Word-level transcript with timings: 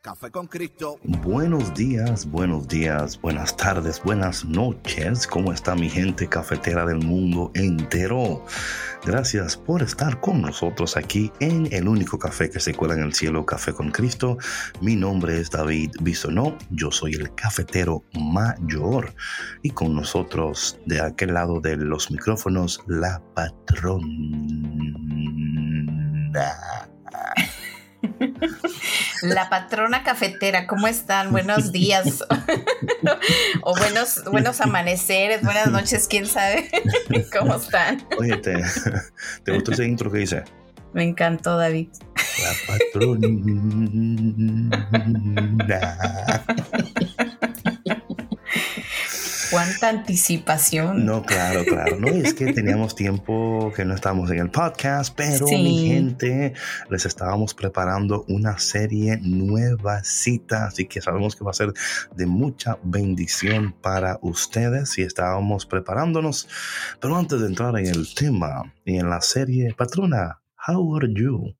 Café 0.00 0.30
con 0.30 0.46
Cristo. 0.46 1.00
Buenos 1.02 1.74
días, 1.74 2.24
buenos 2.30 2.68
días, 2.68 3.20
buenas 3.20 3.56
tardes, 3.56 4.00
buenas 4.00 4.44
noches. 4.44 5.26
¿Cómo 5.26 5.52
está 5.52 5.74
mi 5.74 5.90
gente 5.90 6.28
cafetera 6.28 6.86
del 6.86 6.98
mundo 6.98 7.50
entero? 7.54 8.44
Gracias 9.04 9.56
por 9.56 9.82
estar 9.82 10.20
con 10.20 10.40
nosotros 10.40 10.96
aquí 10.96 11.32
en 11.40 11.66
el 11.72 11.88
único 11.88 12.16
café 12.16 12.48
que 12.48 12.60
se 12.60 12.74
cuela 12.74 12.94
en 12.94 13.02
el 13.02 13.12
cielo, 13.12 13.44
Café 13.44 13.72
con 13.72 13.90
Cristo. 13.90 14.38
Mi 14.80 14.94
nombre 14.94 15.40
es 15.40 15.50
David 15.50 15.90
Bisonó, 16.00 16.56
yo 16.70 16.92
soy 16.92 17.14
el 17.14 17.34
cafetero 17.34 18.04
mayor 18.12 19.12
y 19.62 19.70
con 19.70 19.96
nosotros 19.96 20.78
de 20.86 21.00
aquel 21.00 21.34
lado 21.34 21.60
de 21.60 21.76
los 21.76 22.08
micrófonos, 22.12 22.84
la 22.86 23.20
patrona. 23.34 24.06
La 29.22 29.48
patrona 29.48 30.02
cafetera, 30.04 30.66
¿cómo 30.66 30.86
están? 30.86 31.30
Buenos 31.32 31.72
días. 31.72 32.24
o 33.62 33.76
buenos, 33.76 34.22
buenos 34.30 34.60
amaneceres, 34.60 35.42
buenas 35.42 35.68
noches, 35.68 36.06
quién 36.08 36.26
sabe 36.26 36.70
cómo 37.38 37.56
están. 37.56 38.06
Oye, 38.18 38.36
¿te, 38.36 38.62
¿te 39.44 39.52
gustó 39.52 39.72
ese 39.72 39.86
intro 39.86 40.10
que 40.10 40.22
hice? 40.22 40.44
Me 40.92 41.04
encantó, 41.04 41.56
David. 41.56 41.88
La 42.42 42.52
patrona. 42.66 43.28
Cuánta 49.50 49.88
anticipación. 49.88 51.04
No, 51.04 51.22
claro, 51.22 51.64
claro. 51.64 51.98
No, 51.98 52.08
es 52.08 52.34
que 52.34 52.52
teníamos 52.52 52.94
tiempo 52.94 53.72
que 53.74 53.84
no 53.84 53.94
estábamos 53.94 54.30
en 54.30 54.38
el 54.38 54.50
podcast, 54.50 55.14
pero 55.16 55.46
mi 55.46 55.88
gente, 55.88 56.54
les 56.90 57.06
estábamos 57.06 57.54
preparando 57.54 58.24
una 58.28 58.58
serie 58.58 59.18
nueva 59.22 60.02
cita, 60.04 60.66
así 60.66 60.86
que 60.86 61.00
sabemos 61.00 61.36
que 61.36 61.44
va 61.44 61.50
a 61.50 61.54
ser 61.54 61.72
de 62.14 62.26
mucha 62.26 62.78
bendición 62.82 63.72
para 63.72 64.18
ustedes 64.22 64.98
y 64.98 65.02
estábamos 65.02 65.66
preparándonos. 65.66 66.48
Pero 67.00 67.16
antes 67.16 67.40
de 67.40 67.46
entrar 67.46 67.76
en 67.78 67.86
el 67.86 68.14
tema 68.14 68.74
y 68.84 68.98
en 68.98 69.10
la 69.10 69.20
serie, 69.20 69.74
patrona, 69.74 70.40
how 70.66 70.96
are 70.96 71.12
you? 71.12 71.54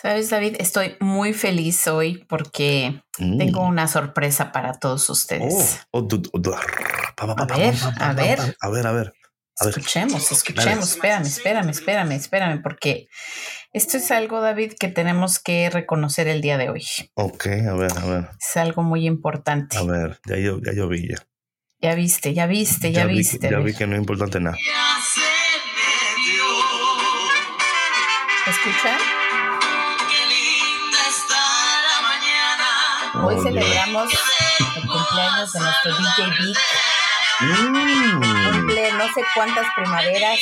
Sabes, 0.00 0.30
David, 0.30 0.56
estoy 0.58 0.96
muy 1.00 1.34
feliz 1.34 1.86
hoy 1.86 2.24
porque 2.26 3.02
tengo 3.18 3.66
una 3.66 3.86
sorpresa 3.86 4.50
para 4.50 4.72
todos 4.72 5.10
ustedes. 5.10 5.80
a 5.92 7.56
ver, 7.58 7.74
a 7.98 8.12
ver. 8.14 8.56
A 8.60 8.68
ver, 8.70 8.86
a 8.86 8.92
ver. 8.92 9.12
Escuchemos, 9.60 10.32
escuchemos. 10.32 10.92
Espérame, 10.92 11.26
espérame, 11.26 11.68
espérame, 11.68 12.12
espérame, 12.12 12.62
porque 12.62 13.08
esto 13.74 13.98
es 13.98 14.10
algo, 14.10 14.40
David, 14.40 14.72
que 14.80 14.88
tenemos 14.88 15.38
que 15.38 15.68
reconocer 15.68 16.28
el 16.28 16.40
día 16.40 16.56
de 16.56 16.70
hoy. 16.70 16.86
Ok, 17.12 17.48
a 17.48 17.74
ver, 17.74 17.92
a 17.98 18.06
ver. 18.06 18.28
Es 18.40 18.56
algo 18.56 18.82
muy 18.82 19.06
importante. 19.06 19.76
A 19.76 19.82
ver, 19.82 20.18
ya 20.24 20.38
yo, 20.38 20.60
ya 20.62 20.72
yo 20.72 20.88
vi 20.88 21.08
ya. 21.08 21.16
Ya 21.82 21.94
viste, 21.94 22.32
ya 22.32 22.46
viste, 22.46 22.90
ya, 22.92 23.04
viste. 23.04 23.50
ya 23.50 23.58
vi 23.58 23.74
que 23.74 23.86
no 23.86 23.96
es 23.96 24.00
importante 24.00 24.40
nada. 24.40 24.56
¿Escuchan? 28.46 29.19
Hoy 33.14 33.36
celebramos 33.42 34.12
el 34.76 34.86
cumpleaños 34.86 35.52
de 35.52 35.60
nuestro 35.60 35.96
DJ 35.96 36.30
Vic. 36.38 36.58
Mm. 37.40 38.20
Cumple 38.52 38.92
no 38.92 39.04
sé 39.12 39.24
cuántas 39.34 39.66
primaveras. 39.74 40.38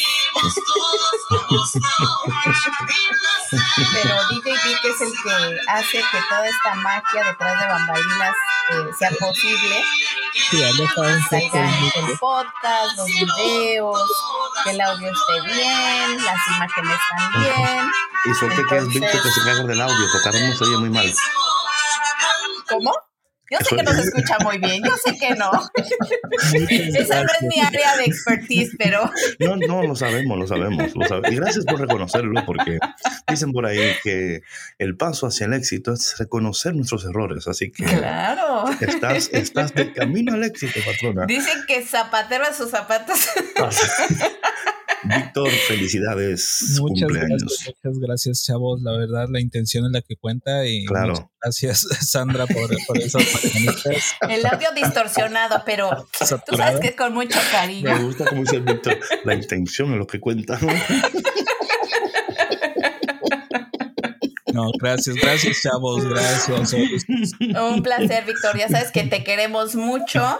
Pero 3.92 4.28
DJ 4.30 4.52
Vic 4.52 4.84
es 4.84 5.00
el 5.00 5.12
que 5.12 5.58
hace 5.68 5.98
que 5.98 6.18
toda 6.28 6.46
esta 6.46 6.74
magia 6.74 7.24
detrás 7.24 7.60
de 7.60 7.66
bambalinas 7.66 8.34
eh, 8.70 8.90
sea 8.98 9.10
posible. 9.18 9.82
Sí, 10.50 10.62
Salgan 11.30 11.74
el 11.96 12.18
podcast, 12.18 12.96
los 12.96 13.06
videos, 13.06 14.12
que 14.64 14.70
el 14.70 14.80
audio 14.80 15.10
esté 15.10 15.54
bien, 15.54 16.24
las 16.24 16.48
imágenes 16.56 16.98
también. 17.16 17.90
Y 18.24 18.34
suerte 18.34 18.62
que 18.68 18.76
es 18.76 18.88
Víctor 18.88 19.22
que 19.22 19.30
se 19.30 19.40
encarga 19.40 19.62
del 19.64 19.80
audio, 19.80 20.06
porque 20.12 20.28
ahora 20.28 20.48
no 20.48 20.54
se 20.54 20.64
oye 20.64 20.76
muy 20.76 20.90
mal. 20.90 21.14
¿Cómo? 22.68 22.92
Yo 23.50 23.58
sé 23.60 23.76
que 23.76 23.82
no 23.82 23.92
se 23.92 24.02
escucha 24.02 24.36
muy 24.44 24.58
bien, 24.58 24.82
yo 24.84 24.92
sé 25.02 25.18
que 25.18 25.34
no. 25.34 25.50
Esa 26.98 27.22
no 27.22 27.28
es 27.40 27.46
mi 27.48 27.60
área 27.60 27.96
de 27.96 28.04
expertise, 28.04 28.76
pero. 28.78 29.10
No, 29.38 29.56
no, 29.56 29.82
lo 29.82 29.96
sabemos, 29.96 30.38
lo 30.38 30.46
sabemos, 30.46 30.92
Y 31.30 31.36
gracias 31.36 31.64
por 31.64 31.80
reconocerlo, 31.80 32.44
porque 32.44 32.78
dicen 33.26 33.52
por 33.52 33.64
ahí 33.64 33.94
que 34.02 34.42
el 34.78 34.96
paso 34.98 35.26
hacia 35.26 35.46
el 35.46 35.54
éxito 35.54 35.94
es 35.94 36.16
reconocer 36.18 36.74
nuestros 36.74 37.06
errores. 37.06 37.48
Así 37.48 37.70
que. 37.70 37.84
Claro. 37.84 38.66
Estás, 38.80 39.30
estás 39.32 39.72
de 39.72 39.94
camino 39.94 40.34
al 40.34 40.44
éxito, 40.44 40.80
patrona. 40.84 41.24
Dicen 41.24 41.64
que 41.66 41.82
zapatero 41.86 42.44
a 42.44 42.52
sus 42.52 42.70
zapatos. 42.70 43.28
Víctor, 45.04 45.50
felicidades. 45.50 46.78
Muchas 46.80 47.08
cumpleaños. 47.08 47.40
gracias, 47.40 47.66
muchas 47.66 47.98
gracias, 47.98 48.44
chavos. 48.44 48.82
La 48.82 48.92
verdad, 48.92 49.26
la 49.30 49.40
intención 49.40 49.86
es 49.86 49.92
la 49.92 50.02
que 50.02 50.16
cuenta 50.16 50.66
y 50.66 50.84
claro. 50.86 51.30
gracias, 51.42 51.80
Sandra, 52.08 52.46
por, 52.46 52.70
por 52.86 52.98
esas 52.98 53.22
El 54.28 54.46
audio 54.46 54.68
distorsionado, 54.74 55.62
pero 55.64 56.08
tú 56.46 56.56
sabes 56.56 56.80
que 56.80 56.96
con 56.96 57.14
mucho 57.14 57.38
cariño. 57.50 57.94
Me 57.94 58.04
gusta 58.04 58.26
como 58.26 58.42
dice 58.42 58.60
Víctor, 58.60 58.98
la 59.24 59.34
intención 59.34 59.92
es 59.92 59.98
lo 59.98 60.06
que 60.06 60.20
cuenta. 60.20 60.58
No, 64.58 64.72
gracias, 64.80 65.14
gracias, 65.14 65.62
chavos, 65.62 66.04
gracias. 66.04 66.74
Un 67.40 67.82
placer, 67.84 68.24
Victoria. 68.24 68.68
Sabes 68.68 68.90
que 68.90 69.04
te 69.04 69.22
queremos 69.22 69.76
mucho 69.76 70.36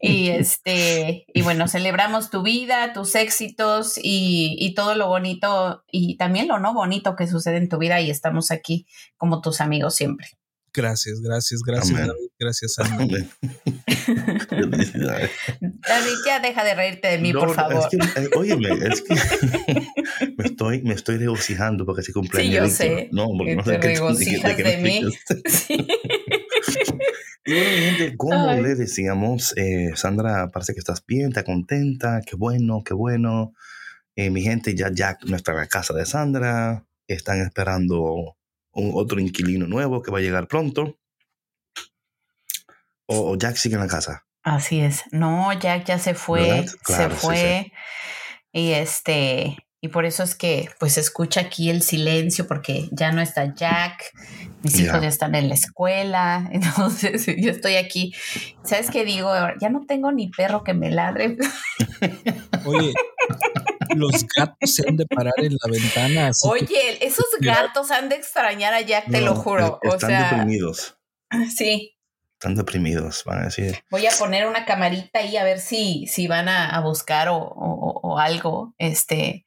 y 0.00 0.28
este, 0.28 1.24
y 1.32 1.40
bueno, 1.40 1.66
celebramos 1.66 2.28
tu 2.28 2.42
vida, 2.42 2.92
tus 2.92 3.14
éxitos 3.14 3.96
y, 3.96 4.56
y 4.58 4.74
todo 4.74 4.94
lo 4.94 5.08
bonito 5.08 5.82
y 5.90 6.18
también 6.18 6.46
lo 6.46 6.58
no 6.58 6.74
bonito 6.74 7.16
que 7.16 7.26
sucede 7.26 7.56
en 7.56 7.70
tu 7.70 7.78
vida 7.78 8.02
y 8.02 8.10
estamos 8.10 8.50
aquí 8.50 8.86
como 9.16 9.40
tus 9.40 9.62
amigos 9.62 9.94
siempre. 9.94 10.28
Gracias, 10.74 11.20
gracias, 11.20 11.62
gracias, 11.62 11.96
David. 11.96 12.30
Gracias, 12.36 12.76
David, 15.88 16.14
ya 16.26 16.40
deja 16.40 16.64
de 16.64 16.74
reírte 16.74 17.08
de 17.08 17.18
mí, 17.18 17.32
por 17.32 17.54
favor. 17.54 17.88
Es 17.92 18.12
que, 18.12 18.20
eh, 18.20 18.28
óyeme, 18.36 18.70
es 18.84 19.02
que 19.02 19.14
me 20.36 20.44
estoy, 20.46 20.82
me 20.82 20.94
estoy 20.94 21.18
regocijando 21.18 21.86
porque 21.86 22.02
se 22.02 22.12
cumpleaños. 22.12 22.72
Sí, 22.72 22.84
yo 22.88 22.96
sé. 22.96 23.08
No, 23.12 23.28
porque 23.38 23.54
no 23.54 23.62
te 23.62 23.70
sé 23.70 23.78
regocijas 23.78 24.56
de, 24.56 24.76
mí. 24.78 25.04
Sí. 25.46 25.76
Y 27.46 27.52
bueno, 27.52 27.70
gente, 27.70 28.16
como 28.16 28.52
le 28.54 28.74
decíamos, 28.74 29.54
eh, 29.56 29.92
Sandra, 29.96 30.50
parece 30.50 30.72
que 30.72 30.78
estás 30.78 31.04
bien, 31.06 31.28
está 31.28 31.44
contenta, 31.44 32.22
qué 32.26 32.36
bueno, 32.36 32.82
qué 32.82 32.94
bueno. 32.94 33.52
Eh, 34.16 34.30
mi 34.30 34.42
gente, 34.42 34.74
ya 34.74 34.90
Jack 34.90 35.24
no 35.26 35.36
está 35.36 35.52
en 35.52 35.58
la 35.58 35.66
casa 35.66 35.92
de 35.92 36.06
Sandra, 36.06 36.86
están 37.06 37.40
esperando 37.42 38.36
un 38.74 38.92
otro 38.94 39.20
inquilino 39.20 39.66
nuevo 39.66 40.02
que 40.02 40.10
va 40.10 40.18
a 40.18 40.22
llegar 40.22 40.48
pronto. 40.48 40.98
O, 43.06 43.36
Jack 43.36 43.56
sigue 43.56 43.74
en 43.74 43.82
la 43.82 43.88
casa. 43.88 44.26
Así 44.42 44.80
es. 44.80 45.04
No, 45.12 45.52
Jack 45.52 45.86
ya 45.86 45.98
se 45.98 46.14
fue, 46.14 46.66
se 46.86 47.10
fue. 47.10 47.72
Y 48.52 48.72
este, 48.72 49.56
y 49.84 49.88
por 49.88 50.06
eso 50.06 50.22
es 50.22 50.34
que 50.34 50.70
pues 50.80 50.96
escucha 50.96 51.42
aquí 51.42 51.68
el 51.68 51.82
silencio 51.82 52.46
porque 52.46 52.88
ya 52.90 53.12
no 53.12 53.20
está 53.20 53.54
Jack, 53.54 54.12
mis 54.62 54.80
hijos 54.80 55.02
ya 55.02 55.08
están 55.08 55.34
en 55.34 55.50
la 55.50 55.54
escuela, 55.54 56.48
entonces 56.52 57.26
yo 57.26 57.50
estoy 57.50 57.76
aquí. 57.76 58.14
¿Sabes 58.62 58.90
qué 58.90 59.04
digo? 59.04 59.30
Ya 59.60 59.68
no 59.68 59.84
tengo 59.86 60.10
ni 60.10 60.28
perro 60.28 60.64
que 60.64 60.72
me 60.72 60.90
ladre. 60.90 61.36
Oye, 62.64 62.94
los 63.94 64.26
gatos 64.36 64.74
se 64.74 64.88
han 64.88 64.96
de 64.96 65.06
parar 65.06 65.34
en 65.38 65.56
la 65.60 65.70
ventana. 65.70 66.30
Oye, 66.44 67.04
esos 67.04 67.26
gatos 67.40 67.90
han 67.90 68.08
de 68.08 68.16
extrañar 68.16 68.74
a 68.74 68.80
Jack, 68.80 69.10
te 69.10 69.20
lo 69.20 69.34
juro. 69.34 69.78
Están 69.82 70.30
deprimidos. 70.30 70.96
Sí, 71.56 71.94
están 72.44 72.56
deprimidos, 72.56 73.24
van 73.24 73.40
a 73.40 73.44
decir. 73.44 73.82
Voy 73.90 74.06
a 74.06 74.10
poner 74.18 74.46
una 74.46 74.66
camarita 74.66 75.20
ahí 75.20 75.38
a 75.38 75.44
ver 75.44 75.60
si, 75.60 76.06
si 76.08 76.28
van 76.28 76.50
a, 76.50 76.78
buscar 76.80 77.28
o, 77.30 78.18
algo, 78.18 78.74
este, 78.76 79.46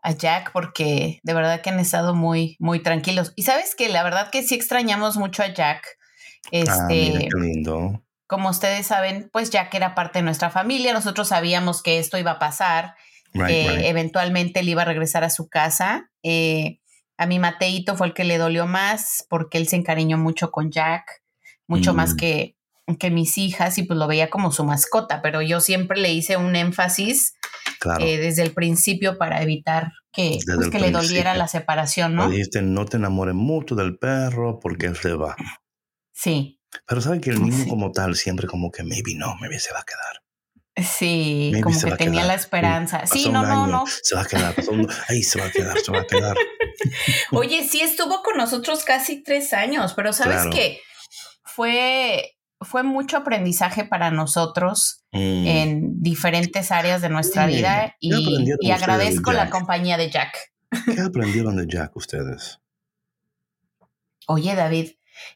a 0.00 0.12
Jack, 0.12 0.52
porque 0.52 1.18
de 1.24 1.34
verdad 1.34 1.60
que 1.60 1.70
han 1.70 1.80
estado 1.80 2.14
muy, 2.14 2.56
muy 2.60 2.80
tranquilos. 2.80 3.32
Y 3.34 3.42
sabes 3.42 3.74
que 3.74 3.88
la 3.88 4.04
verdad 4.04 4.30
que 4.30 4.44
sí 4.44 4.54
extrañamos 4.54 5.16
mucho 5.16 5.42
a 5.42 5.48
Jack. 5.48 5.98
Ah, 6.46 6.48
este, 6.52 7.28
qué 7.32 7.40
lindo. 7.40 8.00
Como 8.28 8.48
ustedes 8.48 8.86
saben, 8.86 9.28
pues 9.32 9.50
Jack 9.50 9.74
era 9.74 9.96
parte 9.96 10.20
de 10.20 10.22
nuestra 10.22 10.50
familia, 10.50 10.92
nosotros 10.92 11.26
sabíamos 11.26 11.82
que 11.82 11.98
esto 11.98 12.16
iba 12.16 12.32
a 12.32 12.38
pasar, 12.38 12.94
eh, 13.34 13.88
eventualmente 13.88 14.60
él 14.60 14.68
iba 14.68 14.82
a 14.82 14.86
regresar 14.86 15.24
a 15.24 15.30
su 15.30 15.48
casa. 15.48 16.10
Eh, 16.22 16.80
a 17.16 17.26
mi 17.26 17.38
Mateito 17.38 17.96
fue 17.96 18.08
el 18.08 18.14
que 18.14 18.24
le 18.24 18.38
dolió 18.38 18.66
más 18.66 19.26
porque 19.28 19.58
él 19.58 19.68
se 19.68 19.76
encariñó 19.76 20.18
mucho 20.18 20.50
con 20.50 20.70
Jack, 20.70 21.22
mucho 21.66 21.94
más 21.94 22.14
mm. 22.14 22.16
que, 22.16 22.56
que 22.98 23.10
mis 23.10 23.38
hijas 23.38 23.78
y 23.78 23.84
pues 23.84 23.98
lo 23.98 24.06
veía 24.06 24.30
como 24.30 24.52
su 24.52 24.64
mascota, 24.64 25.22
pero 25.22 25.42
yo 25.42 25.60
siempre 25.60 26.00
le 26.00 26.12
hice 26.12 26.36
un 26.36 26.56
énfasis 26.56 27.34
eh, 28.00 28.18
desde 28.18 28.42
el 28.42 28.52
principio 28.52 29.18
para 29.18 29.42
evitar 29.42 29.92
que, 30.12 30.38
pues, 30.44 30.70
que 30.70 30.78
le 30.78 30.90
doliera 30.90 31.34
la 31.34 31.48
separación, 31.48 32.14
¿no? 32.14 32.28
dijiste, 32.28 32.62
no 32.62 32.84
te 32.84 32.96
enamores 32.96 33.34
mucho 33.34 33.74
del 33.74 33.98
perro 33.98 34.60
porque 34.60 34.86
él 34.86 34.96
se 34.96 35.14
va. 35.14 35.36
Sí. 36.12 36.60
Pero 36.86 37.00
sabe 37.00 37.20
que 37.20 37.30
el 37.30 37.42
niño 37.42 37.66
como 37.68 37.92
tal 37.92 38.16
siempre 38.16 38.46
como 38.46 38.70
que 38.70 38.82
maybe 38.82 39.14
no, 39.16 39.34
maybe 39.40 39.58
se 39.58 39.72
va 39.72 39.80
a 39.80 39.84
quedar. 39.84 40.23
Sí, 40.76 41.52
como 41.62 41.80
que 41.80 41.92
tenía 41.92 42.24
la 42.24 42.34
esperanza. 42.34 43.06
Sí, 43.06 43.28
no, 43.28 43.46
no, 43.46 43.66
no. 43.66 43.84
Se 43.86 44.16
va 44.16 44.22
a 44.22 44.26
quedar, 44.26 44.54
ahí 45.08 45.22
se 45.22 45.38
va 45.40 45.46
a 45.46 45.50
quedar, 45.50 45.78
se 45.78 45.92
va 45.92 46.00
a 46.00 46.06
quedar. 46.06 46.36
Oye, 47.30 47.66
sí 47.68 47.80
estuvo 47.80 48.22
con 48.22 48.36
nosotros 48.36 48.84
casi 48.84 49.22
tres 49.22 49.52
años, 49.52 49.94
pero 49.94 50.12
sabes 50.12 50.46
que 50.52 50.80
fue, 51.44 52.36
fue 52.60 52.82
mucho 52.82 53.18
aprendizaje 53.18 53.84
para 53.84 54.10
nosotros 54.10 55.04
mm. 55.12 55.46
en 55.46 56.02
diferentes 56.02 56.72
áreas 56.72 57.02
de 57.02 57.08
nuestra 57.08 57.46
vida 57.46 57.94
y, 58.00 58.44
y 58.60 58.70
agradezco 58.72 59.32
la 59.32 59.50
compañía 59.50 59.96
de 59.96 60.10
Jack. 60.10 60.54
¿Qué 60.84 61.00
aprendieron 61.06 61.56
de 61.56 61.66
Jack 61.68 61.94
ustedes? 61.96 62.58
Oye, 64.26 64.54
David, 64.54 64.92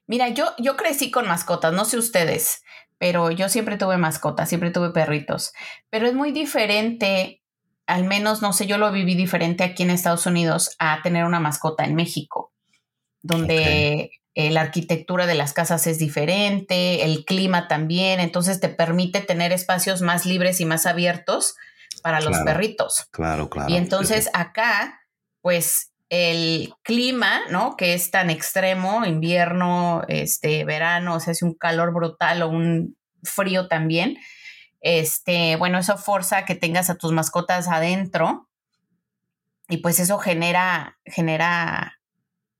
mira, 0.06 0.28
yo, 0.30 0.52
yo 0.58 0.76
crecí 0.76 1.10
con 1.10 1.28
mascotas, 1.28 1.72
no 1.72 1.84
sé 1.84 1.98
ustedes, 1.98 2.62
pero 2.98 3.30
yo 3.30 3.48
siempre 3.48 3.76
tuve 3.76 3.96
mascotas, 3.96 4.48
siempre 4.48 4.70
tuve 4.70 4.90
perritos. 4.90 5.52
Pero 5.88 6.06
es 6.06 6.14
muy 6.14 6.32
diferente, 6.32 7.42
al 7.86 8.04
menos 8.04 8.42
no 8.42 8.52
sé, 8.52 8.66
yo 8.66 8.76
lo 8.76 8.92
viví 8.92 9.14
diferente 9.14 9.64
aquí 9.64 9.84
en 9.84 9.90
Estados 9.90 10.26
Unidos 10.26 10.76
a 10.78 11.00
tener 11.02 11.24
una 11.24 11.40
mascota 11.40 11.84
en 11.84 11.94
México, 11.94 12.52
donde 13.22 14.10
eh, 14.34 14.50
la 14.50 14.62
arquitectura 14.62 15.26
de 15.26 15.34
las 15.34 15.52
casas 15.52 15.86
es 15.86 15.98
diferente, 15.98 17.04
el 17.04 17.24
clima 17.24 17.68
también, 17.68 18.20
entonces 18.20 18.60
te 18.60 18.68
permite 18.68 19.20
tener 19.20 19.52
espacios 19.52 20.02
más 20.02 20.26
libres 20.26 20.60
y 20.60 20.64
más 20.64 20.86
abiertos 20.86 21.56
para 22.02 22.20
los 22.20 22.38
perritos. 22.38 23.06
Claro, 23.10 23.48
claro. 23.48 23.68
Y 23.68 23.76
entonces 23.76 24.30
acá, 24.32 25.00
pues 25.40 25.92
el 26.08 26.74
clima, 26.82 27.40
¿no? 27.50 27.76
Que 27.76 27.94
es 27.94 28.10
tan 28.10 28.30
extremo, 28.30 29.04
invierno, 29.04 30.02
este, 30.08 30.64
verano, 30.64 31.16
o 31.16 31.20
sea, 31.20 31.32
es 31.32 31.42
un 31.42 31.54
calor 31.54 31.92
brutal 31.92 32.42
o 32.42 32.48
un 32.48 32.96
frío 33.22 33.68
también. 33.68 34.18
Este, 34.80 35.56
bueno, 35.56 35.78
eso 35.78 35.98
forza 35.98 36.44
que 36.44 36.54
tengas 36.54 36.88
a 36.88 36.96
tus 36.96 37.12
mascotas 37.12 37.68
adentro 37.68 38.48
y 39.68 39.78
pues 39.78 40.00
eso 40.00 40.18
genera, 40.18 40.98
genera, 41.04 42.00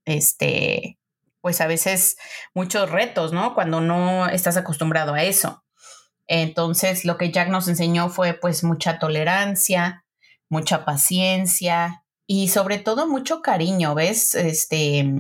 este, 0.04 0.98
pues 1.40 1.60
a 1.60 1.66
veces 1.66 2.16
muchos 2.54 2.90
retos, 2.90 3.32
¿no? 3.32 3.54
Cuando 3.54 3.80
no 3.80 4.28
estás 4.28 4.56
acostumbrado 4.56 5.14
a 5.14 5.22
eso. 5.22 5.64
Entonces, 6.26 7.06
lo 7.06 7.16
que 7.16 7.32
Jack 7.32 7.48
nos 7.48 7.68
enseñó 7.68 8.10
fue 8.10 8.34
pues 8.34 8.62
mucha 8.62 8.98
tolerancia, 8.98 10.04
mucha 10.50 10.84
paciencia, 10.84 12.04
y 12.30 12.48
sobre 12.48 12.78
todo 12.78 13.08
mucho 13.08 13.40
cariño, 13.40 13.94
¿ves? 13.94 14.34
Este, 14.34 15.10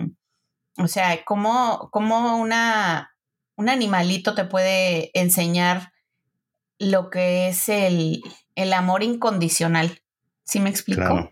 o 0.76 0.86
sea, 0.86 1.24
como, 1.24 1.88
como 1.90 2.36
una, 2.36 3.16
un 3.56 3.70
animalito 3.70 4.34
te 4.34 4.44
puede 4.44 5.10
enseñar 5.18 5.92
lo 6.78 7.08
que 7.08 7.48
es 7.48 7.70
el, 7.70 8.22
el 8.54 8.74
amor 8.74 9.02
incondicional. 9.02 10.02
¿Sí 10.44 10.60
me 10.60 10.68
explico? 10.68 11.30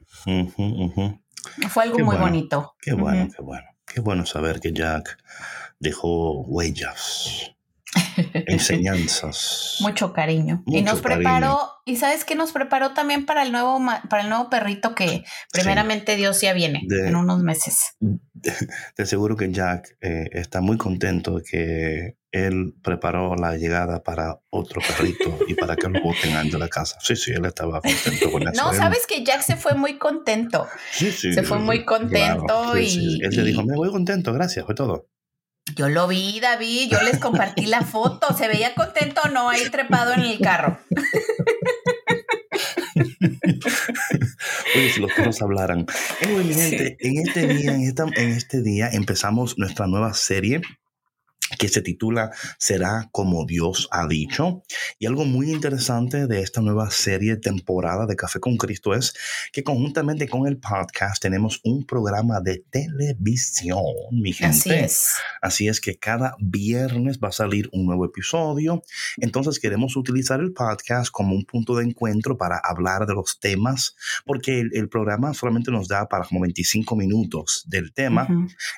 Fue 1.69 1.83
algo 1.83 1.99
muy 1.99 2.17
bonito. 2.17 2.75
Qué 2.81 2.95
bueno, 2.95 3.29
qué 3.37 3.43
bueno. 3.43 3.67
Qué 3.85 4.01
bueno 4.01 4.25
saber 4.25 4.61
que 4.61 4.73
Jack 4.73 5.19
dejó 5.79 6.41
huellas 6.41 7.55
enseñanzas. 8.33 9.79
Mucho 9.81 10.13
cariño. 10.13 10.63
y 10.67 10.83
nos 10.83 11.01
preparó, 11.01 11.59
y 11.85 11.97
sabes 11.97 12.25
que 12.25 12.35
nos 12.35 12.53
preparó 12.53 12.93
también 12.93 13.27
para 13.27 13.43
el 13.43 13.53
nuevo, 13.53 13.81
para 14.09 14.23
el 14.23 14.29
nuevo 14.29 14.51
perrito 14.51 14.95
que 14.95 15.25
primeramente 15.53 16.17
Dios 16.17 16.41
ya 16.41 16.53
viene 16.53 16.83
en 16.91 17.17
unos 17.17 17.43
meses. 17.43 17.97
De, 18.97 19.07
seguro 19.07 19.35
que 19.35 19.51
Jack 19.51 19.97
eh, 20.01 20.29
está 20.33 20.61
muy 20.61 20.77
contento 20.77 21.39
de 21.39 21.43
que 21.43 22.17
él 22.37 22.75
preparó 22.83 23.35
la 23.35 23.57
llegada 23.57 24.03
para 24.03 24.41
otro 24.51 24.81
perrito 24.81 25.39
y 25.49 25.55
para 25.55 25.75
que 25.75 25.89
lo 25.89 26.01
boten 26.03 26.51
de 26.51 26.59
la 26.59 26.69
casa. 26.69 26.99
Sí, 27.01 27.17
sí, 27.17 27.33
él 27.33 27.45
estaba 27.47 27.81
contento 27.81 28.31
con 28.31 28.43
eso. 28.49 28.63
No, 28.63 28.75
sabes 28.75 29.07
que 29.07 29.25
Jack 29.25 29.43
se 29.43 29.57
fue 29.57 29.75
muy 29.75 29.99
contento. 29.99 30.67
Sí, 30.93 31.11
sí. 31.13 31.33
Se 31.33 31.43
fue 31.43 31.59
muy 31.59 31.85
contento 31.85 32.77
y... 32.79 33.21
Él 33.23 33.35
le 33.35 33.43
dijo, 33.43 33.65
me 33.65 33.75
voy 33.75 33.91
contento, 33.91 34.33
gracias, 34.33 34.67
fue 34.67 34.75
todo. 34.75 35.09
Yo 35.75 35.89
lo 35.89 36.07
vi, 36.07 36.39
David, 36.41 36.91
yo 36.91 37.03
les 37.03 37.19
compartí 37.19 37.67
la 37.67 37.83
foto. 37.83 38.35
¿Se 38.37 38.49
veía 38.49 38.75
contento 38.75 39.21
o 39.25 39.29
no 39.29 39.51
ahí 39.51 39.69
trepado 39.71 40.13
en 40.15 40.21
el 40.21 40.39
carro? 40.39 40.79
Oye, 44.75 44.91
si 44.93 45.01
los 45.01 45.13
perros 45.13 45.43
hablaran. 45.43 45.87
en 46.21 47.19
este 47.19 47.47
día, 47.47 47.75
en, 47.75 47.95
en 48.15 48.31
este 48.31 48.63
día 48.63 48.89
empezamos 48.91 49.59
nuestra 49.59 49.87
nueva 49.87 50.15
serie 50.15 50.63
que 51.59 51.69
se 51.69 51.83
titula 51.83 52.31
Será 52.59 53.09
como 53.13 53.47
Dios 53.47 53.89
ha 53.91 54.07
dicho. 54.07 54.63
Y 54.99 55.07
algo 55.07 55.25
muy 55.25 55.51
interesante 55.51 56.27
de 56.27 56.41
esta 56.41 56.61
nueva 56.61 56.91
serie 56.91 57.37
temporada 57.37 58.07
de 58.07 58.17
Café 58.17 58.41
con 58.41 58.57
Cristo 58.57 58.95
es 58.95 59.15
que 59.53 59.63
conjuntamente 59.63 60.29
con 60.29 60.47
el 60.47 60.59
podcast 60.59 61.23
tenemos 61.23 61.61
un 61.65 61.85
programa 61.87 62.41
de 62.41 62.65
televisión, 62.71 63.83
mi 64.13 64.33
gente. 64.33 64.57
Así 64.57 64.71
es. 64.71 65.15
Así 65.43 65.69
es 65.69 65.81
que 65.81 65.97
cada 65.97 66.37
viernes 66.39 67.19
va 67.23 67.29
a 67.29 67.33
salir 67.33 67.69
un 67.73 67.87
nuevo 67.87 68.05
episodio. 68.05 68.83
Entonces 69.19 69.59
queremos 69.59 69.97
utilizar 69.97 70.41
el 70.41 70.53
podcast 70.53 71.11
como 71.11 71.35
un 71.35 71.45
punto 71.45 71.77
de 71.77 71.85
encuentro 71.85 72.37
para 72.37 72.61
hablar 72.63 73.07
de 73.07 73.15
los 73.15 73.39
temas, 73.41 73.97
porque 74.25 74.61
el, 74.61 74.89
programa 74.89 75.35
solamente 75.35 75.71
nos 75.71 75.89
da 75.89 76.09
para 76.09 76.25
como 76.25 76.41
25 76.41 76.95
minutos 76.97 77.65
del 77.67 77.93
tema. 77.93 78.27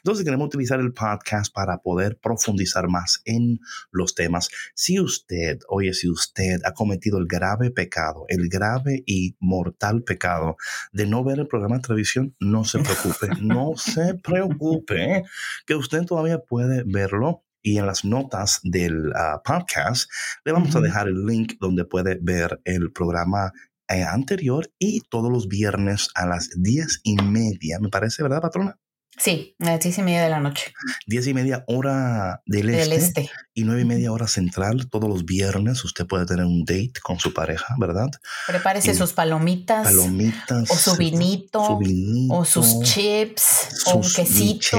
Entonces 0.03 0.25
queremos 0.25 0.47
utilizar 0.47 0.81
el 0.81 0.93
podcast 0.93 1.53
para 1.53 1.79
poder 1.79 2.19
profundizar 2.19 2.68
más 2.89 3.23
en 3.25 3.61
los 3.91 4.15
temas. 4.15 4.49
Si 4.75 5.01
usted, 5.01 5.61
oye, 5.69 5.93
si 5.95 6.09
usted 6.09 6.61
ha 6.65 6.73
cometido 6.73 7.19
el 7.19 7.27
grave 7.27 7.71
pecado, 7.71 8.25
el 8.29 8.49
grave 8.49 9.03
y 9.07 9.37
mortal 9.41 10.03
pecado 10.03 10.57
de 10.93 11.07
no 11.07 11.25
ver 11.25 11.41
el 11.41 11.49
programa 11.49 11.77
de 11.77 11.83
televisión, 11.83 12.35
no 12.41 12.65
se 12.65 12.79
preocupe, 12.81 13.29
no 13.41 13.73
se 13.77 14.15
preocupe, 14.15 15.25
que 15.67 15.75
usted 15.75 16.05
todavía 16.05 16.39
puede 16.39 16.85
verlo 16.87 17.45
y 17.63 17.79
en 17.79 17.87
las 17.87 18.05
notas 18.05 18.61
del 18.63 19.13
ah, 19.15 19.43
podcast 19.45 20.11
le 20.45 20.53
vamos 20.53 20.75
a 20.77 20.81
dejar 20.81 21.09
el 21.09 21.27
link 21.27 21.55
donde 21.61 21.85
puede 21.85 22.19
ver 22.21 22.61
el 22.65 22.93
programa 22.93 23.53
eh, 23.89 24.05
anterior 24.05 24.71
y 24.79 25.01
todos 25.09 25.33
los 25.33 25.49
viernes 25.49 26.09
a 26.15 26.27
las 26.27 26.51
diez 26.57 27.01
y 27.05 27.17
media, 27.17 27.79
me 27.81 27.89
parece, 27.89 28.23
¿verdad, 28.23 28.43
patrona? 28.43 28.79
Sí, 29.17 29.57
a 29.61 29.67
las 29.67 29.81
diez 29.81 29.99
y 29.99 30.03
media 30.03 30.23
de 30.23 30.31
la 30.31 30.39
noche. 30.39 30.73
Diez 31.07 31.27
y 31.27 31.35
media 31.35 31.65
hora 31.67 32.43
del, 32.47 32.71
este, 32.71 32.97
este, 32.97 33.31
y 33.53 33.65
nueve 33.65 33.83
y 33.83 33.85
media 33.85 34.13
hora 34.13 34.29
central. 34.29 34.89
Todos 34.91 35.09
los 35.09 35.25
viernes 35.25 35.85
usted 35.85 36.07
puede 36.07 36.27
tener 36.27 36.45
un 36.45 36.65
date 36.65 36.93
con 37.03 37.19
su 37.19 37.35
pareja, 37.35 37.75
¿verdad? 37.79 38.09
Prepárese 38.47 38.95
sus 38.95 39.13
palomitas. 39.13 39.85
Palomitas. 39.85 40.71
O 40.71 40.77
su 40.77 40.97
vinito. 40.97 41.67
Su 41.67 41.79
vinito 41.79 42.35
o 42.35 42.45
sus 42.45 42.83
chips. 42.83 43.85
o 43.87 43.97
un 43.97 44.03
quesito. 44.03 44.79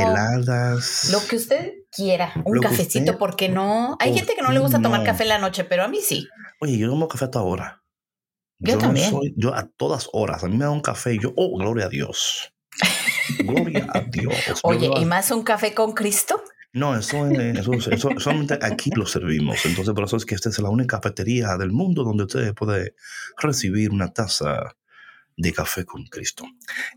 Lo 1.11 1.27
que 1.27 1.35
usted 1.35 1.73
quiera. 1.91 2.31
Un 2.45 2.59
cafecito, 2.59 3.17
porque 3.17 3.49
no. 3.49 3.97
Hay 3.99 4.13
gente 4.13 4.35
que 4.35 4.41
no 4.41 4.51
le 4.51 4.59
gusta 4.59 4.81
tomar 4.81 5.03
café 5.03 5.23
en 5.23 5.29
la 5.29 5.39
noche, 5.39 5.65
pero 5.65 5.83
a 5.83 5.87
mí 5.87 5.99
sí. 6.01 6.27
Oye, 6.61 6.77
yo 6.77 6.89
tomo 6.89 7.07
café 7.07 7.25
a 7.25 7.31
toda 7.31 7.45
hora. 7.45 7.83
Yo, 8.59 8.77
también. 8.77 9.13
yo 9.37 9.53
a 9.53 9.69
todas 9.77 10.09
horas. 10.11 10.43
A 10.43 10.47
mí 10.47 10.57
me 10.57 10.65
da 10.65 10.71
un 10.71 10.81
café 10.81 11.13
y 11.13 11.19
yo, 11.19 11.33
oh, 11.37 11.57
gloria 11.57 11.85
a 11.85 11.89
Dios. 11.89 12.53
Gloria 13.39 13.87
a 13.93 14.01
Dios. 14.01 14.59
Oye, 14.63 14.89
¿y 14.99 15.05
más 15.05 15.31
un 15.31 15.43
café 15.43 15.73
con 15.73 15.93
Cristo? 15.93 16.41
No, 16.71 16.95
eso, 16.95 17.25
eso, 17.25 18.09
solamente 18.19 18.59
aquí 18.61 18.91
lo 18.95 19.05
servimos. 19.05 19.65
Entonces, 19.65 19.93
por 19.93 20.03
eso 20.03 20.17
es 20.17 20.25
que 20.25 20.35
esta 20.35 20.49
es 20.49 20.59
la 20.59 20.69
única 20.69 20.99
cafetería 20.99 21.57
del 21.57 21.71
mundo 21.71 22.03
donde 22.03 22.25
usted 22.25 22.53
puede 22.53 22.93
recibir 23.37 23.89
una 23.89 24.13
taza 24.13 24.75
de 25.35 25.53
café 25.53 25.85
con 25.85 26.05
Cristo. 26.05 26.45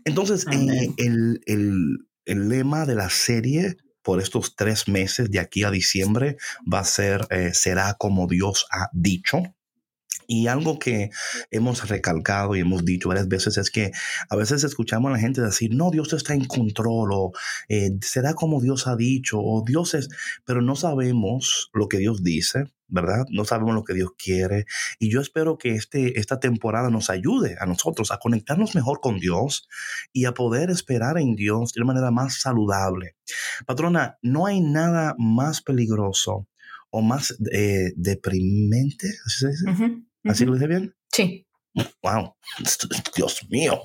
Entonces, 0.05 0.45
eh, 0.51 0.89
el, 0.97 1.41
el, 1.47 2.07
el, 2.25 2.49
lema 2.49 2.85
de 2.85 2.95
la 2.95 3.09
serie 3.09 3.77
por 4.03 4.21
estos 4.21 4.55
tres 4.55 4.87
meses 4.87 5.31
de 5.31 5.39
aquí 5.39 5.63
a 5.63 5.71
diciembre 5.71 6.37
va 6.71 6.79
a 6.79 6.83
ser, 6.83 7.25
eh, 7.31 7.51
será 7.53 7.95
como 7.95 8.27
Dios 8.27 8.67
ha 8.69 8.89
dicho. 8.93 9.41
Y 10.27 10.47
algo 10.47 10.79
que 10.79 11.09
hemos 11.51 11.87
recalcado 11.87 12.55
y 12.55 12.61
hemos 12.61 12.85
dicho 12.85 13.09
varias 13.09 13.27
veces 13.27 13.57
es 13.57 13.69
que 13.69 13.91
a 14.29 14.35
veces 14.35 14.63
escuchamos 14.63 15.09
a 15.09 15.13
la 15.13 15.19
gente 15.19 15.41
decir, 15.41 15.73
no, 15.73 15.91
Dios 15.91 16.13
está 16.13 16.33
en 16.33 16.45
control 16.45 17.11
o 17.13 17.31
eh, 17.69 17.91
será 18.01 18.33
como 18.33 18.61
Dios 18.61 18.87
ha 18.87 18.95
dicho 18.95 19.39
o 19.39 19.63
Dios 19.65 19.93
es, 19.93 20.09
pero 20.45 20.61
no 20.61 20.75
sabemos 20.75 21.69
lo 21.73 21.87
que 21.87 21.97
Dios 21.97 22.23
dice, 22.23 22.65
¿verdad? 22.87 23.25
No 23.29 23.43
sabemos 23.43 23.73
lo 23.73 23.83
que 23.83 23.93
Dios 23.93 24.11
quiere. 24.17 24.65
Y 24.99 25.11
yo 25.11 25.19
espero 25.19 25.57
que 25.57 25.75
este, 25.75 26.19
esta 26.19 26.39
temporada 26.39 26.89
nos 26.89 27.09
ayude 27.09 27.55
a 27.59 27.65
nosotros 27.65 28.11
a 28.11 28.19
conectarnos 28.19 28.75
mejor 28.75 28.99
con 29.01 29.19
Dios 29.19 29.67
y 30.11 30.25
a 30.25 30.33
poder 30.33 30.69
esperar 30.69 31.17
en 31.17 31.35
Dios 31.35 31.73
de 31.73 31.81
una 31.81 31.93
manera 31.93 32.11
más 32.11 32.39
saludable. 32.41 33.15
Patrona, 33.65 34.17
no 34.21 34.45
hay 34.45 34.61
nada 34.61 35.15
más 35.17 35.61
peligroso 35.61 36.47
o 36.91 37.01
más 37.01 37.35
eh, 37.51 37.93
deprimente, 37.95 39.07
¿así 39.25 39.39
se 39.39 39.47
dice? 39.49 40.03
¿Así 40.25 40.45
lo 40.45 40.53
dice 40.53 40.67
bien? 40.67 40.95
Sí. 41.11 41.45
Wow, 42.03 42.35
Dios 43.15 43.47
mío. 43.49 43.81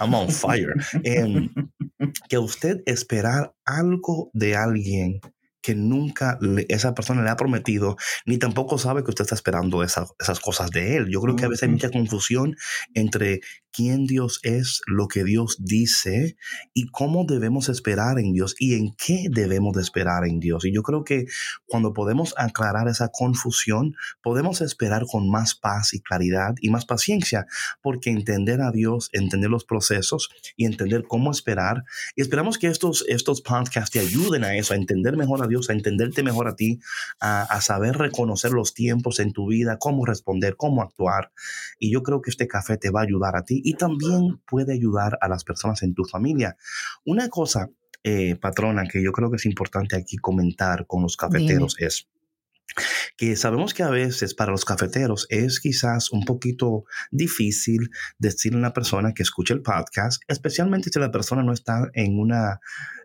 I'm 0.00 0.14
on 0.14 0.28
fire. 0.28 0.74
Em, 1.02 1.48
que 2.28 2.38
usted 2.38 2.82
esperar 2.86 3.54
algo 3.64 4.30
de 4.34 4.56
alguien 4.56 5.20
que 5.64 5.74
nunca 5.74 6.38
esa 6.68 6.94
persona 6.94 7.22
le 7.22 7.30
ha 7.30 7.38
prometido, 7.38 7.96
ni 8.26 8.36
tampoco 8.36 8.76
sabe 8.76 9.02
que 9.02 9.08
usted 9.08 9.22
está 9.22 9.34
esperando 9.34 9.82
esas 9.82 10.40
cosas 10.42 10.70
de 10.70 10.98
él. 10.98 11.08
Yo 11.08 11.22
creo 11.22 11.36
que 11.36 11.46
a 11.46 11.48
veces 11.48 11.62
hay 11.62 11.70
mucha 11.70 11.90
confusión 11.90 12.54
entre 12.92 13.40
quién 13.74 14.04
Dios 14.06 14.40
es, 14.42 14.82
lo 14.86 15.08
que 15.08 15.24
Dios 15.24 15.56
dice 15.58 16.36
y 16.74 16.86
cómo 16.86 17.24
debemos 17.24 17.68
esperar 17.68 18.18
en 18.18 18.32
Dios 18.32 18.54
y 18.58 18.74
en 18.74 18.94
qué 18.94 19.26
debemos 19.30 19.74
de 19.74 19.82
esperar 19.82 20.26
en 20.26 20.38
Dios. 20.38 20.64
Y 20.64 20.72
yo 20.72 20.82
creo 20.82 21.02
que 21.02 21.24
cuando 21.66 21.92
podemos 21.92 22.34
aclarar 22.36 22.86
esa 22.88 23.08
confusión, 23.08 23.96
podemos 24.22 24.60
esperar 24.60 25.04
con 25.10 25.28
más 25.28 25.54
paz 25.54 25.94
y 25.94 26.00
claridad 26.00 26.54
y 26.60 26.70
más 26.70 26.84
paciencia, 26.84 27.46
porque 27.82 28.10
entender 28.10 28.60
a 28.60 28.70
Dios, 28.70 29.08
entender 29.12 29.50
los 29.50 29.64
procesos 29.64 30.28
y 30.56 30.66
entender 30.66 31.04
cómo 31.08 31.30
esperar, 31.30 31.84
y 32.14 32.22
esperamos 32.22 32.58
que 32.58 32.68
estos, 32.68 33.04
estos 33.08 33.40
podcasts 33.40 33.90
te 33.90 33.98
ayuden 33.98 34.44
a 34.44 34.56
eso, 34.56 34.74
a 34.74 34.76
entender 34.76 35.16
mejor 35.16 35.42
a 35.42 35.48
Dios, 35.48 35.53
a 35.68 35.72
entenderte 35.72 36.22
mejor 36.22 36.48
a 36.48 36.56
ti, 36.56 36.80
a, 37.20 37.42
a 37.42 37.60
saber 37.60 37.96
reconocer 37.96 38.52
los 38.52 38.74
tiempos 38.74 39.20
en 39.20 39.32
tu 39.32 39.48
vida, 39.48 39.78
cómo 39.78 40.04
responder, 40.04 40.56
cómo 40.56 40.82
actuar. 40.82 41.32
Y 41.78 41.92
yo 41.92 42.02
creo 42.02 42.20
que 42.20 42.30
este 42.30 42.48
café 42.48 42.76
te 42.76 42.90
va 42.90 43.00
a 43.00 43.04
ayudar 43.04 43.36
a 43.36 43.44
ti 43.44 43.60
y 43.64 43.74
también 43.74 44.40
puede 44.46 44.72
ayudar 44.72 45.18
a 45.20 45.28
las 45.28 45.44
personas 45.44 45.82
en 45.82 45.94
tu 45.94 46.04
familia. 46.04 46.56
Una 47.04 47.28
cosa, 47.28 47.70
eh, 48.02 48.36
patrona, 48.36 48.84
que 48.86 49.02
yo 49.02 49.12
creo 49.12 49.30
que 49.30 49.36
es 49.36 49.46
importante 49.46 49.96
aquí 49.96 50.16
comentar 50.16 50.86
con 50.86 51.02
los 51.02 51.16
cafeteros 51.16 51.76
es 51.78 52.08
que 53.16 53.36
sabemos 53.36 53.74
que 53.74 53.82
a 53.82 53.90
veces 53.90 54.34
para 54.34 54.52
los 54.52 54.64
cafeteros 54.64 55.26
es 55.30 55.60
quizás 55.60 56.10
un 56.10 56.24
poquito 56.24 56.84
difícil 57.10 57.90
decirle 58.18 58.56
a 58.56 58.60
una 58.60 58.72
persona 58.72 59.12
que 59.14 59.22
escuche 59.22 59.54
el 59.54 59.62
podcast, 59.62 60.22
especialmente 60.28 60.90
si 60.90 60.98
la 60.98 61.12
persona 61.12 61.42
no 61.42 61.52
está 61.52 61.90
en 61.94 62.18
una 62.18 62.60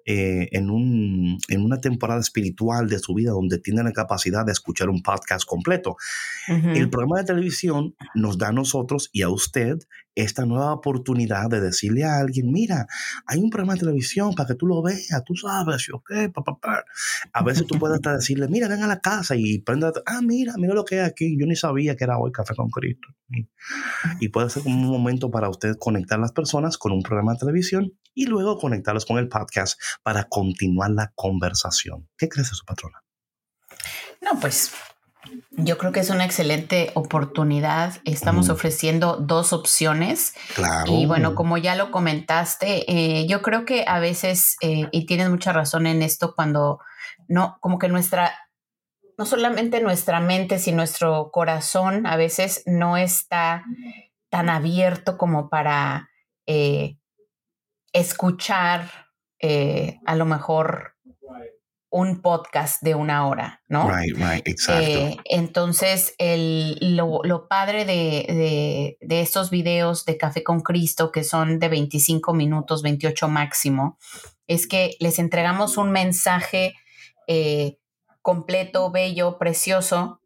eh, 0.05 0.49
en, 0.51 0.69
un, 0.69 1.37
en, 1.47 1.63
una 1.63 1.79
temporada 1.81 2.19
espiritual 2.19 2.87
de 2.89 2.99
su 2.99 3.13
vida 3.13 3.31
donde 3.31 3.59
tiene 3.59 3.83
la 3.83 3.91
capacidad 3.91 4.45
de 4.45 4.51
escuchar 4.51 4.89
un 4.89 5.01
podcast 5.01 5.45
completo. 5.45 5.95
El 6.47 6.89
programa 6.89 7.19
de 7.19 7.25
televisión 7.25 7.95
nos 8.15 8.37
da 8.37 8.49
a 8.49 8.51
nosotros 8.51 9.09
y 9.11 9.21
a 9.21 9.29
usted 9.29 9.79
esta 10.15 10.45
nueva 10.45 10.73
oportunidad 10.73 11.49
de 11.49 11.61
decirle 11.61 12.03
a 12.03 12.17
alguien, 12.17 12.51
mira, 12.51 12.87
hay 13.25 13.39
un 13.39 13.49
programa 13.49 13.73
de 13.73 13.81
televisión 13.81 14.33
para 14.35 14.47
que 14.47 14.55
tú 14.55 14.65
lo 14.65 14.81
veas, 14.81 15.23
tú 15.25 15.35
sabes, 15.35 15.87
ok, 15.93 16.31
papá. 16.33 16.83
A 17.31 17.43
veces 17.43 17.65
tú 17.65 17.79
puedes 17.79 17.95
hasta 17.95 18.15
decirle, 18.15 18.47
mira, 18.47 18.67
ven 18.67 18.83
a 18.83 18.87
la 18.87 18.99
casa 18.99 19.35
y 19.35 19.59
prenda, 19.59 19.93
ah, 20.05 20.21
mira, 20.21 20.53
mira 20.57 20.73
lo 20.73 20.83
que 20.83 20.99
hay 20.99 21.05
aquí, 21.05 21.37
yo 21.39 21.45
ni 21.45 21.55
sabía 21.55 21.95
que 21.95 22.03
era 22.03 22.17
hoy 22.17 22.31
Café 22.31 22.55
con 22.55 22.69
Cristo. 22.69 23.07
Y 24.19 24.29
puede 24.29 24.49
ser 24.49 24.63
un 24.65 24.85
momento 24.85 25.29
para 25.31 25.49
usted 25.49 25.75
conectar 25.79 26.17
a 26.17 26.21
las 26.21 26.31
personas 26.31 26.77
con 26.77 26.91
un 26.91 27.03
programa 27.03 27.33
de 27.33 27.39
televisión 27.39 27.93
y 28.13 28.25
luego 28.25 28.57
conectarlos 28.57 29.05
con 29.05 29.17
el 29.17 29.29
podcast 29.29 29.79
para 30.03 30.25
continuar 30.25 30.91
la 30.91 31.11
conversación. 31.15 32.07
¿Qué 32.17 32.29
crees 32.29 32.49
de 32.49 32.55
su 32.55 32.65
patrona? 32.65 33.03
No, 34.21 34.39
pues 34.39 34.71
yo 35.51 35.77
creo 35.77 35.91
que 35.91 35.99
es 35.99 36.09
una 36.09 36.25
excelente 36.25 36.91
oportunidad. 36.93 37.95
Estamos 38.05 38.49
ofreciendo 38.49 39.17
dos 39.17 39.53
opciones. 39.53 40.33
Claro. 40.55 40.91
Y 40.91 41.05
bueno, 41.05 41.35
como 41.35 41.57
ya 41.57 41.75
lo 41.75 41.91
comentaste, 41.91 42.85
eh, 42.91 43.27
yo 43.27 43.41
creo 43.41 43.65
que 43.65 43.83
a 43.87 43.99
veces, 43.99 44.57
eh, 44.61 44.87
y 44.91 45.05
tienes 45.05 45.29
mucha 45.29 45.51
razón 45.51 45.85
en 45.85 46.01
esto, 46.01 46.33
cuando 46.35 46.79
no, 47.27 47.57
como 47.59 47.77
que 47.77 47.89
nuestra, 47.89 48.33
no 49.17 49.25
solamente 49.25 49.81
nuestra 49.81 50.19
mente, 50.19 50.59
sino 50.59 50.77
nuestro 50.77 51.29
corazón 51.31 52.07
a 52.07 52.15
veces 52.15 52.63
no 52.65 52.97
está 52.97 53.65
tan 54.29 54.49
abierto 54.49 55.17
como 55.17 55.49
para 55.49 56.09
eh, 56.45 56.97
escuchar 57.91 59.08
a 59.41 60.15
lo 60.15 60.25
mejor 60.25 60.95
un 61.91 62.21
podcast 62.21 62.83
de 62.83 62.93
una 62.93 63.27
hora, 63.27 63.63
¿no? 63.67 63.89
Right, 63.89 64.15
right, 64.15 64.47
exacto. 64.47 64.83
Eh, 64.83 65.17
entonces, 65.25 66.13
el, 66.19 66.77
lo, 66.95 67.47
padre 67.47 67.85
de, 67.85 68.97
estos 69.01 69.49
videos 69.49 70.05
de 70.05 70.17
Café 70.17 70.43
con 70.43 70.61
Cristo, 70.61 71.11
que 71.11 71.23
son 71.23 71.57
de 71.59 71.67
25 71.67 72.33
minutos, 72.33 72.83
28 72.83 73.27
máximo, 73.27 73.97
es 74.45 74.67
que 74.67 74.97
les 74.99 75.17
entregamos 75.17 75.77
un 75.77 75.91
mensaje 75.91 76.75
eh, 77.27 77.77
completo, 78.21 78.91
bello, 78.91 79.37
precioso, 79.39 80.21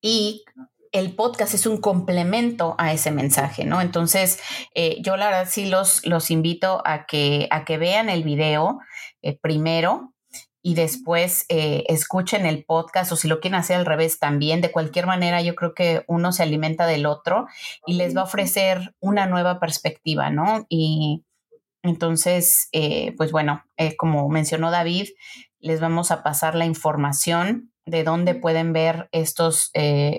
y 0.00 0.44
el 0.92 1.14
podcast 1.14 1.54
es 1.54 1.66
un 1.66 1.78
complemento 1.78 2.74
a 2.78 2.92
ese 2.92 3.10
mensaje, 3.10 3.64
¿no? 3.64 3.80
Entonces, 3.80 4.38
eh, 4.74 4.98
yo 5.00 5.16
la 5.16 5.26
verdad 5.26 5.48
sí 5.50 5.66
los, 5.66 6.06
los 6.06 6.30
invito 6.30 6.82
a 6.84 7.06
que, 7.06 7.48
a 7.50 7.64
que 7.64 7.78
vean 7.78 8.08
el 8.08 8.22
video 8.22 8.78
primero, 9.40 10.12
y 10.62 10.74
después 10.74 11.44
eh, 11.48 11.84
escuchen 11.88 12.46
el 12.46 12.64
podcast 12.64 13.10
o 13.10 13.16
si 13.16 13.26
lo 13.26 13.40
quieren 13.40 13.58
hacer 13.58 13.76
al 13.76 13.86
revés 13.86 14.20
también. 14.20 14.60
De 14.60 14.70
cualquier 14.70 15.06
manera, 15.06 15.42
yo 15.42 15.56
creo 15.56 15.74
que 15.74 16.04
uno 16.06 16.30
se 16.32 16.44
alimenta 16.44 16.86
del 16.86 17.04
otro 17.04 17.46
y 17.84 17.94
les 17.94 18.16
va 18.16 18.20
a 18.20 18.24
ofrecer 18.24 18.94
una 19.00 19.26
nueva 19.26 19.58
perspectiva, 19.58 20.30
¿no? 20.30 20.64
Y 20.68 21.24
entonces, 21.82 22.68
eh, 22.70 23.12
pues 23.16 23.32
bueno, 23.32 23.64
eh, 23.76 23.96
como 23.96 24.28
mencionó 24.28 24.70
David, 24.70 25.08
les 25.58 25.80
vamos 25.80 26.12
a 26.12 26.22
pasar 26.22 26.54
la 26.54 26.64
información 26.64 27.71
de 27.86 28.04
dónde 28.04 28.34
pueden 28.34 28.72
ver 28.72 29.08
estos 29.12 29.70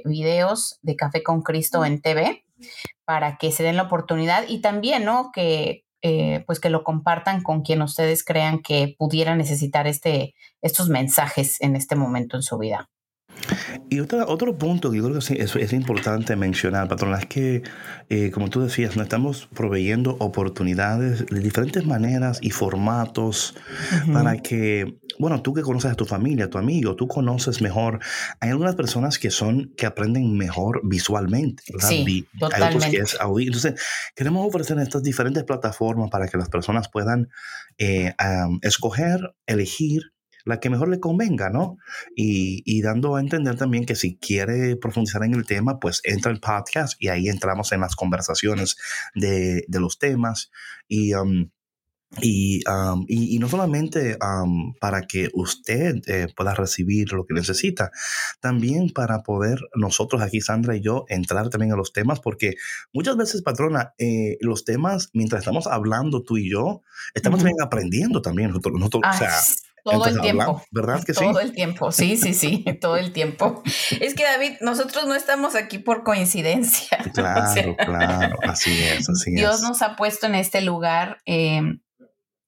videos 0.06 0.80
de 0.82 0.96
Café 0.96 1.24
con 1.24 1.42
Cristo 1.42 1.86
en 1.86 2.02
TV 2.02 2.44
para 3.06 3.38
que 3.38 3.52
se 3.52 3.64
den 3.64 3.78
la 3.78 3.84
oportunidad 3.84 4.46
y 4.48 4.60
también, 4.60 5.06
¿no? 5.06 5.32
Que 5.34 5.84
eh, 6.06 6.44
pues 6.46 6.60
que 6.60 6.70
lo 6.70 6.84
compartan 6.84 7.42
con 7.42 7.62
quien 7.62 7.82
ustedes 7.82 8.26
crean 8.26 8.62
que 8.62 8.94
pudiera 8.98 9.38
necesitar 9.38 9.88
este, 9.88 10.36
estos 10.62 10.90
mensajes 10.90 11.62
en 11.62 11.78
este 11.78 11.96
momento 11.96 12.36
en 12.36 12.44
su 12.44 12.58
vida. 12.58 12.90
Y 13.90 14.02
otro, 14.02 14.28
otro 14.28 14.58
punto 14.58 14.92
que 14.92 14.98
yo 14.98 15.06
creo 15.06 15.20
que 15.20 15.42
es, 15.42 15.56
es 15.56 15.72
importante 15.72 16.36
mencionar, 16.36 16.90
patrona, 16.90 17.20
es 17.20 17.26
que, 17.28 17.64
eh, 18.10 18.32
como 18.32 18.50
tú 18.50 18.60
decías, 18.60 18.98
nos 18.98 19.06
estamos 19.06 19.48
proveyendo 19.54 20.18
oportunidades 20.20 21.26
de 21.26 21.40
diferentes 21.40 21.86
maneras 21.86 22.40
y 22.42 22.50
formatos 22.50 23.56
para 24.12 24.36
que, 24.38 24.98
bueno, 25.20 25.42
tú 25.42 25.54
que 25.54 25.62
conoces 25.62 25.92
a 25.92 25.96
tu 25.96 26.06
familia, 26.06 26.46
a 26.46 26.50
tu 26.50 26.58
amigo, 26.58 26.96
tú 26.96 27.08
conoces 27.08 27.62
mejor. 27.62 28.00
Hay 28.40 28.50
algunas 28.50 28.76
personas 28.76 29.20
que 29.20 29.32
son, 29.32 29.74
que 29.76 29.86
aprenden 29.86 30.36
mejor 30.36 30.82
visualmente, 30.84 31.64
¿verdad? 31.72 31.90
Sí, 31.90 32.28
totalmente. 32.40 32.66
Hay 32.66 32.76
otros 32.76 32.92
que 32.92 32.98
es 32.98 33.22
audio. 33.22 33.48
Entonces, 33.48 33.82
queremos 34.16 34.48
ofrecer 34.48 34.78
estas 34.80 35.04
diferentes 35.04 35.44
plataformas 35.44 36.10
para 36.10 36.28
que 36.28 36.38
las 36.38 36.50
personas 36.50 36.90
puedan 36.90 37.30
eh, 37.78 38.14
escoger, 38.62 39.36
elegir 39.46 40.14
la 40.46 40.60
que 40.60 40.70
mejor 40.70 40.90
le 40.90 41.00
convenga, 41.00 41.50
¿no? 41.50 41.78
Y, 42.16 42.82
dando 42.82 43.16
a 43.16 43.22
entender 43.22 43.56
también 43.56 43.86
que 43.86 43.96
si 43.96 44.18
quiere 44.18 44.76
profundizar 44.76 45.24
en 45.24 45.34
el 45.34 45.46
tema, 45.46 45.80
pues 45.80 46.02
entra 46.04 46.32
el 46.32 46.40
podcast 46.40 47.02
y 47.02 47.08
ahí 47.08 47.30
entramos 47.30 47.72
en 47.72 47.82
las 47.82 47.96
conversaciones 47.96 48.78
de, 49.16 49.66
los 49.70 50.00
temas 50.00 50.52
y... 50.88 51.14
Um, 51.14 51.50
um, 52.18 53.06
y, 53.08 53.36
y, 53.36 53.40
no 53.40 53.50
solamente 53.50 54.18
um, 54.22 54.74
para 54.80 55.02
que 55.02 55.30
usted 55.34 55.96
eh, 56.08 56.28
pueda 56.36 56.54
recibir 56.54 57.12
lo 57.14 57.26
que 57.26 57.34
necesita, 57.34 57.92
también 58.40 58.90
para 58.90 59.24
poder 59.24 59.60
nosotros 59.76 60.22
aquí, 60.22 60.42
Sandra 60.42 60.76
y 60.76 60.82
yo, 60.82 61.06
entrar 61.08 61.50
también 61.50 61.72
a 61.72 61.76
los 61.76 61.94
temas, 61.94 62.20
porque 62.20 62.56
muchas 62.94 63.18
veces, 63.18 63.42
patrona, 63.42 63.94
eh, 63.98 64.38
los 64.42 64.66
temas, 64.66 65.10
mientras 65.14 65.42
estamos 65.42 65.68
hablando 65.68 66.24
tú 66.24 66.38
y 66.38 66.50
yo, 66.50 66.82
estamos 67.14 67.40
también 67.40 67.62
aprendiendo 67.62 68.22
también. 68.22 68.50
Nosotros, 68.50 68.74
nosotros 68.80 69.04
o 69.16 69.18
sea, 69.18 69.32
todo 69.84 70.06
el 70.06 70.22
tiempo. 70.22 70.64
¿Verdad 70.72 71.04
que 71.04 71.14
sí? 71.14 71.20
Todo 71.20 71.40
el 71.40 71.52
tiempo, 71.52 71.92
sí, 71.92 72.18
sí, 72.18 72.34
sí, 72.34 72.66
todo 72.82 72.98
el 72.98 73.12
tiempo. 73.12 73.62
Es 74.00 74.14
que 74.14 74.24
David, 74.24 74.54
nosotros 74.62 75.06
no 75.08 75.16
estamos 75.16 75.56
aquí 75.56 75.78
por 75.78 76.04
coincidencia. 76.04 76.98
Claro, 77.14 77.76
claro, 77.78 78.38
así 78.42 78.72
es, 78.82 79.08
así 79.10 79.32
Dios 79.32 79.62
nos 79.62 79.82
ha 79.82 79.96
puesto 79.96 80.26
en 80.26 80.36
este 80.36 80.62
lugar 80.62 81.20
em, 81.26 81.80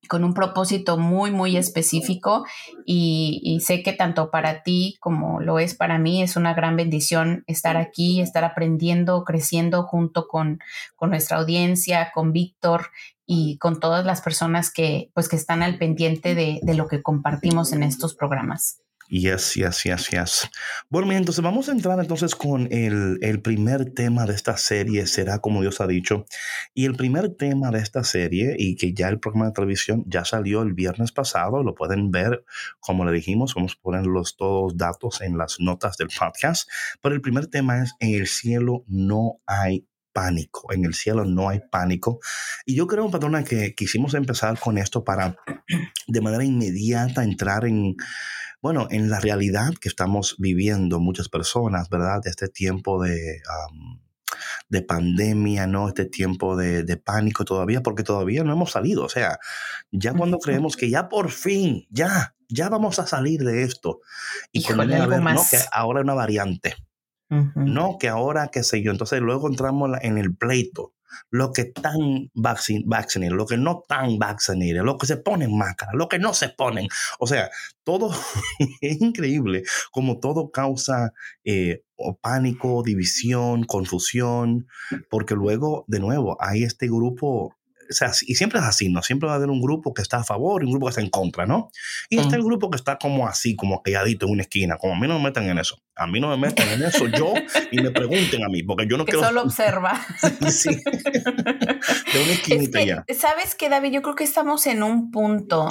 con 0.07 0.23
un 0.23 0.33
propósito 0.33 0.97
muy, 0.97 1.31
muy 1.31 1.57
específico 1.57 2.45
y, 2.85 3.59
sé 3.61 3.81
que 3.83 3.93
tanto 3.93 4.29
para 4.29 4.63
ti 4.63 4.95
como 4.99 5.39
lo 5.39 5.59
es 5.59 5.73
para 5.75 5.97
mí 5.97 6.21
es 6.21 6.35
una 6.35 6.53
gran 6.53 6.75
bendición 6.75 7.43
estar 7.47 7.77
aquí, 7.77 8.21
estar 8.21 8.43
aprendiendo, 8.43 9.23
creciendo 9.23 9.83
junto 9.83 10.27
con, 10.27 10.59
con 10.95 11.09
nuestra 11.09 11.37
audiencia, 11.37 12.11
con 12.13 12.31
Víctor 12.31 12.87
y 13.25 13.57
con 13.57 13.79
todas 13.79 14.05
las 14.05 14.21
personas 14.21 14.71
que, 14.71 15.09
pues, 15.13 15.27
que 15.29 15.35
están 15.35 15.63
al 15.63 15.77
pendiente 15.77 16.35
de, 16.35 16.59
de 16.61 16.73
lo 16.75 16.87
que 16.87 17.01
compartimos 17.01 17.73
en 17.73 17.81
estos 17.83 18.13
programas. 18.13 18.84
Yes, 19.07 19.53
yes, 19.53 19.83
yes, 19.83 20.09
yes. 20.09 20.49
Bueno, 20.89 21.11
entonces 21.11 21.43
vamos 21.43 21.69
a 21.69 21.71
entrar 21.71 21.99
entonces 21.99 22.35
con 22.35 22.67
el, 22.71 23.19
el, 23.21 23.41
primer 23.41 23.91
tema 23.93 24.25
de 24.25 24.33
esta 24.33 24.57
serie, 24.57 25.05
será 25.05 25.39
como 25.39 25.61
Dios 25.61 25.79
ha 25.79 25.85
dicho. 25.85 26.25
Y 26.73 26.85
el 26.85 26.95
primer 26.95 27.35
tema 27.35 27.69
de 27.69 27.79
esta 27.79 28.03
serie, 28.03 28.55
y 28.57 28.75
que 28.75 28.93
ya 28.93 29.09
el 29.09 29.19
programa 29.19 29.47
de 29.47 29.53
televisión 29.53 30.03
ya 30.07 30.25
salió 30.25 30.63
el 30.63 30.73
viernes 30.73 31.11
pasado, 31.11 31.61
lo 31.61 31.75
pueden 31.75 32.09
ver, 32.09 32.45
como 32.79 33.05
le 33.05 33.11
dijimos, 33.11 33.53
vamos 33.53 33.77
a 33.77 33.81
poner 33.81 34.07
los 34.07 34.37
todos 34.37 34.75
datos 34.75 35.21
en 35.21 35.37
las 35.37 35.59
notas 35.59 35.97
del 35.97 36.09
podcast. 36.17 36.67
Pero 37.01 37.13
el 37.13 37.21
primer 37.21 37.45
tema 37.45 37.83
es, 37.83 37.93
en 37.99 38.15
el 38.15 38.27
cielo 38.27 38.85
no 38.87 39.39
hay 39.45 39.87
pánico, 40.13 40.71
en 40.73 40.85
el 40.85 40.93
cielo 40.93 41.25
no 41.25 41.49
hay 41.49 41.59
pánico. 41.69 42.19
Y 42.65 42.75
yo 42.75 42.87
creo, 42.87 43.11
patrona, 43.11 43.43
que 43.43 43.75
quisimos 43.75 44.13
empezar 44.13 44.57
con 44.57 44.77
esto 44.77 45.03
para 45.03 45.37
de 46.07 46.21
manera 46.21 46.43
inmediata 46.43 47.23
entrar 47.23 47.65
en 47.65 47.95
bueno, 48.65 48.87
en 48.89 49.11
la 49.11 49.19
realidad 49.19 49.75
que 49.79 49.89
estamos 49.89 50.37
viviendo 50.39 50.99
muchas 50.99 51.29
personas, 51.29 51.87
¿verdad? 51.87 52.21
De 52.23 52.31
este 52.31 52.47
tiempo 52.47 52.99
de, 52.99 53.39
de 54.69 54.81
pandemia, 54.81 55.67
¿no? 55.67 55.87
Este 55.87 56.05
tiempo 56.05 56.55
de, 56.57 56.97
pánico 56.97 57.45
todavía, 57.45 57.83
porque 57.83 58.01
todavía 58.01 58.43
no 58.43 58.53
hemos 58.53 58.71
salido. 58.71 59.05
O 59.05 59.09
sea, 59.09 59.37
ya 59.91 60.15
cuando 60.15 60.39
creemos 60.39 60.77
que 60.77 60.89
ya 60.89 61.09
por 61.09 61.29
fin, 61.29 61.85
ya, 61.91 62.33
ya 62.49 62.69
vamos 62.69 62.97
a 62.97 63.05
salir 63.05 63.43
de 63.43 63.61
esto. 63.61 63.99
Y 64.51 64.63
cuando 64.63 64.95
a 64.95 65.05
ver, 65.05 65.21
no, 65.21 65.43
que 65.47 65.59
ahora 65.71 65.99
hay 65.99 66.03
una 66.03 66.15
variante. 66.15 66.73
No, 67.29 67.97
que 67.99 68.09
ahora, 68.09 68.49
qué 68.51 68.63
sé 68.63 68.81
yo. 68.81 68.91
Entonces 68.91 69.21
luego 69.21 69.47
entramos 69.47 69.91
en 70.01 70.17
el 70.17 70.35
pleito 70.35 70.94
lo 71.29 71.51
que 71.51 71.61
están 71.61 72.29
vaccinados, 72.33 73.37
lo 73.37 73.45
que 73.45 73.57
no 73.57 73.81
están 73.81 74.17
vaccinados, 74.19 74.85
lo 74.85 74.97
que 74.97 75.07
se 75.07 75.17
ponen 75.17 75.57
máscara, 75.57 75.91
lo 75.93 76.07
que 76.07 76.19
no 76.19 76.33
se 76.33 76.49
ponen. 76.49 76.87
O 77.19 77.27
sea, 77.27 77.49
todo 77.83 78.11
es 78.81 79.01
increíble 79.01 79.63
como 79.91 80.19
todo 80.19 80.51
causa 80.51 81.13
eh, 81.43 81.83
pánico, 82.21 82.83
división, 82.83 83.63
confusión, 83.63 84.67
porque 85.09 85.35
luego, 85.35 85.85
de 85.87 85.99
nuevo, 85.99 86.37
hay 86.39 86.63
este 86.63 86.87
grupo 86.87 87.55
o 87.89 87.93
sea, 87.93 88.11
y 88.25 88.35
siempre 88.35 88.59
es 88.59 88.65
así, 88.65 88.89
¿no? 88.89 89.01
Siempre 89.01 89.27
va 89.27 89.33
a 89.33 89.35
haber 89.37 89.49
un 89.49 89.61
grupo 89.61 89.93
que 89.93 90.01
está 90.01 90.17
a 90.17 90.23
favor 90.23 90.63
y 90.63 90.65
un 90.65 90.71
grupo 90.71 90.87
que 90.87 90.91
está 90.91 91.01
en 91.01 91.09
contra, 91.09 91.45
¿no? 91.45 91.69
Y 92.09 92.19
está 92.19 92.35
el 92.35 92.43
grupo 92.43 92.69
que 92.69 92.77
está 92.77 92.97
como 92.97 93.27
así, 93.27 93.55
como 93.55 93.81
calladito 93.81 94.25
en 94.25 94.33
una 94.33 94.41
esquina, 94.43 94.77
como 94.77 94.93
a 94.93 94.99
mí 94.99 95.07
no 95.07 95.17
me 95.17 95.25
metan 95.25 95.45
en 95.45 95.57
eso. 95.57 95.77
A 95.95 96.07
mí 96.07 96.19
no 96.19 96.29
me 96.29 96.37
metan 96.37 96.67
en 96.69 96.83
eso 96.83 97.07
yo 97.07 97.33
y 97.71 97.81
me 97.81 97.91
pregunten 97.91 98.43
a 98.43 98.49
mí, 98.49 98.63
porque 98.63 98.87
yo 98.89 98.97
no 98.97 99.05
que 99.05 99.13
quiero... 99.13 99.27
solo 99.27 99.41
observa. 99.45 99.99
sí. 100.49 100.69
De 100.75 102.23
una 102.23 102.31
esquinita 102.31 102.83
ya. 102.83 103.05
¿Sabes 103.17 103.55
qué, 103.55 103.69
David? 103.69 103.91
Yo 103.91 104.01
creo 104.01 104.15
que 104.15 104.23
estamos 104.23 104.67
en 104.67 104.83
un 104.83 105.11
punto 105.11 105.69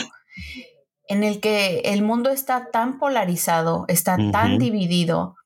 en 1.08 1.22
el 1.22 1.40
que 1.40 1.80
el 1.84 2.02
mundo 2.02 2.30
está 2.30 2.70
tan 2.70 2.98
polarizado, 2.98 3.84
está 3.88 4.16
tan 4.32 4.58
dividido, 4.58 5.36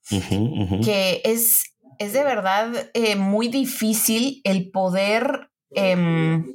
que 0.84 1.20
es, 1.24 1.74
es 1.98 2.12
de 2.12 2.22
verdad 2.22 2.90
eh, 2.94 3.16
muy 3.16 3.48
difícil 3.48 4.40
el 4.44 4.70
poder 4.70 5.50
Em, 5.70 6.46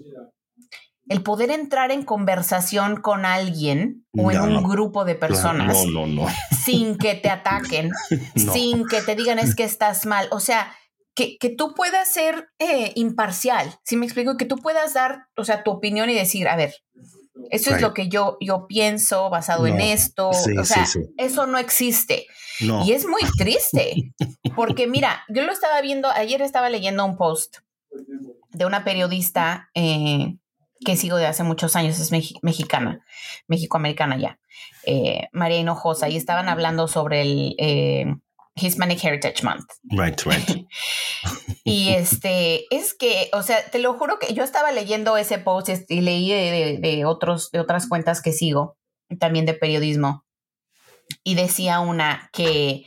el 1.09 1.21
poder 1.21 1.51
entrar 1.51 1.91
en 1.91 2.03
conversación 2.03 3.01
con 3.01 3.25
alguien 3.25 4.05
o 4.17 4.31
en 4.31 4.41
un 4.41 4.63
grupo 4.63 5.05
de 5.05 5.15
personas 5.15 5.77
sin 6.63 6.97
que 6.97 7.15
te 7.15 7.29
ataquen, 7.29 7.91
sin 8.35 8.87
que 8.87 9.01
te 9.01 9.15
digan 9.15 9.37
es 9.37 9.55
que 9.55 9.63
estás 9.63 10.05
mal. 10.05 10.27
O 10.31 10.39
sea, 10.39 10.73
que, 11.13 11.37
tú 11.57 11.75
puedas 11.75 12.07
ser 12.07 12.49
eh, 12.57 12.93
imparcial, 12.95 13.75
si 13.83 13.97
me 13.97 14.05
explico, 14.05 14.37
que 14.37 14.45
tú 14.45 14.57
puedas 14.57 14.93
dar, 14.93 15.27
o 15.37 15.43
sea, 15.43 15.63
tu 15.63 15.71
opinión 15.71 16.09
y 16.09 16.15
decir, 16.15 16.47
a 16.47 16.55
ver, 16.55 16.73
eso 17.51 17.75
es 17.75 17.81
lo 17.81 17.93
que 17.93 18.07
yo, 18.07 18.37
yo 18.39 18.65
pienso 18.67 19.29
basado 19.29 19.67
en 19.67 19.79
esto. 19.81 20.29
o 20.29 20.65
sea, 20.65 20.85
eso 21.17 21.45
no 21.45 21.57
existe. 21.57 22.25
Y 22.59 22.93
es 22.93 23.05
muy 23.05 23.21
triste, 23.37 24.13
porque 24.55 24.87
mira, 24.87 25.23
yo 25.27 25.43
lo 25.43 25.51
estaba 25.51 25.81
viendo, 25.81 26.09
ayer 26.09 26.41
estaba 26.41 26.69
leyendo 26.69 27.05
un 27.05 27.17
post 27.17 27.57
de 28.53 28.65
una 28.65 28.83
periodista 28.83 29.69
eh, 29.73 30.37
que 30.85 30.95
sigo 30.95 31.17
de 31.17 31.25
hace 31.25 31.43
muchos 31.43 31.75
años, 31.75 31.99
es 31.99 32.11
mexicana, 32.41 33.03
mexicoamericana 33.47 34.17
ya, 34.17 34.39
eh, 34.85 35.27
María 35.31 35.57
Hinojosa, 35.57 36.09
y 36.09 36.17
estaban 36.17 36.49
hablando 36.49 36.87
sobre 36.87 37.21
el 37.21 37.55
eh, 37.57 38.05
Hispanic 38.55 39.03
Heritage 39.03 39.43
Month. 39.43 39.65
Right, 39.83 40.21
right. 40.25 40.67
y 41.63 41.89
este, 41.89 42.65
es 42.75 42.93
que, 42.93 43.29
o 43.33 43.41
sea, 43.41 43.63
te 43.69 43.79
lo 43.79 43.93
juro 43.93 44.19
que 44.19 44.33
yo 44.33 44.43
estaba 44.43 44.71
leyendo 44.71 45.17
ese 45.17 45.39
post 45.39 45.69
y 45.89 46.01
leí 46.01 46.29
de, 46.29 47.05
otros, 47.05 47.49
de 47.51 47.59
otras 47.59 47.87
cuentas 47.87 48.21
que 48.21 48.31
sigo, 48.31 48.77
también 49.19 49.45
de 49.45 49.53
periodismo, 49.53 50.25
y 51.23 51.35
decía 51.35 51.79
una 51.79 52.29
que, 52.33 52.85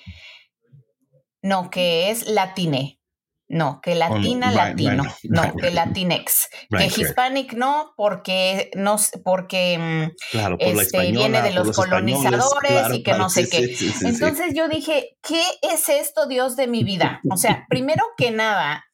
no, 1.42 1.70
que 1.70 2.11
es 2.11 2.29
latine, 2.29 3.00
no, 3.48 3.80
que 3.80 3.94
latina, 3.94 4.50
latino. 4.50 5.04
no, 5.24 5.54
que 5.61 5.70
latinex. 5.70 6.48
que 6.70 6.87
hispanic 6.87 7.52
no, 7.52 7.92
porque 7.96 8.70
no 8.74 8.96
porque 9.24 9.78
mm, 9.78 10.56
este, 10.59 11.12
viene 11.12 11.42
de 11.42 11.52
los, 11.52 11.76
colonizadores 11.76 12.92
y 12.92 13.02
que 13.02 13.12
no 13.12 13.30
sé 13.30 13.48
qué. 13.48 13.76
Entonces 14.02 14.54
yo 14.54 14.68
dije, 14.68 15.16
¿qué 15.22 15.42
es 15.62 15.88
esto, 15.88 16.26
Dios 16.26 16.56
de 16.56 16.66
mi 16.66 16.82
vida? 16.82 17.20
O 17.30 17.37
sea, 17.37 17.66
primero 17.68 18.04
que 18.16 18.30
nada, 18.32 18.85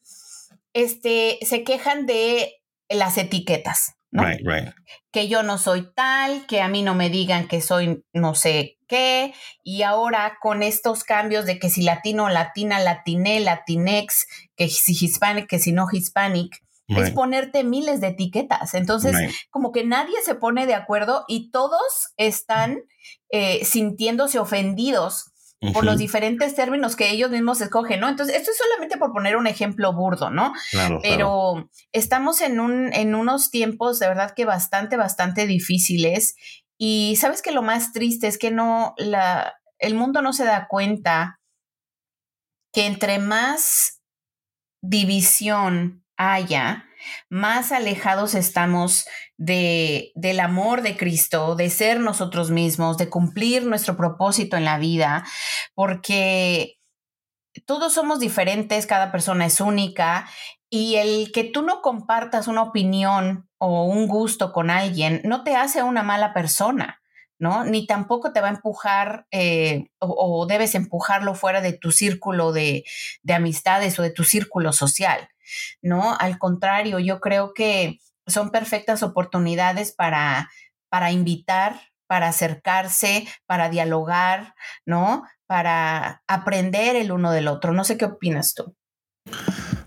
este, 0.74 1.38
se 1.42 1.64
quejan 1.64 2.06
de 2.06 2.52
las 2.88 3.16
etiquetas. 3.16 3.94
Que 5.10 5.28
yo 5.28 5.42
no 5.42 5.58
soy 5.58 5.88
tal, 5.94 6.46
que 6.46 6.60
a 6.60 6.68
mí 6.68 6.82
no 6.82 6.94
me 6.94 7.08
digan 7.08 7.48
que 7.48 7.60
soy 7.60 8.04
no 8.12 8.34
sé 8.34 8.78
qué, 8.86 9.32
y 9.62 9.82
ahora 9.82 10.38
con 10.40 10.62
estos 10.62 11.02
cambios 11.02 11.46
de 11.46 11.58
que 11.58 11.70
si 11.70 11.82
latino, 11.82 12.28
latina, 12.28 12.78
latiné, 12.78 13.40
latinex, 13.40 14.26
que 14.54 14.68
si 14.68 14.92
hispanic, 14.92 15.48
que 15.48 15.58
si 15.58 15.72
no 15.72 15.86
hispanic, 15.90 16.62
es 16.88 17.10
ponerte 17.10 17.64
miles 17.64 18.02
de 18.02 18.08
etiquetas. 18.08 18.74
Entonces, 18.74 19.16
como 19.50 19.72
que 19.72 19.84
nadie 19.84 20.16
se 20.22 20.34
pone 20.34 20.66
de 20.66 20.74
acuerdo 20.74 21.24
y 21.26 21.50
todos 21.50 22.12
están 22.18 22.82
eh, 23.30 23.64
sintiéndose 23.64 24.38
ofendidos 24.38 25.31
por 25.72 25.84
los 25.84 25.98
diferentes 25.98 26.54
términos 26.54 26.96
que 26.96 27.10
ellos 27.10 27.30
mismos 27.30 27.60
escogen, 27.60 28.00
¿no? 28.00 28.08
Entonces, 28.08 28.36
esto 28.36 28.50
es 28.50 28.58
solamente 28.58 28.96
por 28.96 29.12
poner 29.12 29.36
un 29.36 29.46
ejemplo 29.46 29.92
burdo, 29.92 30.30
¿no? 30.30 30.52
Claro, 30.70 30.98
Pero 31.02 31.70
estamos 31.92 32.40
en, 32.40 32.58
un, 32.58 32.92
en 32.92 33.14
unos 33.14 33.50
tiempos 33.50 33.98
de 33.98 34.08
verdad 34.08 34.32
que 34.34 34.44
bastante, 34.44 34.96
bastante 34.96 35.46
difíciles. 35.46 36.34
Y 36.78 37.16
sabes 37.16 37.42
que 37.42 37.52
lo 37.52 37.62
más 37.62 37.92
triste 37.92 38.26
es 38.26 38.38
que 38.38 38.50
no, 38.50 38.94
la, 38.96 39.54
el 39.78 39.94
mundo 39.94 40.20
no 40.20 40.32
se 40.32 40.44
da 40.44 40.66
cuenta 40.68 41.40
que 42.72 42.86
entre 42.86 43.18
más 43.18 44.00
división 44.82 46.04
haya, 46.16 46.86
más 47.28 47.72
alejados 47.72 48.34
estamos 48.34 49.06
de, 49.36 50.12
del 50.14 50.40
amor 50.40 50.82
de 50.82 50.96
Cristo, 50.96 51.56
de 51.56 51.70
ser 51.70 52.00
nosotros 52.00 52.50
mismos, 52.50 52.98
de 52.98 53.08
cumplir 53.08 53.64
nuestro 53.64 53.96
propósito 53.96 54.56
en 54.56 54.64
la 54.64 54.78
vida, 54.78 55.24
porque 55.74 56.78
todos 57.66 57.92
somos 57.92 58.20
diferentes, 58.20 58.86
cada 58.86 59.12
persona 59.12 59.46
es 59.46 59.60
única 59.60 60.28
y 60.70 60.96
el 60.96 61.32
que 61.32 61.44
tú 61.44 61.62
no 61.62 61.82
compartas 61.82 62.48
una 62.48 62.62
opinión 62.62 63.48
o 63.58 63.84
un 63.84 64.08
gusto 64.08 64.52
con 64.52 64.70
alguien 64.70 65.20
no 65.24 65.44
te 65.44 65.54
hace 65.54 65.82
una 65.82 66.02
mala 66.02 66.32
persona. 66.32 66.98
¿no? 67.38 67.64
Ni 67.64 67.88
tampoco 67.88 68.32
te 68.32 68.40
va 68.40 68.46
a 68.46 68.52
empujar 68.52 69.26
eh, 69.32 69.88
o, 69.98 70.46
debes 70.46 70.76
empujarlo 70.76 71.34
fuera 71.34 71.60
de 71.60 71.72
tu 71.72 71.90
círculo 71.90 72.52
de, 72.52 72.84
de, 73.24 73.34
amistades 73.34 73.98
o 73.98 74.02
de 74.02 74.12
tu 74.12 74.22
círculo 74.22 74.72
social. 74.72 75.28
¿No? 75.80 76.16
Al 76.18 76.38
contrario, 76.38 76.98
yo 76.98 77.20
creo 77.20 77.52
que 77.54 77.98
son 78.26 78.50
perfectas 78.50 79.02
oportunidades 79.02 79.92
para, 79.92 80.50
para 80.88 81.12
invitar, 81.12 81.80
para 82.06 82.28
acercarse, 82.28 83.26
para 83.46 83.68
dialogar, 83.68 84.54
¿no? 84.86 85.24
Para 85.46 86.22
aprender 86.26 86.96
el 86.96 87.12
uno 87.12 87.32
del 87.32 87.48
otro. 87.48 87.72
No 87.72 87.84
sé 87.84 87.96
qué 87.96 88.04
opinas 88.04 88.54
tú. 88.54 88.76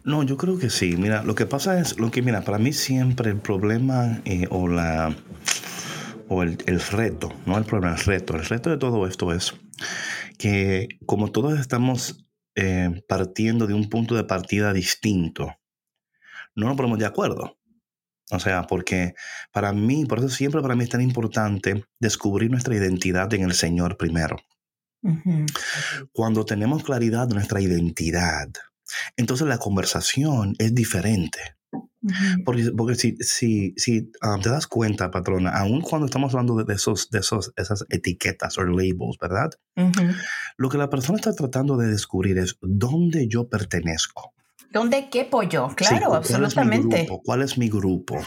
No, 0.04 0.24
yo 0.24 0.38
creo 0.38 0.60
que 0.60 0.70
sí. 0.70 0.96
Mira, 0.98 1.24
lo 1.24 1.36
que 1.36 1.46
pasa 1.46 1.80
es, 1.80 2.00
lo 2.00 2.12
que, 2.12 2.22
mira, 2.22 2.42
para 2.42 2.60
mí 2.60 2.74
siempre 2.74 3.32
el 3.32 3.40
problema 3.40 4.22
eh, 4.26 4.48
o 4.50 4.68
la 4.68 5.16
o 6.28 6.44
el, 6.44 6.58
reto, 6.92 7.34
no 7.46 7.58
el 7.58 7.66
problema, 7.66 7.96
el 7.96 8.04
reto, 8.04 8.36
el 8.36 8.46
reto 8.46 8.70
de 8.70 8.78
todo 8.78 9.06
esto 9.06 9.32
es 9.32 9.54
que 10.38 10.88
como 11.06 11.32
todos 11.32 11.60
estamos 11.60 12.25
eh, 12.56 13.04
partiendo 13.08 13.68
de 13.68 13.74
un 13.74 13.90
punto 13.90 14.16
de 14.16 14.24
partida 14.24 14.74
distinto. 14.74 15.56
No 16.56 16.68
nos 16.68 16.78
ponemos 16.78 17.00
de 17.00 17.06
acuerdo. 17.06 17.58
O 18.32 18.40
sea, 18.40 18.64
porque 18.64 19.14
para 19.52 19.72
mí, 19.72 20.06
por 20.06 20.20
eso 20.20 20.30
siempre 20.30 20.62
para 20.62 20.76
mí 20.76 20.84
es 20.84 20.90
tan 20.90 21.02
importante 21.02 21.86
descubrir 22.00 22.50
nuestra 22.50 22.76
identidad 22.76 23.32
en 23.34 23.44
el 23.44 23.54
Señor 23.54 23.98
primero. 23.98 24.38
Cuando 26.12 26.46
tenemos 26.46 26.84
claridad 26.84 27.28
de 27.28 27.36
nuestra 27.36 27.62
identidad, 27.62 28.50
entonces 29.16 29.48
la 29.48 29.60
conversación 29.60 30.56
es 30.58 30.74
diferente. 30.74 31.40
Porque, 32.44 32.72
porque 32.78 32.96
si, 32.96 33.16
si, 33.20 33.74
si 33.78 34.12
ah, 34.22 34.38
te 34.42 34.50
das 34.50 34.68
cuenta, 34.68 35.10
patrona, 35.10 35.52
aun 35.52 35.82
cuando 35.82 36.06
estamos 36.06 36.34
hablando 36.34 36.64
de, 36.64 36.74
esos, 36.74 37.10
de 37.10 37.20
esos, 37.20 37.52
esas 37.56 37.86
etiquetas 37.90 38.58
o 38.58 38.64
labels, 38.64 39.18
¿verdad? 39.20 39.50
Lo 40.58 40.70
que 40.70 40.78
la 40.78 40.90
persona 40.90 41.18
está 41.18 41.34
tratando 41.34 41.78
de 41.78 41.88
descubrir 41.88 42.38
es 42.38 42.58
dónde 42.62 43.28
yo 43.28 43.48
pertenezco. 43.48 44.34
¿Dónde 44.76 45.10
qué 45.10 45.24
pollo? 45.24 45.70
Claro, 45.74 46.14
absolutamente. 46.14 47.08
¿Cuál 47.24 47.44
es 47.44 47.58
mi 47.58 47.70
grupo? 47.70 48.20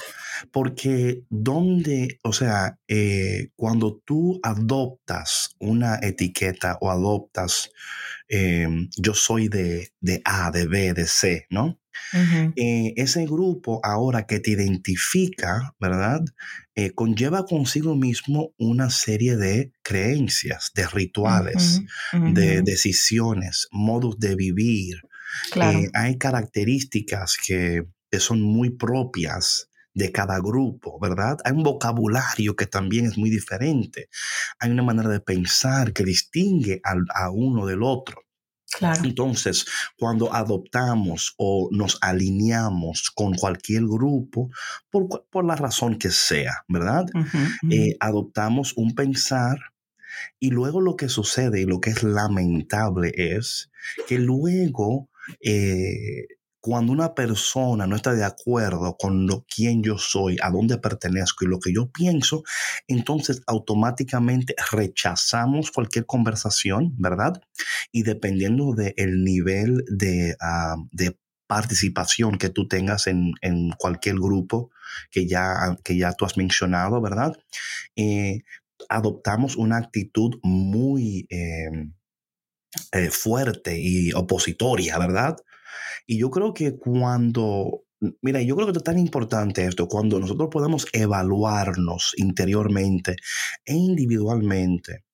Porque 0.51 1.25
dónde, 1.29 2.19
o 2.23 2.33
sea, 2.33 2.79
eh, 2.89 3.51
cuando 3.55 4.01
tú 4.03 4.41
adoptas 4.43 5.55
una 5.59 5.99
etiqueta 6.01 6.79
o 6.81 6.91
adoptas, 6.91 7.71
em, 8.29 8.89
yo 8.97 9.13
soy 9.13 9.49
de, 9.49 9.91
de, 10.01 10.23
A, 10.25 10.51
de 10.51 10.67
B, 10.67 10.95
de 10.95 11.07
C, 11.07 11.47
¿no? 11.51 11.79
Eh, 12.57 12.95
ese 12.97 13.27
grupo 13.27 13.81
ahora 13.85 14.27
que 14.27 14.41
te 14.41 14.53
identifica, 14.53 15.75
¿verdad? 15.79 16.21
Eh, 16.75 16.93
conlleva 16.93 17.45
consigo 17.45 17.95
mismo 17.97 18.55
una 18.57 18.91
serie 18.91 19.37
de 19.37 19.73
creencias, 19.83 20.71
de 20.75 20.87
rituales, 20.87 21.83
de 22.13 22.63
decisiones, 22.63 23.69
modos 23.71 24.19
de 24.19 24.37
vivir, 24.37 25.03
eh, 25.57 25.91
hay 25.95 26.19
características 26.19 27.37
que, 27.45 27.85
son 28.19 28.41
muy 28.41 28.71
propias 28.71 29.69
de 29.93 30.11
cada 30.11 30.39
grupo, 30.39 30.99
¿verdad? 30.99 31.37
Hay 31.45 31.53
un 31.53 31.63
vocabulario 31.63 32.57
que 32.57 32.67
también 32.67 33.05
es 33.05 33.19
muy 33.19 33.29
diferente. 33.29 34.09
Hay 34.59 34.71
una 34.71 34.83
manera 34.83 35.11
de 35.11 35.21
pensar 35.21 35.93
que 35.93 36.05
distingue 36.05 36.81
a 36.83 37.31
uno 37.31 37.67
del 37.67 37.83
otro. 37.83 38.23
Entonces, 39.03 39.67
cuando 39.99 40.35
adoptamos 40.35 41.35
o 41.37 41.69
nos 41.73 41.99
alineamos 42.01 43.11
con 43.15 43.35
cualquier 43.35 43.83
grupo, 43.83 44.51
por, 44.91 45.45
la 45.45 45.57
razón 45.57 45.99
que 45.99 46.11
sea, 46.11 46.65
¿verdad? 46.69 47.07
Eh, 47.71 47.97
adoptamos 48.01 48.75
un 48.77 48.95
pensar 48.95 49.59
y 50.39 50.51
luego 50.51 50.81
lo 50.81 50.97
que 50.97 51.09
sucede 51.09 51.61
y 51.61 51.65
lo 51.65 51.81
que 51.81 51.91
es 51.91 52.03
lamentable 52.03 53.13
es 53.15 53.71
que 54.07 54.19
luego 54.19 55.09
eh, 55.41 56.27
cuando 56.61 56.93
una 56.93 57.15
persona 57.15 57.87
no 57.87 57.97
está 57.97 58.15
de 58.15 58.25
acuerdo 58.25 58.97
con 58.97 59.27
lo 59.27 59.45
quién 59.49 59.83
yo 59.83 59.99
soy, 59.99 60.37
a 60.43 60.51
dónde 60.51 60.79
pertenezco 60.79 61.45
y 61.45 61.49
lo 61.49 61.61
que 61.61 61.73
yo 61.73 61.91
pienso, 61.91 62.43
entonces 62.87 63.43
automáticamente 63.47 64.55
rechazamos 64.73 65.71
cualquier 65.71 66.07
conversación, 66.07 66.95
¿verdad? 66.99 67.41
Y 67.93 68.03
dependiendo 68.03 68.75
del 68.75 69.25
nivel 69.25 69.85
ah, 70.41 70.77
de, 70.91 71.17
participación 71.47 72.37
que 72.37 72.51
tú 72.51 72.69
tengas 72.69 73.07
en, 73.07 73.33
cualquier 73.79 74.17
grupo 74.17 74.71
que 75.11 75.27
ya, 75.27 75.79
que 75.83 75.97
ya 75.97 76.13
tú 76.13 76.27
has 76.27 76.37
mencionado, 76.37 77.01
¿verdad? 77.01 77.39
Eh, 77.97 78.43
adoptamos 78.89 79.57
una 79.57 79.79
actitud 79.79 80.39
muy... 80.43 81.27
Em, 81.31 81.95
eh, 82.93 83.11
fuerte 83.11 83.79
y 83.81 84.13
opositoria, 84.13 84.99
¿verdad? 84.99 85.39
Y 86.07 86.19
yo 86.19 86.31
creo 86.31 86.55
que 86.55 86.77
cuando, 86.77 87.85
mira, 88.23 88.41
yo 88.43 88.57
creo 88.57 88.73
que 88.73 88.79
es 88.79 88.85
tan 88.85 88.99
importante 88.99 89.65
esto, 89.65 89.89
cuando 89.89 90.19
nosotros 90.21 90.49
podemos 90.51 90.87
evaluarnos 90.93 92.15
interiormente 92.17 93.17
e 93.65 93.75
individualmente 93.75 95.05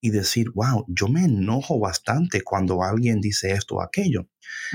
y 0.00 0.10
decir, 0.10 0.50
wow, 0.54 0.84
yo 0.88 1.08
me 1.08 1.24
enojo 1.24 1.78
bastante 1.78 2.42
cuando 2.42 2.82
alguien 2.82 3.20
dice 3.20 3.52
esto 3.52 3.76
o 3.76 3.82
aquello. 3.82 4.28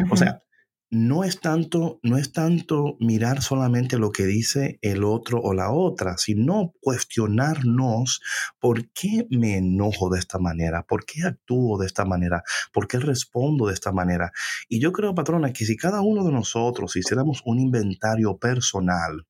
O 0.10 0.16
sea, 0.16 0.42
no 0.90 1.24
es 1.24 1.42
tanto, 1.42 2.00
no 2.04 2.18
es 2.18 2.32
tanto 2.32 2.98
mirar 3.00 3.42
solamente 3.42 3.98
lo 3.98 4.12
que 4.12 4.26
dice 4.26 4.80
el 4.82 5.04
otro 5.04 5.40
o 5.42 5.54
la 5.54 5.72
otra, 5.72 6.18
sino 6.18 6.74
cuestionarnos 6.80 8.22
por 8.60 8.90
qué 8.92 9.28
me 9.30 9.58
enojo 9.58 10.10
de 10.10 10.20
esta 10.20 10.40
manera, 10.40 10.84
por 10.84 11.06
qué 11.06 11.24
actúo 11.24 11.78
de 11.78 11.88
esta 11.88 12.06
manera, 12.06 12.44
por 12.72 12.88
qué 12.88 13.00
respondo 13.00 13.68
de 13.68 13.74
esta 13.74 13.92
manera. 13.92 14.32
Y 14.70 14.80
yo 14.80 14.92
creo, 14.92 15.14
patrona, 15.14 15.52
que 15.52 15.66
si 15.66 15.76
cada 15.76 16.02
uno 16.02 16.24
de 16.24 16.32
nosotros 16.32 16.96
hiciéramos 16.96 17.42
un 17.46 17.60
inventario 17.60 18.38
personal 18.38 19.26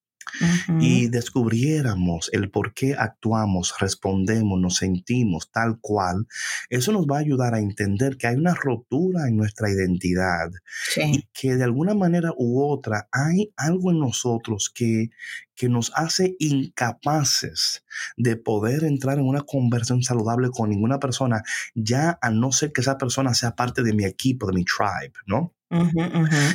y 0.80 1.08
descubriéramos 1.08 2.30
el 2.34 2.50
por 2.50 2.74
qué 2.74 2.96
actuamos, 2.96 3.74
respondemos, 3.80 4.60
nos 4.60 4.78
sentimos 4.78 5.52
tal 5.52 5.80
cual, 5.80 6.28
eso 6.70 6.92
nos 6.92 7.06
va 7.06 7.18
a 7.18 7.22
ayudar 7.22 7.54
a 7.54 7.60
entender 7.60 8.18
que 8.18 8.28
hay 8.28 8.36
una 8.36 8.54
ruptura 8.54 9.28
en 9.28 9.38
nuestra 9.38 9.70
identidad 9.70 10.50
y 10.96 11.28
que 11.34 11.56
de 11.56 11.64
alguna 11.64 11.94
manera 11.94 12.32
u 12.38 12.62
otra 12.62 13.08
hay 13.12 13.52
algo 13.56 13.92
en 13.92 14.00
nosotros 14.00 14.72
que, 14.74 15.10
que 15.56 15.70
nos 15.70 15.92
hace 15.96 16.36
incapaces 16.40 17.84
de 18.16 18.36
poder 18.36 18.84
entrar 18.84 19.18
en 19.18 19.26
una 19.26 19.42
conversación 19.42 20.04
saludable 20.04 20.50
con 20.52 20.70
ninguna 20.70 21.00
persona, 21.00 21.42
ya 21.74 22.18
a 22.22 22.30
no 22.30 22.52
ser 22.52 22.72
que 22.72 22.82
esa 22.82 22.98
persona 22.98 23.34
sea 23.34 23.56
parte 23.56 23.84
de 23.84 23.94
mi 23.94 24.06
equipo, 24.06 24.48
de 24.48 24.54
mi 24.54 24.66
tribe, 24.66 25.14
¿no? 25.26 25.57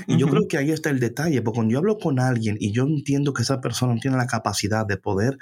Y 0.06 0.16
yo 0.16 0.26
creo 0.28 0.48
que 0.48 0.56
ahí 0.58 0.70
está 0.70 0.90
el 0.90 1.00
detalle, 1.00 1.42
porque 1.42 1.56
cuando 1.56 1.72
yo 1.72 1.78
hablo 1.78 1.98
con 1.98 2.18
alguien 2.18 2.56
y 2.58 2.72
yo 2.72 2.84
entiendo 2.84 3.32
que 3.32 3.42
esa 3.42 3.60
persona 3.60 3.94
no 3.94 4.00
tiene 4.00 4.16
la 4.16 4.26
capacidad 4.26 4.86
de 4.86 4.96
poder 4.96 5.38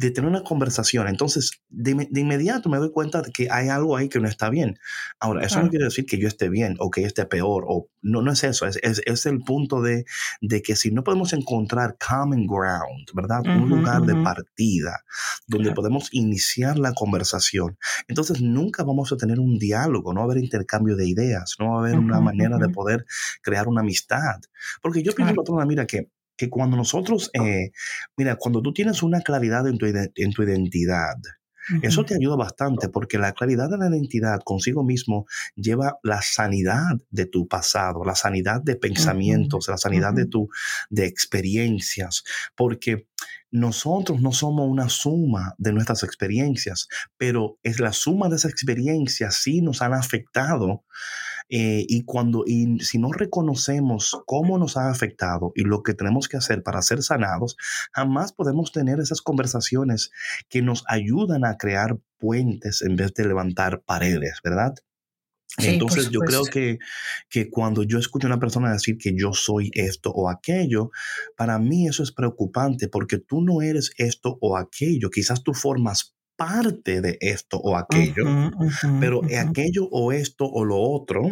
de 0.00 0.10
tener 0.10 0.30
una 0.30 0.42
conversación. 0.42 1.08
Entonces, 1.08 1.60
de, 1.68 2.08
inmediato 2.18 2.70
me 2.70 2.78
doy 2.78 2.90
cuenta 2.90 3.20
de 3.20 3.30
que 3.32 3.48
hay 3.50 3.68
algo 3.68 3.98
ahí 3.98 4.08
que 4.08 4.18
no 4.18 4.28
está 4.28 4.48
bien. 4.48 4.78
Ahora, 5.18 5.44
eso 5.44 5.62
no 5.62 5.68
quiere 5.68 5.84
decir 5.84 6.06
que 6.06 6.16
yo 6.16 6.26
esté 6.26 6.48
bien 6.48 6.76
o 6.78 6.90
que 6.90 7.04
esté 7.04 7.26
peor, 7.26 7.66
o 7.68 7.90
no, 8.00 8.22
no 8.22 8.32
es 8.32 8.42
eso, 8.42 8.66
es, 8.66 8.78
es, 8.82 9.26
el 9.26 9.40
punto 9.40 9.82
de, 9.82 10.06
de, 10.40 10.62
que 10.62 10.74
si 10.74 10.90
no 10.90 11.04
podemos 11.04 11.34
encontrar 11.34 11.98
common 11.98 12.46
ground, 12.46 13.08
¿verdad? 13.12 13.42
Un 13.44 13.68
lugar 13.68 14.00
de 14.02 14.14
partida 14.22 15.04
donde 15.46 15.72
podemos 15.72 16.08
iniciar 16.12 16.78
la 16.78 16.94
conversación, 16.94 17.76
entonces 18.08 18.40
nunca 18.40 18.84
vamos 18.84 19.12
a 19.12 19.18
tener 19.18 19.38
un 19.38 19.58
diálogo, 19.58 20.14
no 20.14 20.20
va 20.20 20.24
a 20.28 20.30
haber 20.32 20.42
intercambio 20.42 20.96
de 20.96 21.06
ideas, 21.06 21.56
no 21.58 21.72
va 21.72 21.76
a 21.76 21.80
haber 21.80 21.98
una 21.98 22.20
manera 22.20 22.56
de 22.56 22.70
poder 22.70 23.04
crear 23.42 23.68
una 23.68 23.82
amistad. 23.82 24.40
Porque 24.80 25.02
yo 25.02 25.12
pienso, 25.12 25.34
patrona, 25.34 25.66
mira 25.66 25.86
que 25.86 26.08
que 26.40 26.48
cuando 26.48 26.74
nosotros, 26.74 27.30
eh, 27.34 27.70
mira, 28.16 28.36
cuando 28.36 28.62
tú 28.62 28.72
tienes 28.72 29.02
una 29.02 29.20
claridad 29.20 29.68
en 29.68 29.76
tu, 29.76 29.84
en 29.84 30.32
tu 30.32 30.42
identidad, 30.42 31.16
eso 31.82 32.02
te 32.06 32.14
ayuda 32.14 32.34
bastante 32.34 32.88
porque 32.88 33.18
la 33.18 33.32
claridad 33.32 33.68
de 33.68 33.76
la 33.76 33.88
identidad 33.88 34.40
consigo 34.42 34.82
mismo 34.82 35.26
lleva 35.54 35.98
la 36.02 36.22
sanidad 36.22 36.96
de 37.10 37.26
tu 37.26 37.46
pasado, 37.46 38.04
la 38.04 38.14
sanidad 38.14 38.62
de 38.62 38.76
pensamientos, 38.76 39.68
la 39.68 39.76
sanidad 39.76 40.14
de 40.14 40.24
tu 40.24 40.48
de 40.88 41.04
experiencias, 41.04 42.24
porque 42.56 43.06
nosotros 43.50 44.22
no 44.22 44.32
somos 44.32 44.66
una 44.66 44.88
suma 44.88 45.54
de 45.58 45.74
nuestras 45.74 46.02
experiencias, 46.02 46.88
pero 47.18 47.58
es 47.62 47.80
la 47.80 47.92
suma 47.92 48.30
de 48.30 48.36
esas 48.36 48.52
experiencias 48.52 49.36
sí 49.42 49.60
nos 49.60 49.82
han 49.82 49.92
afectado 49.92 50.84
eh, 51.50 51.84
y 51.88 52.04
cuando, 52.04 52.44
y 52.46 52.78
si 52.78 52.98
no 52.98 53.10
reconocemos 53.10 54.16
cómo 54.24 54.56
nos 54.56 54.76
ha 54.76 54.88
afectado 54.88 55.52
y 55.56 55.64
lo 55.64 55.82
que 55.82 55.94
tenemos 55.94 56.28
que 56.28 56.36
hacer 56.36 56.62
para 56.62 56.80
ser 56.80 57.02
sanados, 57.02 57.56
jamás 57.92 58.32
podemos 58.32 58.70
tener 58.70 59.00
esas 59.00 59.20
conversaciones 59.20 60.12
que 60.48 60.62
nos 60.62 60.84
ayudan 60.86 61.44
a 61.44 61.56
crear 61.56 61.98
puentes 62.18 62.82
en 62.82 62.94
vez 62.94 63.12
de 63.14 63.26
levantar 63.26 63.82
paredes, 63.82 64.38
¿verdad? 64.44 64.74
Entonces 65.58 66.10
yo 66.10 66.20
creo 66.20 66.44
que, 66.44 66.78
que, 67.28 67.50
cuando 67.50 67.82
yo 67.82 67.98
escucho 67.98 68.28
a 68.28 68.30
una 68.30 68.38
persona 68.38 68.72
decir 68.72 68.96
que 68.98 69.12
yo 69.16 69.32
soy 69.32 69.72
esto 69.74 70.10
o 70.12 70.30
aquello, 70.30 70.92
para 71.36 71.58
mí 71.58 71.88
eso 71.88 72.04
es 72.04 72.12
preocupante 72.12 72.86
porque 72.86 73.18
tú 73.18 73.42
no 73.42 73.60
eres 73.60 73.90
esto 73.98 74.38
o 74.40 74.56
aquello. 74.56 75.10
Quizás 75.10 75.42
tú 75.42 75.52
formas 75.52 76.14
parte 76.40 77.02
de 77.02 77.18
esto 77.20 77.58
o 77.58 77.76
aquello, 77.76 78.24
pero 78.98 79.20
aquello 79.38 79.86
o 79.90 80.10
esto 80.10 80.46
o 80.46 80.64
lo 80.64 80.80
otro 80.80 81.28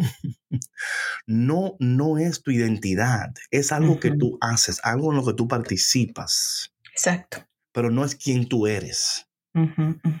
no, 1.25 1.75
no 1.79 2.19
es 2.19 2.43
tu 2.43 2.51
identidad, 2.51 3.33
es 3.49 3.71
algo 3.71 3.99
que 3.99 4.11
tú 4.11 4.37
haces, 4.39 4.79
algo 4.83 5.09
en 5.09 5.17
lo 5.17 5.25
que 5.25 5.33
tú 5.33 5.47
participas. 5.47 6.75
Exacto. 6.91 7.39
Pero 7.71 7.89
no 7.89 8.05
es 8.05 8.13
quien 8.13 8.47
tú 8.47 8.67
eres. 8.67 9.27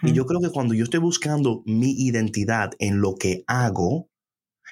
Y 0.01 0.13
yo 0.13 0.25
creo 0.25 0.41
que 0.41 0.49
cuando 0.49 0.73
yo 0.73 0.85
estoy 0.85 1.01
buscando 1.01 1.61
mi 1.67 1.91
identidad 1.91 2.71
en 2.79 2.99
lo 2.99 3.13
que 3.13 3.43
hago, 3.45 4.09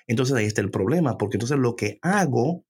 entonces 0.07 0.35
ahí 0.35 0.45
está 0.45 0.61
el 0.61 0.71
problema, 0.71 1.19
porque 1.19 1.37
entonces 1.37 1.59
lo 1.59 1.75
que 1.75 1.99
hago 2.01 2.65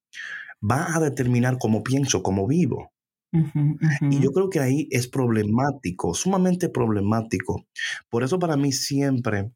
va 0.61 0.93
a 0.93 0.99
determinar 0.99 1.59
cómo 1.59 1.81
pienso, 1.81 2.21
cómo 2.21 2.45
vivo. 2.45 2.91
Y 3.31 4.19
yo 4.19 4.31
creo 4.31 4.49
que 4.49 4.59
ahí 4.59 4.87
es 4.91 5.07
problemático, 5.07 6.13
sumamente 6.13 6.69
problemático. 6.69 7.65
Por 8.09 8.23
eso 8.23 8.39
para 8.39 8.57
mí 8.57 8.71
siempre 8.71 9.51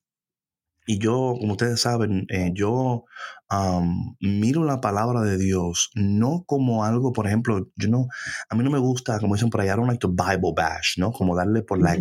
y 0.87 0.97
yo, 0.97 1.35
como 1.39 1.53
ustedes 1.53 1.79
saben, 1.79 2.25
eh, 2.29 2.51
yo 2.53 3.05
miro 4.19 4.63
la 4.63 4.79
palabra 4.79 5.21
de 5.21 5.37
Dios 5.37 5.91
no 5.93 6.43
como 6.45 6.85
algo, 6.85 7.11
por 7.11 7.27
ejemplo, 7.27 7.69
yo 7.75 7.89
no, 7.89 8.07
a 8.49 8.55
mí 8.55 8.63
no 8.63 8.71
me 8.71 8.79
gusta, 8.79 9.19
como 9.19 9.35
dicen 9.35 9.49
por 9.49 9.61
allá, 9.61 9.73
I 9.73 9.75
don't 9.75 9.87
like 9.87 9.99
to 9.99 10.07
Bible 10.07 10.53
bash, 10.55 10.97
¿no? 10.97 11.11
Como 11.11 11.35
darle 11.35 11.61
por 11.61 11.81
la, 11.81 11.97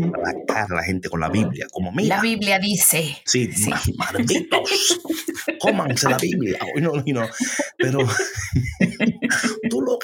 cara 0.46 0.66
a 0.70 0.74
la 0.76 0.82
gente 0.84 1.08
con 1.08 1.20
la 1.20 1.28
Biblia, 1.28 1.66
como 1.72 1.90
mira. 1.92 2.16
La 2.16 2.22
Biblia 2.22 2.58
dice. 2.58 3.16
Sí, 3.24 3.52
sí. 3.52 3.70
malditos, 3.96 5.00
cómanse 5.60 6.08
la 6.08 6.18
Biblia. 6.18 6.58
pero 7.76 7.98
tú 7.98 7.98
lo 8.98 9.09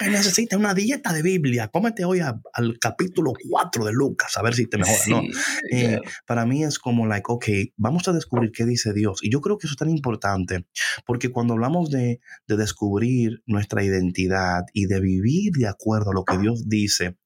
que 0.07 0.12
necesitas 0.12 0.57
es 0.57 0.61
una 0.61 0.75
dieta 0.75 1.12
de 1.12 1.23
Biblia. 1.23 1.69
Cómete 1.69 2.05
hoy 2.05 2.21
al 2.21 2.79
capítulo 2.79 3.33
4 3.51 3.85
de 3.85 3.92
Lucas, 3.92 4.37
a 4.37 4.42
ver 4.42 4.55
si 4.55 4.66
te 4.66 4.79
mejora, 4.79 4.99
¿no? 5.09 5.23
Eh, 5.71 6.01
para 6.27 6.47
mí 6.47 6.62
es 6.62 6.79
como, 6.79 7.07
like, 7.07 7.25
ok, 7.27 7.47
vamos 7.77 8.07
a 8.09 8.12
descubrir 8.12 8.53
qué 8.53 8.64
dice 8.64 8.92
Dios. 8.92 9.19
Y 9.23 9.31
yo 9.31 9.40
creo 9.40 9.59
que 9.59 9.66
eso 9.66 9.75
es 9.75 9.79
tan 9.79 9.90
importante, 9.90 10.66
porque 11.05 11.31
cuando 11.31 11.55
hablamos 11.55 11.90
de, 11.90 12.21
descubrir 12.47 13.42
nuestra 13.47 13.85
identidad 13.85 14.62
y 14.73 14.87
de 14.87 15.01
vivir 15.01 15.53
de 15.53 15.69
acuerdo 15.69 16.11
a 16.11 16.14
lo 16.14 16.25
que 16.25 16.38
Dios 16.38 16.69
dice, 16.69 17.19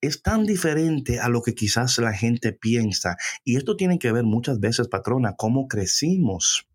es 0.00 0.22
tan 0.22 0.44
diferente 0.44 1.20
a 1.20 1.28
lo 1.28 1.42
que 1.42 1.54
quizás 1.54 1.96
la 1.98 2.12
gente 2.12 2.52
piensa. 2.52 3.16
Y 3.44 3.56
esto 3.56 3.76
tiene 3.76 3.98
que 3.98 4.12
ver 4.12 4.24
muchas 4.24 4.60
veces, 4.60 4.88
patrona, 4.88 5.34
cómo 5.36 5.68
crecimos 5.68 6.68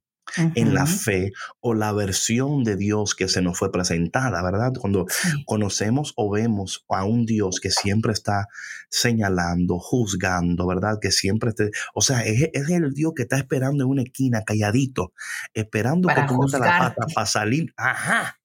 en 0.56 0.74
la 0.74 0.86
fe 0.86 1.32
o 1.60 1.74
la 1.74 1.92
versión 1.92 2.64
de 2.64 2.76
Dios 2.76 3.16
que 3.16 3.28
se 3.28 3.42
nos 3.42 3.58
fue 3.58 3.72
presentada, 3.72 4.42
¿verdad? 4.42 4.72
Cuando 4.80 5.06
conocemos 5.46 6.14
o 6.16 6.32
vemos 6.32 6.86
a 6.90 7.04
un 7.04 7.26
Dios 7.26 7.60
que 7.60 7.72
siempre 7.72 8.14
está 8.14 8.48
señalando, 8.90 9.80
juzgando, 9.80 10.66
¿verdad? 10.68 10.98
Que 11.02 11.12
siempre 11.12 11.50
esté, 11.50 11.72
o 11.94 12.02
sea, 12.02 12.22
es, 12.22 12.50
el 12.54 12.94
Dios 12.94 13.14
que 13.16 13.24
está 13.24 13.38
esperando 13.38 13.84
en 13.84 13.90
una 13.90 14.04
esquina, 14.04 14.44
calladito, 14.44 15.14
esperando 15.54 16.08
que 16.10 16.24
tú 16.28 16.40
la 16.60 16.80
pata 16.80 17.06
para 17.14 17.28
salir. 17.28 17.74
Ajá, 17.78 18.40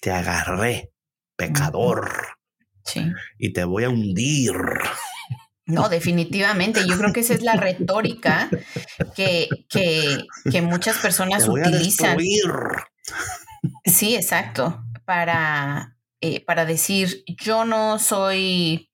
te 0.00 0.10
agarré, 0.10 0.92
pecador. 1.36 2.10
Sí. 2.84 3.12
Y 3.38 3.52
te 3.52 3.64
voy 3.64 3.84
a 3.84 3.90
hundir. 3.90 4.54
No, 5.72 5.88
definitivamente. 5.88 6.86
Yo 6.86 6.98
creo 6.98 7.12
que 7.12 7.20
esa 7.20 7.34
es 7.34 7.42
la 7.42 7.54
retórica 7.54 8.48
que, 9.14 9.48
que, 9.68 10.62
muchas 10.62 10.98
personas 10.98 11.48
utilizan. 11.48 12.18
Sí, 13.84 14.16
exacto. 14.16 14.84
Para, 15.04 15.96
eh, 16.20 16.44
para 16.44 16.64
decir, 16.64 17.24
yo 17.26 17.64
no 17.64 17.98
soy 17.98 18.90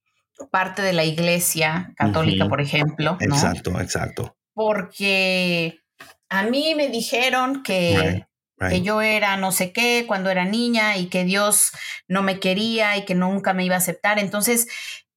parte 0.51 0.83
de 0.83 0.93
la 0.93 1.05
iglesia 1.05 1.93
católica, 1.97 2.49
por 2.49 2.61
ejemplo. 2.61 3.17
Exacto, 3.21 3.79
exacto. 3.81 4.37
Porque 4.55 5.81
a 6.29 6.45
mí 6.45 6.75
me 6.75 6.89
dijeron 6.89 7.63
que, 7.63 8.27
que 8.69 8.83
yo 8.83 9.01
era 9.01 9.37
no 9.37 9.53
sé 9.53 9.73
qué 9.73 10.05
cuando 10.07 10.31
era 10.31 10.45
niña 10.45 10.97
y 10.97 11.07
que 11.07 11.25
Dios 11.25 11.71
no 12.07 12.23
me 12.23 12.41
quería 12.41 12.97
y 12.97 13.05
que 13.05 13.15
nunca 13.15 13.53
me 13.53 13.65
iba 13.65 13.75
a 13.75 13.79
aceptar. 13.79 14.19
Entonces, 14.19 14.69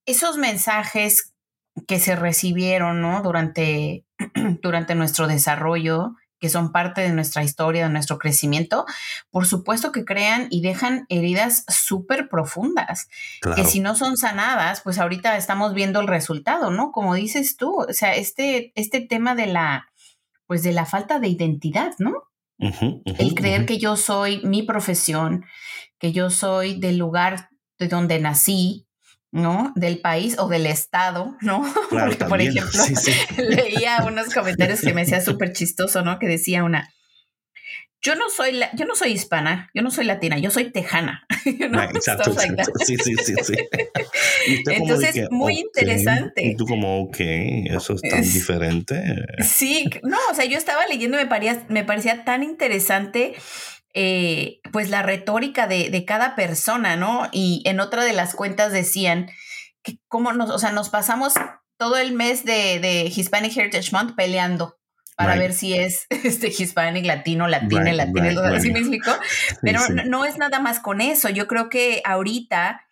esos 0.06 0.36
mensajes 0.36 1.31
que 1.86 1.98
se 1.98 2.16
recibieron 2.16 3.00
¿no? 3.00 3.22
durante, 3.22 4.04
durante 4.62 4.94
nuestro 4.94 5.26
desarrollo, 5.26 6.14
que 6.42 6.48
son 6.48 6.72
parte 6.72 7.02
de 7.02 7.12
nuestra 7.12 7.44
historia, 7.44 7.84
de 7.84 7.92
nuestro 7.92 8.18
crecimiento, 8.18 8.84
por 9.30 9.46
supuesto 9.46 9.92
que 9.92 10.04
crean 10.04 10.48
y 10.50 10.60
dejan 10.60 11.06
heridas 11.08 11.64
súper 11.68 12.28
profundas, 12.28 13.08
que 13.54 13.64
si 13.64 13.78
no 13.78 13.94
son 13.94 14.16
sanadas, 14.16 14.80
pues 14.80 14.98
ahorita 14.98 15.36
estamos 15.36 15.72
viendo 15.72 16.00
el 16.00 16.08
resultado, 16.08 16.70
¿no? 16.70 16.90
Como 16.90 17.14
dices 17.14 17.56
tú, 17.56 17.82
o 17.88 17.92
sea, 17.92 18.16
este, 18.16 18.72
este 18.74 19.00
tema 19.00 19.36
de 19.36 19.46
la, 19.46 19.86
pues 20.48 20.64
de 20.64 20.72
la 20.72 20.84
falta 20.84 21.20
de 21.20 21.28
identidad, 21.28 21.92
¿no? 21.98 22.24
el 22.58 23.34
creer 23.34 23.66
que 23.66 23.78
yo 23.78 23.96
soy 23.96 24.40
mi 24.44 24.62
profesión, 24.62 25.44
que 25.98 26.12
yo 26.12 26.28
soy 26.30 26.78
del 26.78 26.96
lugar 26.98 27.50
de 27.78 27.88
donde 27.88 28.18
nací, 28.18 28.86
¿no? 29.32 29.72
Del 29.74 29.98
país 29.98 30.36
o 30.38 30.48
del 30.48 30.66
estado, 30.66 31.36
¿no? 31.40 31.62
Porque, 31.90 32.24
por 32.26 32.40
ejemplo, 32.40 32.84
leía 33.38 34.04
unos 34.06 34.32
comentarios 34.32 34.82
que 34.82 34.94
me 34.94 35.02
decía 35.02 35.20
súper 35.20 35.52
chistoso, 35.52 36.02
¿no? 36.02 36.18
Que 36.18 36.28
decía 36.28 36.62
una, 36.62 36.88
yo 38.02 38.16
no 38.16 38.28
soy 38.28 38.60
yo 38.74 38.84
no 38.84 38.96
soy 38.96 39.12
hispana, 39.12 39.70
yo 39.74 39.82
no 39.82 39.90
soy 39.90 40.04
latina, 40.04 40.36
yo 40.38 40.50
soy 40.50 40.70
tejana. 40.70 41.26
exacto, 41.46 42.34
Sí, 42.84 42.96
sí, 42.96 43.14
sí, 43.16 43.34
sí. 43.42 43.54
Entonces, 44.66 45.28
muy 45.30 45.60
interesante. 45.60 46.44
Y 46.44 46.56
tú 46.56 46.66
como, 46.66 47.00
ok, 47.02 47.16
eso 47.20 47.94
es 47.94 48.02
tan 48.02 48.22
diferente. 48.22 49.02
Sí, 49.42 49.88
no, 50.02 50.18
o 50.30 50.34
sea, 50.34 50.44
yo 50.44 50.58
estaba 50.58 50.86
leyendo, 50.86 51.16
me 51.16 51.26
parecía, 51.26 51.64
me 51.68 51.84
parecía 51.84 52.24
tan 52.24 52.42
interesante 52.42 53.34
eh, 53.94 54.60
pues 54.72 54.88
la 54.88 55.02
retórica 55.02 55.66
de, 55.66 56.04
cada 56.06 56.34
persona, 56.34 56.96
¿no? 56.96 57.28
Y 57.30 57.62
en 57.66 57.80
otra 57.80 58.04
de 58.04 58.14
las 58.14 58.34
cuentas 58.34 58.72
decían 58.72 59.30
que 59.82 59.98
cómo 60.08 60.32
nos, 60.32 60.50
o 60.50 60.58
sea, 60.58 60.72
nos 60.72 60.88
pasamos 60.88 61.34
todo 61.76 61.96
el 61.98 62.12
mes 62.12 62.44
de, 62.44 63.12
Hispanic 63.14 63.56
Heritage 63.56 63.92
Month 63.92 64.14
peleando 64.16 64.78
para 65.16 65.36
ver 65.36 65.52
si 65.52 65.74
es 65.74 66.06
este 66.10 66.48
Hispanic, 66.48 67.04
latino, 67.04 67.46
latina, 67.48 67.92
latino, 67.92 68.40
así 68.40 68.72
me 68.72 68.78
explico. 68.78 69.10
Pero 69.60 69.80
No, 70.06 70.24
es 70.24 70.38
nada 70.38 70.58
más 70.58 70.80
con 70.80 71.00
eso. 71.00 71.28
Yo 71.28 71.46
creo 71.46 71.68
que 71.68 72.00
ahorita 72.04 72.82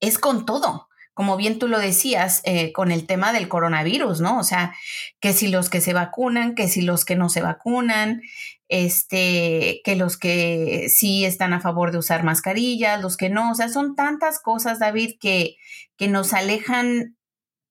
es 0.00 0.18
con 0.18 0.46
todo. 0.46 0.88
Como 1.12 1.36
bien 1.36 1.58
tú 1.58 1.68
lo 1.68 1.78
decías, 1.78 2.40
eh, 2.44 2.72
con 2.72 2.90
el 2.90 3.06
tema 3.06 3.32
del 3.32 3.48
coronavirus, 3.48 4.20
¿no? 4.22 4.38
O 4.38 4.44
sea, 4.44 4.74
que 5.20 5.34
si 5.34 5.48
los 5.48 5.68
que 5.68 5.82
se 5.82 5.92
vacunan, 5.92 6.54
que 6.54 6.68
si 6.68 6.80
los 6.80 7.04
que 7.04 7.16
no 7.16 7.28
se 7.28 7.42
vacunan, 7.42 8.22
este, 8.70 9.80
que 9.84 9.96
los 9.96 10.16
que 10.16 10.88
sí 10.88 11.24
están 11.24 11.52
a 11.52 11.60
favor 11.60 11.90
de 11.90 11.98
usar 11.98 12.22
mascarillas, 12.22 13.02
los 13.02 13.16
que 13.16 13.28
no, 13.28 13.50
o 13.50 13.54
sea, 13.56 13.68
son 13.68 13.96
tantas 13.96 14.38
cosas, 14.38 14.78
David, 14.78 15.16
que, 15.20 15.56
que 15.96 16.06
nos 16.06 16.32
alejan 16.32 17.16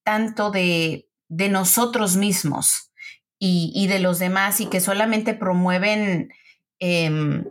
tanto 0.04 0.52
de, 0.52 1.08
de 1.30 1.48
nosotros 1.48 2.18
mismos 2.18 2.92
y, 3.40 3.88
de 3.88 4.00
los 4.00 4.20
demás 4.20 4.60
y 4.60 4.66
que 4.66 4.82
solamente 4.82 5.34
promueven, 5.34 6.34
em, 6.80 7.46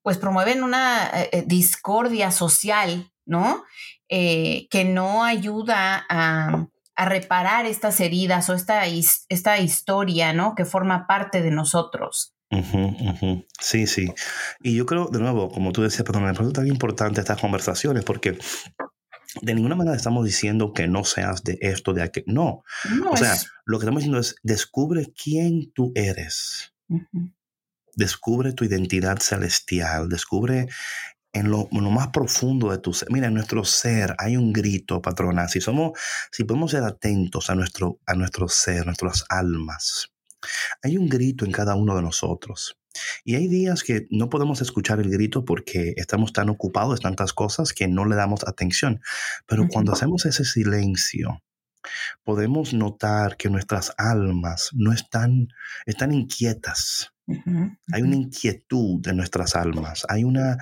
pues 0.00 0.16
promueven 0.16 0.62
una 0.62 1.10
eh, 1.12 1.28
eh, 1.32 1.44
discordia 1.46 2.30
social, 2.30 3.12
¿no? 3.26 3.64
Eh, 4.08 4.66
que 4.70 4.86
no 4.86 5.24
ayuda 5.24 6.06
a, 6.08 6.68
a, 6.96 7.04
reparar 7.04 7.66
estas 7.66 8.00
heridas 8.00 8.48
o 8.48 8.54
esta, 8.54 8.86
esta 8.86 9.58
historia, 9.58 10.32
¿no? 10.32 10.54
Que 10.54 10.64
forma 10.64 11.06
parte 11.06 11.42
de 11.42 11.50
nosotros. 11.50 12.34
Sí, 13.60 13.86
sí. 13.86 14.12
Y 14.62 14.76
yo 14.76 14.86
creo, 14.86 15.08
de 15.08 15.18
nuevo, 15.18 15.50
como 15.50 15.72
tú 15.72 15.82
decías, 15.82 16.04
perdón, 16.04 16.24
me 16.24 16.34
parece 16.34 16.52
tan 16.52 16.66
importante 16.66 17.20
estas 17.20 17.40
conversaciones 17.40 18.04
porque 18.04 18.38
de 19.40 19.54
ninguna 19.54 19.76
manera 19.76 19.96
estamos 19.96 20.24
diciendo 20.24 20.72
que 20.72 20.88
no 20.88 21.04
seas 21.04 21.42
de 21.42 21.58
esto, 21.62 21.94
de 21.94 22.02
aquello. 22.02 22.26
No. 22.26 22.62
o 23.10 23.16
sea, 23.16 23.36
lo 23.64 23.78
que 23.78 23.84
estamos 23.84 24.00
diciendo 24.00 24.20
es 24.20 24.36
descubre 24.42 25.12
quién 25.14 25.72
tú 25.72 25.92
eres. 25.94 26.74
Descubre 27.94 28.52
tu 28.52 28.64
identidad 28.64 29.18
celestial. 29.18 30.08
Descubre 30.08 30.68
en 31.32 31.50
lo, 31.50 31.68
en 31.72 31.84
lo, 31.84 31.90
más 31.90 32.08
profundo 32.08 32.70
de 32.70 32.78
tu 32.78 32.92
ser. 32.92 33.10
Mira, 33.10 33.28
en 33.28 33.34
nuestro 33.34 33.64
ser 33.64 34.14
hay 34.18 34.36
un 34.36 34.52
grito, 34.52 35.00
patrona. 35.00 35.48
Si 35.48 35.62
somos, 35.62 35.92
si 36.30 36.44
podemos 36.44 36.72
ser 36.72 36.84
atentos 36.84 37.48
a 37.48 37.54
nuestro, 37.54 38.00
a 38.06 38.14
nuestro 38.14 38.48
ser, 38.48 38.84
nuestras 38.84 39.24
almas, 39.30 40.11
hay 40.82 40.96
un 40.96 41.08
grito 41.08 41.44
en 41.44 41.52
cada 41.52 41.74
uno 41.74 41.96
de 41.96 42.02
nosotros. 42.02 42.78
Y 43.24 43.36
hay 43.36 43.48
días 43.48 43.82
que 43.82 44.06
no 44.10 44.28
podemos 44.28 44.60
escuchar 44.60 45.00
el 45.00 45.10
grito 45.10 45.44
porque 45.44 45.94
estamos 45.96 46.32
tan 46.32 46.48
ocupados 46.48 46.98
de 46.98 47.02
tantas 47.02 47.32
cosas 47.32 47.72
que 47.72 47.88
no 47.88 48.04
le 48.04 48.16
damos 48.16 48.46
atención. 48.46 49.00
Pero 49.46 49.66
cuando 49.68 49.92
hacemos 49.92 50.26
ese 50.26 50.44
silencio, 50.44 51.42
podemos 52.24 52.74
notar 52.74 53.36
que 53.36 53.48
nuestras 53.48 53.92
almas 53.96 54.70
no 54.72 54.92
están, 54.92 55.48
están 55.86 56.12
inquietas. 56.12 57.12
Hay 57.92 58.02
una 58.02 58.16
inquietud 58.16 59.06
en 59.06 59.16
nuestras 59.16 59.54
almas, 59.56 60.04
hay 60.08 60.24
una, 60.24 60.58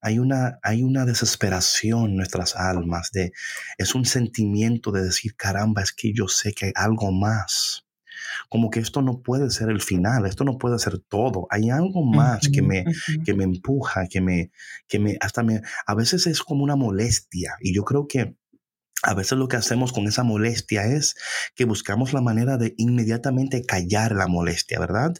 hay, 0.00 0.18
una, 0.18 0.58
hay 0.62 0.82
una 0.82 1.04
desesperación 1.04 2.10
en 2.10 2.16
nuestras 2.16 2.56
almas, 2.56 3.10
de, 3.12 3.32
es 3.76 3.94
un 3.94 4.06
sentimiento 4.06 4.90
de 4.90 5.02
decir, 5.02 5.36
caramba, 5.36 5.82
es 5.82 5.92
que 5.92 6.12
yo 6.14 6.28
sé 6.28 6.54
que 6.54 6.66
hay 6.66 6.72
algo 6.76 7.12
más 7.12 7.83
como 8.48 8.70
que 8.70 8.80
esto 8.80 9.02
no 9.02 9.22
puede 9.22 9.50
ser 9.50 9.70
el 9.70 9.80
final, 9.80 10.26
esto 10.26 10.44
no 10.44 10.58
puede 10.58 10.78
ser 10.78 10.98
todo. 10.98 11.46
Hay 11.50 11.70
algo 11.70 12.04
más 12.04 12.48
que, 12.48 12.62
me, 12.62 12.84
que 13.24 13.34
me 13.34 13.44
empuja, 13.44 14.06
que 14.08 14.20
me, 14.20 14.50
que 14.88 14.98
me, 14.98 15.16
hasta 15.20 15.42
me, 15.42 15.62
a 15.86 15.94
veces 15.94 16.26
es 16.26 16.42
como 16.42 16.64
una 16.64 16.76
molestia. 16.76 17.56
Y 17.60 17.74
yo 17.74 17.84
creo 17.84 18.06
que 18.06 18.36
a 19.04 19.14
veces 19.14 19.36
lo 19.38 19.48
que 19.48 19.56
hacemos 19.56 19.92
con 19.92 20.06
esa 20.06 20.22
molestia 20.22 20.86
es 20.86 21.14
que 21.54 21.66
buscamos 21.66 22.12
la 22.12 22.22
manera 22.22 22.56
de 22.56 22.74
inmediatamente 22.78 23.64
callar 23.64 24.12
la 24.12 24.26
molestia, 24.26 24.80
¿verdad? 24.80 25.14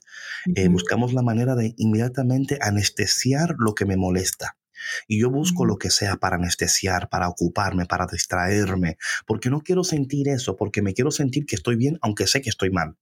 Eh, 0.54 0.68
buscamos 0.68 1.12
la 1.12 1.22
manera 1.22 1.54
de 1.54 1.74
inmediatamente 1.76 2.58
anestesiar 2.62 3.54
lo 3.58 3.74
que 3.74 3.84
me 3.84 3.96
molesta. 3.96 4.56
Y 5.06 5.20
yo 5.20 5.30
busco 5.30 5.64
lo 5.64 5.76
que 5.76 5.90
sea 5.90 6.16
para 6.16 6.36
anestesiar, 6.36 7.08
para 7.08 7.28
ocuparme, 7.28 7.86
para 7.86 8.06
distraerme, 8.06 8.96
porque 9.26 9.50
no 9.50 9.60
quiero 9.60 9.84
sentir 9.84 10.28
eso, 10.28 10.56
porque 10.56 10.82
me 10.82 10.94
quiero 10.94 11.10
sentir 11.10 11.46
que 11.46 11.56
estoy 11.56 11.76
bien, 11.76 11.98
aunque 12.02 12.26
sé 12.26 12.42
que 12.42 12.50
estoy 12.50 12.70
mal. 12.70 12.96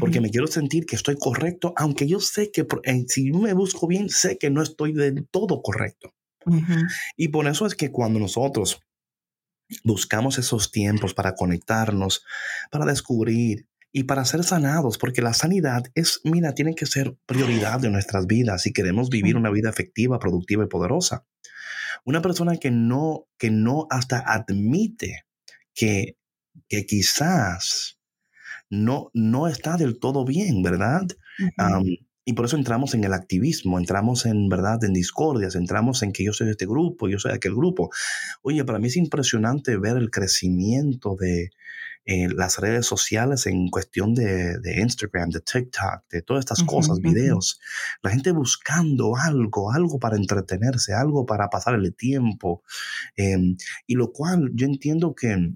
Porque 0.00 0.22
me 0.22 0.30
quiero 0.30 0.46
sentir 0.46 0.86
que 0.86 0.96
estoy 0.96 1.16
correcto, 1.18 1.74
aunque 1.76 2.08
yo 2.08 2.20
sé 2.20 2.50
que 2.50 2.66
eh, 2.84 3.04
si 3.06 3.32
me 3.32 3.52
busco 3.52 3.86
bien, 3.86 4.08
sé 4.08 4.38
que 4.38 4.48
no 4.48 4.62
estoy 4.62 4.94
del 4.94 5.28
todo 5.28 5.60
correcto. 5.60 6.14
Y 7.16 7.28
por 7.28 7.46
eso 7.46 7.66
es 7.66 7.74
que 7.74 7.92
cuando 7.92 8.18
nosotros 8.18 8.80
buscamos 9.84 10.38
esos 10.38 10.70
tiempos 10.70 11.12
para 11.14 11.34
conectarnos, 11.34 12.24
para 12.70 12.86
descubrir 12.86 13.66
y 13.92 14.04
para 14.04 14.24
ser 14.24 14.42
sanados, 14.42 14.96
porque 14.96 15.20
la 15.20 15.34
sanidad 15.34 15.84
es, 15.94 16.20
mira, 16.24 16.54
tiene 16.54 16.74
que 16.74 16.86
ser 16.86 17.16
prioridad 17.26 17.78
de 17.78 17.90
nuestras 17.90 18.26
vidas 18.26 18.62
si 18.62 18.72
queremos 18.72 19.10
vivir 19.10 19.36
una 19.36 19.50
vida 19.50 19.68
efectiva, 19.68 20.18
productiva 20.18 20.64
y 20.64 20.68
poderosa. 20.68 21.26
Una 22.04 22.22
persona 22.22 22.56
que 22.56 22.70
no, 22.70 23.26
que 23.36 23.50
no 23.50 23.86
hasta 23.90 24.18
admite 24.26 25.26
que, 25.74 26.16
que 26.68 26.86
quizás 26.86 27.98
no, 28.70 29.10
no 29.12 29.46
está 29.46 29.76
del 29.76 29.98
todo 29.98 30.24
bien, 30.24 30.62
¿verdad? 30.62 31.06
y 32.24 32.34
por 32.34 32.44
eso 32.46 32.56
entramos 32.56 32.94
en 32.94 33.04
el 33.04 33.12
activismo, 33.12 33.78
entramos 33.78 34.26
en, 34.26 34.48
¿verdad?, 34.48 34.82
en 34.84 34.92
discordias, 34.92 35.54
entramos 35.54 36.02
en 36.02 36.12
que 36.12 36.24
yo 36.24 36.32
soy 36.32 36.46
de 36.46 36.52
este 36.52 36.66
grupo, 36.66 37.08
yo 37.08 37.18
soy 37.18 37.32
de 37.32 37.36
aquel 37.36 37.54
grupo. 37.54 37.90
Oye, 38.42 38.64
para 38.64 38.78
mí 38.78 38.86
es 38.86 38.96
impresionante 38.96 39.76
ver 39.76 39.96
el 39.96 40.10
crecimiento 40.10 41.16
de 41.18 41.50
eh, 42.04 42.28
las 42.28 42.58
redes 42.58 42.86
sociales 42.86 43.46
en 43.46 43.68
cuestión 43.68 44.14
de, 44.14 44.60
Instagram, 44.80 45.30
de 45.30 45.40
TikTok, 45.40 46.02
de 46.10 46.22
todas 46.22 46.40
estas 46.40 46.62
cosas, 46.64 46.98
videos. 46.98 47.60
La 48.02 48.10
gente 48.10 48.32
buscando 48.32 49.16
algo, 49.16 49.72
algo 49.72 49.98
para 49.98 50.16
entretenerse, 50.16 50.94
algo 50.94 51.24
para 51.26 51.48
pasar 51.48 51.74
el 51.74 51.94
tiempo. 51.94 52.62
Em, 53.16 53.56
y 53.86 53.94
lo 53.94 54.12
cual 54.12 54.50
yo 54.54 54.66
entiendo 54.66 55.14
que 55.14 55.52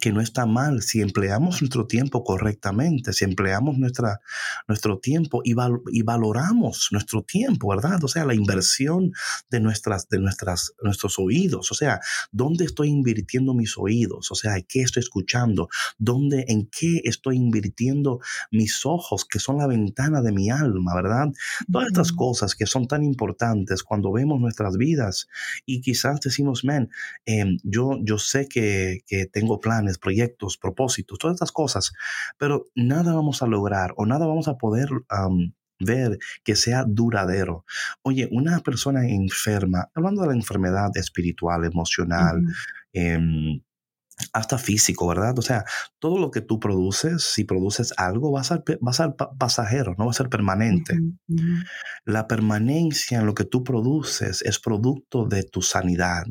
que 0.00 0.12
no 0.12 0.20
está 0.20 0.46
mal 0.46 0.82
si 0.82 1.00
empleamos 1.00 1.60
nuestro 1.60 1.86
tiempo 1.86 2.24
correctamente, 2.24 3.12
si 3.12 3.24
empleamos 3.24 3.76
nuestra, 3.78 4.20
nuestro 4.66 4.98
tiempo 4.98 5.42
y, 5.44 5.54
y, 5.92 6.02
valoramos 6.02 6.88
nuestro 6.92 7.22
tiempo, 7.22 7.68
¿verdad? 7.68 8.02
O 8.02 8.08
sea, 8.08 8.24
la 8.24 8.34
inversión 8.34 9.12
de, 9.50 9.60
nuestras, 9.60 10.08
de 10.08 10.18
nuestras, 10.18 10.72
nuestros 10.82 11.18
oídos, 11.18 11.70
o 11.70 11.74
sea, 11.74 12.00
¿dónde 12.30 12.64
estoy 12.64 12.88
invirtiendo 12.88 13.54
mis 13.54 13.76
oídos? 13.76 14.30
O 14.32 14.34
sea, 14.34 14.54
¿qué 14.66 14.80
estoy 14.82 15.02
escuchando? 15.02 15.68
¿Dónde, 15.98 16.46
en 16.48 16.68
qué 16.68 17.02
estoy 17.04 17.36
invirtiendo 17.36 18.20
mis 18.50 18.86
ojos, 18.86 19.26
que 19.26 19.38
son 19.38 19.58
la 19.58 19.66
ventana 19.66 20.22
de 20.22 20.32
mi 20.32 20.50
alma, 20.50 20.94
¿verdad? 20.94 21.28
Todas 21.70 21.88
estas 21.88 22.12
cosas 22.12 22.54
que 22.54 22.66
son 22.66 22.88
tan 22.88 23.04
importantes 23.04 23.82
cuando 23.82 24.10
vemos 24.12 24.40
nuestras 24.40 24.76
vidas 24.76 25.28
y 25.66 25.80
quizás 25.80 26.20
decimos, 26.20 26.64
man, 26.64 26.88
em, 27.26 27.58
yo, 27.62 27.98
yo 28.02 28.18
sé 28.18 28.48
que, 28.48 29.04
que 29.06 29.26
tengo 29.26 29.60
planes, 29.60 29.81
proyectos, 29.98 30.58
propósitos, 30.58 31.18
todas 31.18 31.34
estas 31.34 31.52
cosas, 31.52 31.92
pero 32.38 32.64
nada 32.74 33.14
vamos 33.14 33.42
a 33.42 33.46
lograr 33.46 33.92
o 33.96 34.06
nada 34.06 34.26
vamos 34.26 34.48
a 34.48 34.56
poder 34.56 34.88
ver 35.78 36.18
que 36.44 36.56
sea 36.56 36.84
duradero. 36.86 37.64
Oye, 38.02 38.28
una 38.30 38.60
persona 38.60 39.08
enferma, 39.08 39.90
hablando 39.94 40.22
de 40.22 40.28
la 40.28 40.34
enfermedad 40.34 40.90
espiritual, 40.96 41.64
emocional, 41.64 42.42
em, 42.92 43.60
hasta 44.32 44.58
físico, 44.58 45.06
¿verdad? 45.08 45.38
O 45.38 45.42
sea, 45.42 45.64
todo 45.98 46.18
lo 46.18 46.30
que 46.30 46.40
tú 46.40 46.60
produces, 46.60 47.24
si 47.24 47.44
produces 47.44 47.92
algo, 47.96 48.32
va 48.32 48.40
a 48.40 48.44
ser, 48.44 48.62
va 48.86 48.90
a 48.90 48.94
ser 48.94 49.14
pasajero, 49.38 49.94
no 49.98 50.04
va 50.04 50.10
a 50.10 50.14
ser 50.14 50.28
permanente. 50.28 50.98
La 52.04 52.28
permanencia 52.28 53.18
en 53.18 53.26
lo 53.26 53.34
que 53.34 53.44
tú 53.44 53.64
produces 53.64 54.42
es 54.42 54.58
producto 54.58 55.26
de 55.26 55.42
tu 55.44 55.62
sanidad. 55.62 56.24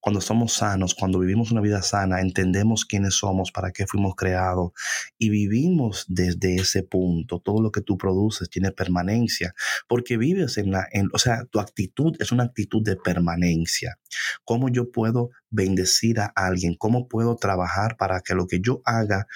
Cuando 0.00 0.20
somos 0.20 0.54
sanos, 0.54 0.94
cuando 0.94 1.18
vivimos 1.18 1.50
una 1.52 1.60
vida 1.60 1.82
sana, 1.82 2.20
entendemos 2.20 2.84
quiénes 2.84 3.14
somos, 3.14 3.52
para 3.52 3.72
qué 3.72 3.86
fuimos 3.86 4.14
creados 4.16 4.72
y 5.18 5.30
vivimos 5.30 6.04
desde 6.08 6.56
ese 6.56 6.82
punto. 6.82 7.40
Todo 7.40 7.62
lo 7.62 7.70
que 7.70 7.80
tú 7.80 7.96
produces 7.96 8.48
tiene 8.50 8.72
permanencia, 8.72 9.54
porque 9.88 10.16
vives 10.16 10.58
en 10.58 10.70
la, 10.70 10.86
en, 10.92 11.08
o 11.12 11.18
sea, 11.18 11.44
tu 11.46 11.60
actitud 11.60 12.16
es 12.18 12.32
una 12.32 12.44
actitud 12.44 12.82
de 12.82 12.96
permanencia. 12.96 13.98
¿Cómo 14.44 14.68
yo 14.68 14.90
puedo 14.90 15.30
bendecir 15.50 16.20
a 16.20 16.32
alguien? 16.34 16.74
¿Cómo 16.78 17.08
puedo 17.08 17.36
trabajar 17.36 17.96
para 17.96 18.20
que 18.20 18.34
lo 18.34 18.46
que 18.46 18.60
yo 18.60 18.82
haga 18.84 19.26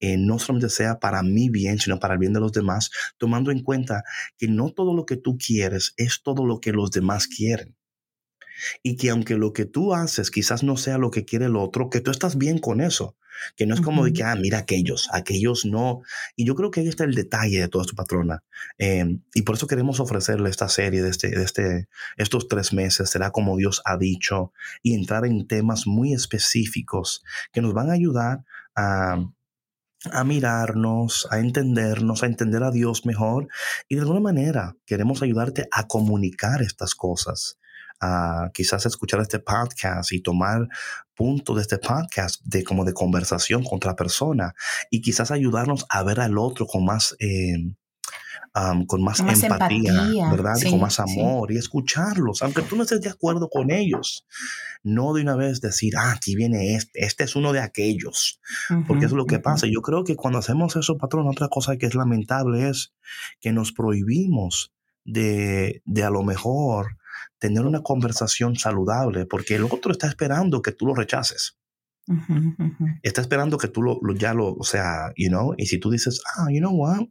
eh, 0.00 0.16
no 0.18 0.38
solamente 0.38 0.68
sea 0.68 0.98
para 0.98 1.22
mi 1.22 1.48
bien, 1.48 1.78
sino 1.78 1.98
para 1.98 2.14
el 2.14 2.20
bien 2.20 2.32
de 2.32 2.40
los 2.40 2.52
demás, 2.52 2.90
tomando 3.18 3.50
en 3.50 3.62
cuenta 3.62 4.04
que 4.36 4.48
no 4.48 4.70
todo 4.72 4.94
lo 4.94 5.06
que 5.06 5.16
tú 5.16 5.38
quieres 5.38 5.94
es 5.96 6.22
todo 6.22 6.44
lo 6.44 6.60
que 6.60 6.72
los 6.72 6.90
demás 6.90 7.26
quieren 7.28 7.75
y 8.82 8.96
que 8.96 9.10
aunque 9.10 9.36
lo 9.36 9.52
que 9.52 9.64
tú 9.64 9.94
haces 9.94 10.30
quizás 10.30 10.62
no 10.62 10.76
sea 10.76 10.98
lo 10.98 11.10
que 11.10 11.24
quiere 11.24 11.46
el 11.46 11.56
otro, 11.56 11.90
que 11.90 12.00
tú 12.00 12.10
estás 12.10 12.36
bien 12.36 12.58
con 12.58 12.80
eso. 12.80 13.16
Que 13.54 13.66
no 13.66 13.74
es 13.74 13.80
como 13.80 14.04
de 14.04 14.12
que, 14.12 14.22
ah, 14.22 14.34
mira 14.34 14.58
aquellos, 14.58 15.08
aquellos 15.12 15.66
no. 15.66 16.00
Y 16.36 16.46
yo 16.46 16.54
creo 16.54 16.70
que 16.70 16.80
ahí 16.80 16.88
está 16.88 17.04
el 17.04 17.14
detalle 17.14 17.60
de 17.60 17.68
toda 17.68 17.84
su 17.84 17.94
patrona. 17.94 18.42
Em, 18.78 19.22
y 19.34 19.42
por 19.42 19.56
eso 19.56 19.66
queremos 19.66 20.00
ofrecerle 20.00 20.50
esta 20.50 20.68
serie 20.68 21.02
de, 21.02 21.10
este, 21.10 21.28
de 21.28 21.42
este, 21.42 21.88
estos 22.16 22.48
tres 22.48 22.72
meses, 22.72 23.10
será 23.10 23.30
como 23.30 23.56
Dios 23.56 23.82
ha 23.84 23.98
dicho, 23.98 24.52
y 24.82 24.94
entrar 24.94 25.26
en 25.26 25.46
temas 25.46 25.86
muy 25.86 26.14
específicos 26.14 27.22
que 27.52 27.60
nos 27.60 27.74
van 27.74 27.90
a 27.90 27.94
ayudar 27.94 28.44
a, 28.74 29.22
a 30.12 30.24
mirarnos, 30.24 31.28
a 31.30 31.38
entendernos, 31.38 32.22
a 32.22 32.26
entender 32.26 32.62
a 32.62 32.70
Dios 32.70 33.06
mejor. 33.06 33.48
Y 33.88 33.96
de 33.96 34.02
alguna 34.02 34.20
manera 34.20 34.76
queremos 34.86 35.22
ayudarte 35.22 35.68
a 35.72 35.86
comunicar 35.86 36.62
estas 36.62 36.94
cosas 36.94 37.58
a 38.00 38.50
quizás 38.52 38.86
escuchar 38.86 39.20
este 39.20 39.38
podcast 39.38 40.12
y 40.12 40.20
tomar 40.20 40.68
puntos 41.14 41.56
de 41.56 41.62
este 41.62 41.78
podcast 41.78 42.42
de 42.44 42.62
como 42.64 42.84
de 42.84 42.92
conversación 42.92 43.64
con 43.64 43.76
otra 43.76 43.96
persona 43.96 44.54
y 44.90 45.00
quizás 45.00 45.30
ayudarnos 45.30 45.86
a 45.88 46.02
ver 46.02 46.20
al 46.20 46.38
otro 46.38 46.66
con 46.66 46.84
más 46.84 47.16
em, 47.18 47.74
con 48.86 49.02
más, 49.02 49.20
empatía, 49.20 49.92
¿verdad? 50.30 50.56
con 50.70 50.80
más 50.80 50.98
amor 50.98 51.52
y 51.52 51.58
escucharlos, 51.58 52.42
aunque 52.42 52.62
tú 52.62 52.76
no 52.76 52.84
estés 52.84 53.02
de 53.02 53.10
acuerdo 53.10 53.48
con 53.50 53.70
ellos. 53.70 54.26
No 54.82 55.12
de 55.12 55.22
una 55.22 55.36
vez 55.36 55.60
decir, 55.60 55.94
ah, 55.98 56.12
aquí 56.12 56.36
viene 56.36 56.74
este, 56.74 57.04
este 57.04 57.24
es 57.24 57.36
uno 57.36 57.52
de 57.52 57.60
aquellos, 57.60 58.40
porque 58.86 59.06
eso 59.06 59.14
es 59.14 59.18
lo 59.18 59.26
que 59.26 59.40
pasa. 59.40 59.66
Yo 59.66 59.82
creo 59.82 60.04
que 60.04 60.16
cuando 60.16 60.38
hacemos 60.38 60.76
eso, 60.76 60.96
patrón, 60.96 61.28
otra 61.28 61.48
cosa 61.48 61.76
que 61.76 61.86
es 61.86 61.94
lamentable 61.94 62.68
es 62.68 62.94
que 63.40 63.52
nos 63.52 63.72
prohibimos 63.72 64.72
de, 65.04 65.82
de 65.84 66.04
a 66.04 66.10
lo 66.10 66.22
mejor 66.22 66.96
tener 67.46 67.64
una 67.64 67.82
conversación 67.82 68.56
saludable, 68.56 69.24
porque 69.24 69.54
el 69.54 69.64
otro 69.64 69.92
está 69.92 70.08
esperando 70.08 70.62
que 70.62 70.72
tú 70.72 70.86
lo 70.86 70.94
rechaces. 70.94 71.58
Está 73.02 73.20
esperando 73.20 73.56
que 73.56 73.68
tú 73.68 73.82
lo, 73.82 74.00
ya 74.14 74.34
lo, 74.34 74.54
o 74.54 74.64
sea, 74.64 75.12
you 75.16 75.28
know, 75.28 75.54
y 75.56 75.66
si 75.66 75.78
tú 75.78 75.90
dices, 75.90 76.22
ah, 76.36 76.46
you 76.50 76.58
know 76.58 76.72
what, 76.72 77.02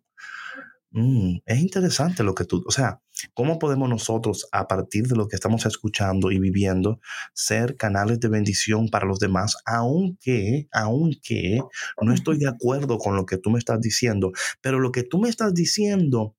mm, 0.92 1.38
es 1.46 1.60
interesante 1.60 2.24
lo 2.24 2.34
que 2.34 2.46
tú, 2.46 2.64
o 2.66 2.72
sea, 2.72 3.02
¿cómo 3.34 3.60
podemos 3.60 3.90
nosotros, 3.90 4.48
a 4.52 4.68
partir 4.68 5.08
de 5.08 5.16
lo 5.16 5.28
que 5.28 5.36
estamos 5.36 5.66
escuchando 5.66 6.32
y 6.32 6.40
viviendo, 6.40 7.00
ser 7.34 7.76
canales 7.78 8.20
de 8.20 8.30
bendición 8.30 8.88
para 8.90 9.06
los 9.06 9.20
demás, 9.20 9.58
aunque, 9.66 10.68
aunque 10.72 11.60
no 12.02 12.14
estoy 12.14 12.38
de 12.38 12.48
acuerdo 12.48 12.98
con 12.98 13.16
lo 13.16 13.26
que 13.26 13.38
tú 13.38 13.52
me 13.52 13.60
estás 13.60 13.80
diciendo, 13.82 14.32
pero 14.62 14.80
lo 14.80 14.92
que 14.92 15.04
tú 15.04 15.20
me 15.20 15.30
estás 15.30 15.54
diciendo 15.54 16.36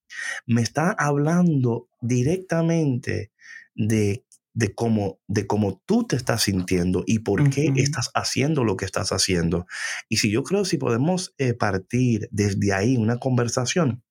me 0.46 0.62
está 0.62 0.92
hablando 0.98 1.88
directamente 2.00 3.32
de, 3.76 4.24
de, 4.54 4.74
cómo, 4.74 5.20
de 5.28 5.46
cómo 5.46 5.80
tú 5.86 6.06
te 6.06 6.16
estás 6.16 6.42
sintiendo 6.42 7.04
y 7.06 7.20
por 7.20 7.50
qué 7.50 7.72
estás 7.76 8.10
haciendo 8.14 8.64
lo 8.64 8.76
que 8.76 8.84
estás 8.84 9.12
haciendo. 9.12 9.66
Y 10.08 10.16
si 10.16 10.30
yo 10.30 10.42
creo, 10.42 10.64
si 10.64 10.78
podemos 10.78 11.34
eh, 11.38 11.54
partir 11.54 12.28
desde 12.32 12.72
ahí 12.72 12.96
una 12.96 13.18
conversación, 13.18 14.02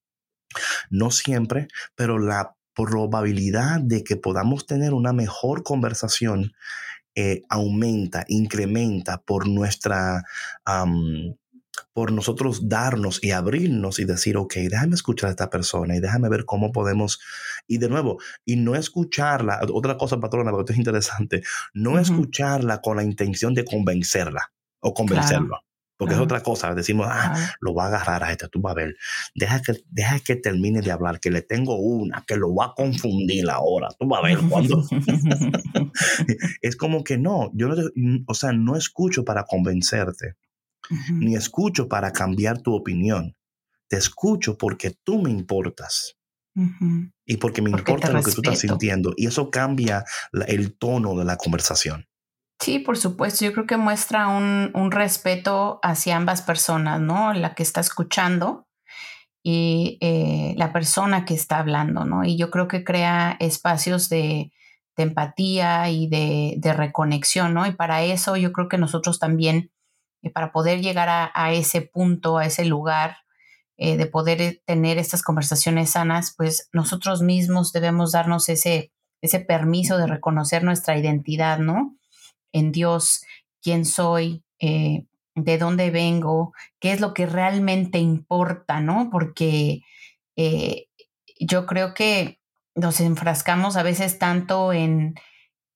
no 0.89 1.11
siempre, 1.11 1.67
pero 1.95 2.19
la 2.19 2.55
probabilidad 2.73 3.81
de 3.81 4.03
que 4.03 4.17
podamos 4.17 4.65
tener 4.65 4.93
una 4.93 5.13
mejor 5.13 5.63
conversación 5.63 6.53
eh, 7.15 7.43
aumenta, 7.49 8.25
incrementa 8.27 9.21
por 9.21 9.47
nuestra 9.47 10.23
por 11.95 12.11
nosotros 12.11 12.67
darnos 12.67 13.23
y 13.23 13.31
abrirnos 13.31 13.99
y 13.99 14.03
decir, 14.03 14.35
ok, 14.35 14.55
déjame 14.69 14.95
escuchar 14.95 15.29
a 15.29 15.31
esta 15.31 15.49
persona 15.49 15.95
y 15.95 16.01
déjame 16.01 16.27
ver 16.27 16.43
cómo 16.43 16.73
podemos, 16.73 17.21
y 17.69 17.77
de 17.77 17.87
nuevo, 17.87 18.19
y 18.43 18.57
no 18.57 18.75
escucharla, 18.75 19.61
otra 19.73 19.97
cosa, 19.97 20.19
patrona, 20.19 20.51
porque 20.51 20.63
esto 20.63 20.73
es 20.73 20.79
interesante, 20.79 21.41
no 21.73 21.97
escucharla 21.97 22.81
con 22.81 22.97
la 22.97 23.03
intención 23.03 23.53
de 23.53 23.63
convencerla 23.63 24.51
o 24.81 24.93
convencerlo. 24.93 25.61
Porque 25.95 26.15
es 26.15 26.19
otra 26.19 26.43
cosa, 26.43 26.75
decimos, 26.75 27.07
ah, 27.09 27.33
lo 27.61 27.73
va 27.73 27.85
a 27.85 27.87
agarrar 27.87 28.25
a 28.25 28.31
este, 28.33 28.49
tú 28.49 28.59
vas 28.59 28.73
a 28.73 28.75
ver, 28.75 28.97
deja 29.33 29.61
que, 29.61 29.75
deja 29.89 30.19
que 30.19 30.35
termine 30.35 30.81
de 30.81 30.91
hablar, 30.91 31.21
que 31.21 31.31
le 31.31 31.43
tengo 31.43 31.77
una, 31.77 32.25
que 32.27 32.35
lo 32.35 32.53
va 32.53 32.65
a 32.65 32.73
confundir 32.75 33.49
ahora, 33.49 33.87
tú 33.97 34.05
vas 34.05 34.19
a 34.21 34.27
ver 34.27 34.39
cuando... 34.49 34.83
es 36.61 36.75
como 36.75 37.05
que 37.05 37.17
no, 37.17 37.51
yo 37.53 37.69
no, 37.69 38.23
o 38.27 38.33
sea, 38.33 38.51
no 38.51 38.75
escucho 38.75 39.23
para 39.23 39.45
convencerte, 39.45 40.35
ni 41.11 41.35
escucho 41.35 41.87
para 41.87 42.11
cambiar 42.11 42.61
tu 42.61 42.73
opinión. 42.73 43.35
Te 43.87 43.97
escucho 43.97 44.57
porque 44.57 44.95
tú 45.03 45.21
me 45.21 45.29
importas. 45.29 46.17
Y 47.25 47.37
porque 47.37 47.61
me 47.61 47.69
importa 47.69 48.11
lo 48.11 48.23
que 48.23 48.31
tú 48.31 48.41
estás 48.41 48.59
sintiendo. 48.59 49.13
Y 49.17 49.27
eso 49.27 49.51
cambia 49.51 50.05
el 50.47 50.77
tono 50.77 51.15
de 51.17 51.25
la 51.25 51.35
conversación. 51.35 52.07
Sí, 52.59 52.79
por 52.79 52.97
supuesto. 52.97 53.45
Yo 53.45 53.53
creo 53.53 53.67
que 53.67 53.77
muestra 53.77 54.27
un, 54.27 54.91
respeto 54.91 55.79
hacia 55.83 56.15
ambas 56.15 56.41
personas, 56.41 57.01
¿no? 57.01 57.33
La 57.33 57.53
que 57.53 57.63
está 57.63 57.81
escuchando 57.81 58.67
y 59.43 59.97
eh, 60.01 60.55
la 60.57 60.73
persona 60.73 61.25
que 61.25 61.33
está 61.33 61.59
hablando, 61.59 62.05
¿no? 62.05 62.23
Y 62.23 62.37
yo 62.37 62.49
creo 62.49 62.67
que 62.67 62.83
crea 62.83 63.37
espacios 63.39 64.09
de, 64.09 64.51
empatía 64.97 65.89
y 65.89 66.07
de, 66.07 66.73
reconexión, 66.73 67.53
¿no? 67.53 67.67
Y 67.67 67.73
para 67.73 68.03
eso 68.03 68.37
yo 68.37 68.53
creo 68.53 68.69
que 68.69 68.77
nosotros 68.77 69.19
también, 69.19 69.71
eh, 70.21 70.29
para 70.31 70.51
poder 70.51 70.81
llegar 70.81 71.31
a, 71.33 71.53
ese 71.53 71.81
punto, 71.81 72.37
a 72.37 72.45
ese 72.45 72.65
lugar, 72.65 73.17
eh, 73.77 73.97
de 73.97 74.05
poder 74.05 74.61
tener 74.65 74.97
estas 74.97 75.21
conversaciones 75.21 75.91
sanas, 75.91 76.33
pues 76.35 76.69
nosotros 76.71 77.21
mismos 77.21 77.73
debemos 77.73 78.11
darnos 78.11 78.49
ese, 78.49 78.91
ese 79.21 79.39
permiso 79.39 79.97
de 79.97 80.07
reconocer 80.07 80.63
nuestra 80.63 80.97
identidad, 80.97 81.59
¿no? 81.59 81.97
En 82.53 82.71
Dios, 82.71 83.23
quién 83.61 83.85
soy, 83.85 84.43
de 85.35 85.57
dónde 85.57 85.91
vengo, 85.91 86.53
qué 86.79 86.93
es 86.93 87.01
lo 87.01 87.13
que 87.13 87.25
realmente 87.25 87.99
importa, 87.99 88.79
¿no? 88.79 89.09
Porque 89.11 89.81
eh, 90.37 90.87
yo 91.39 91.65
creo 91.65 91.93
que 91.93 92.39
nos 92.73 92.99
enfrascamos 92.99 93.75
a 93.75 93.83
veces 93.83 94.17
tanto 94.17 94.73
en, 94.73 95.15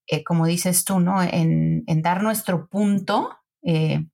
eh, 0.07 0.23
como 0.23 0.45
dices 0.45 0.85
tú, 0.85 0.99
¿no? 0.99 1.21
En, 1.21 1.83
dar 2.01 2.23
nuestro 2.23 2.67
punto 2.69 3.37
eh, 3.63 4.05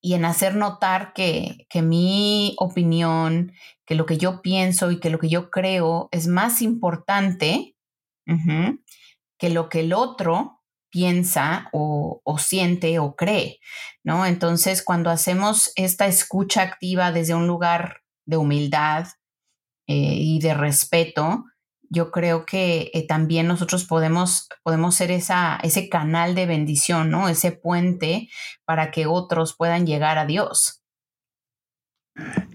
y 0.00 0.14
en 0.14 0.24
hacer 0.24 0.54
notar 0.56 1.12
que, 1.12 1.66
mi 1.82 2.54
opinión, 2.58 3.52
que 3.86 3.94
lo 3.94 4.06
que 4.06 4.18
yo 4.18 4.42
pienso 4.42 4.90
y 4.90 5.00
que 5.00 5.10
lo 5.10 5.18
que 5.18 5.28
yo 5.28 5.50
creo 5.50 6.08
es 6.12 6.26
más 6.26 6.62
importante 6.62 7.76
que 9.38 9.50
lo 9.50 9.68
que 9.68 9.80
el 9.80 9.92
otro 9.92 10.62
piensa 10.90 11.68
o, 11.72 12.22
siente 12.38 12.98
o 12.98 13.16
cree, 13.16 13.58
¿no? 14.04 14.26
Entonces, 14.26 14.82
cuando 14.82 15.10
hacemos 15.10 15.72
esta 15.74 16.06
escucha 16.06 16.62
activa 16.62 17.12
desde 17.12 17.34
un 17.34 17.46
lugar 17.46 18.02
de 18.26 18.36
humildad 18.36 19.06
eh, 19.88 20.14
y 20.16 20.38
de 20.38 20.54
respeto, 20.54 21.44
yo 21.90 22.10
creo 22.10 22.46
que 22.46 22.90
eh, 22.94 23.06
también 23.06 23.46
nosotros 23.46 23.84
podemos, 23.84 24.48
podemos 24.62 24.94
ser 24.94 25.10
esa, 25.10 25.58
ese 25.62 25.88
canal 25.88 26.34
de 26.34 26.46
bendición, 26.46 27.10
¿no? 27.10 27.28
Ese 27.28 27.52
puente 27.52 28.28
para 28.64 28.90
que 28.90 29.06
otros 29.06 29.54
puedan 29.56 29.86
llegar 29.86 30.18
a 30.18 30.26
Dios. 30.26 30.82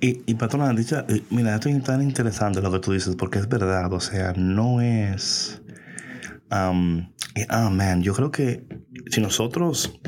Y, 0.01 0.21
y 0.25 0.35
patrona, 0.35 0.73
dicha, 0.73 1.05
eh, 1.09 1.23
mira, 1.29 1.55
esto 1.55 1.69
es 1.69 1.83
tan 1.83 2.01
interesante 2.01 2.61
lo 2.61 2.71
que 2.71 2.79
tú 2.79 2.93
dices, 2.93 3.15
porque 3.15 3.39
es 3.39 3.49
verdad, 3.49 3.91
o 3.91 3.99
sea, 3.99 4.33
no 4.35 4.79
es 4.79 5.61
Um, 6.51 7.13
man, 7.71 8.01
yo 8.01 8.13
creo 8.13 8.31
que 8.31 8.65
si 9.11 9.21
nosotros 9.21 9.99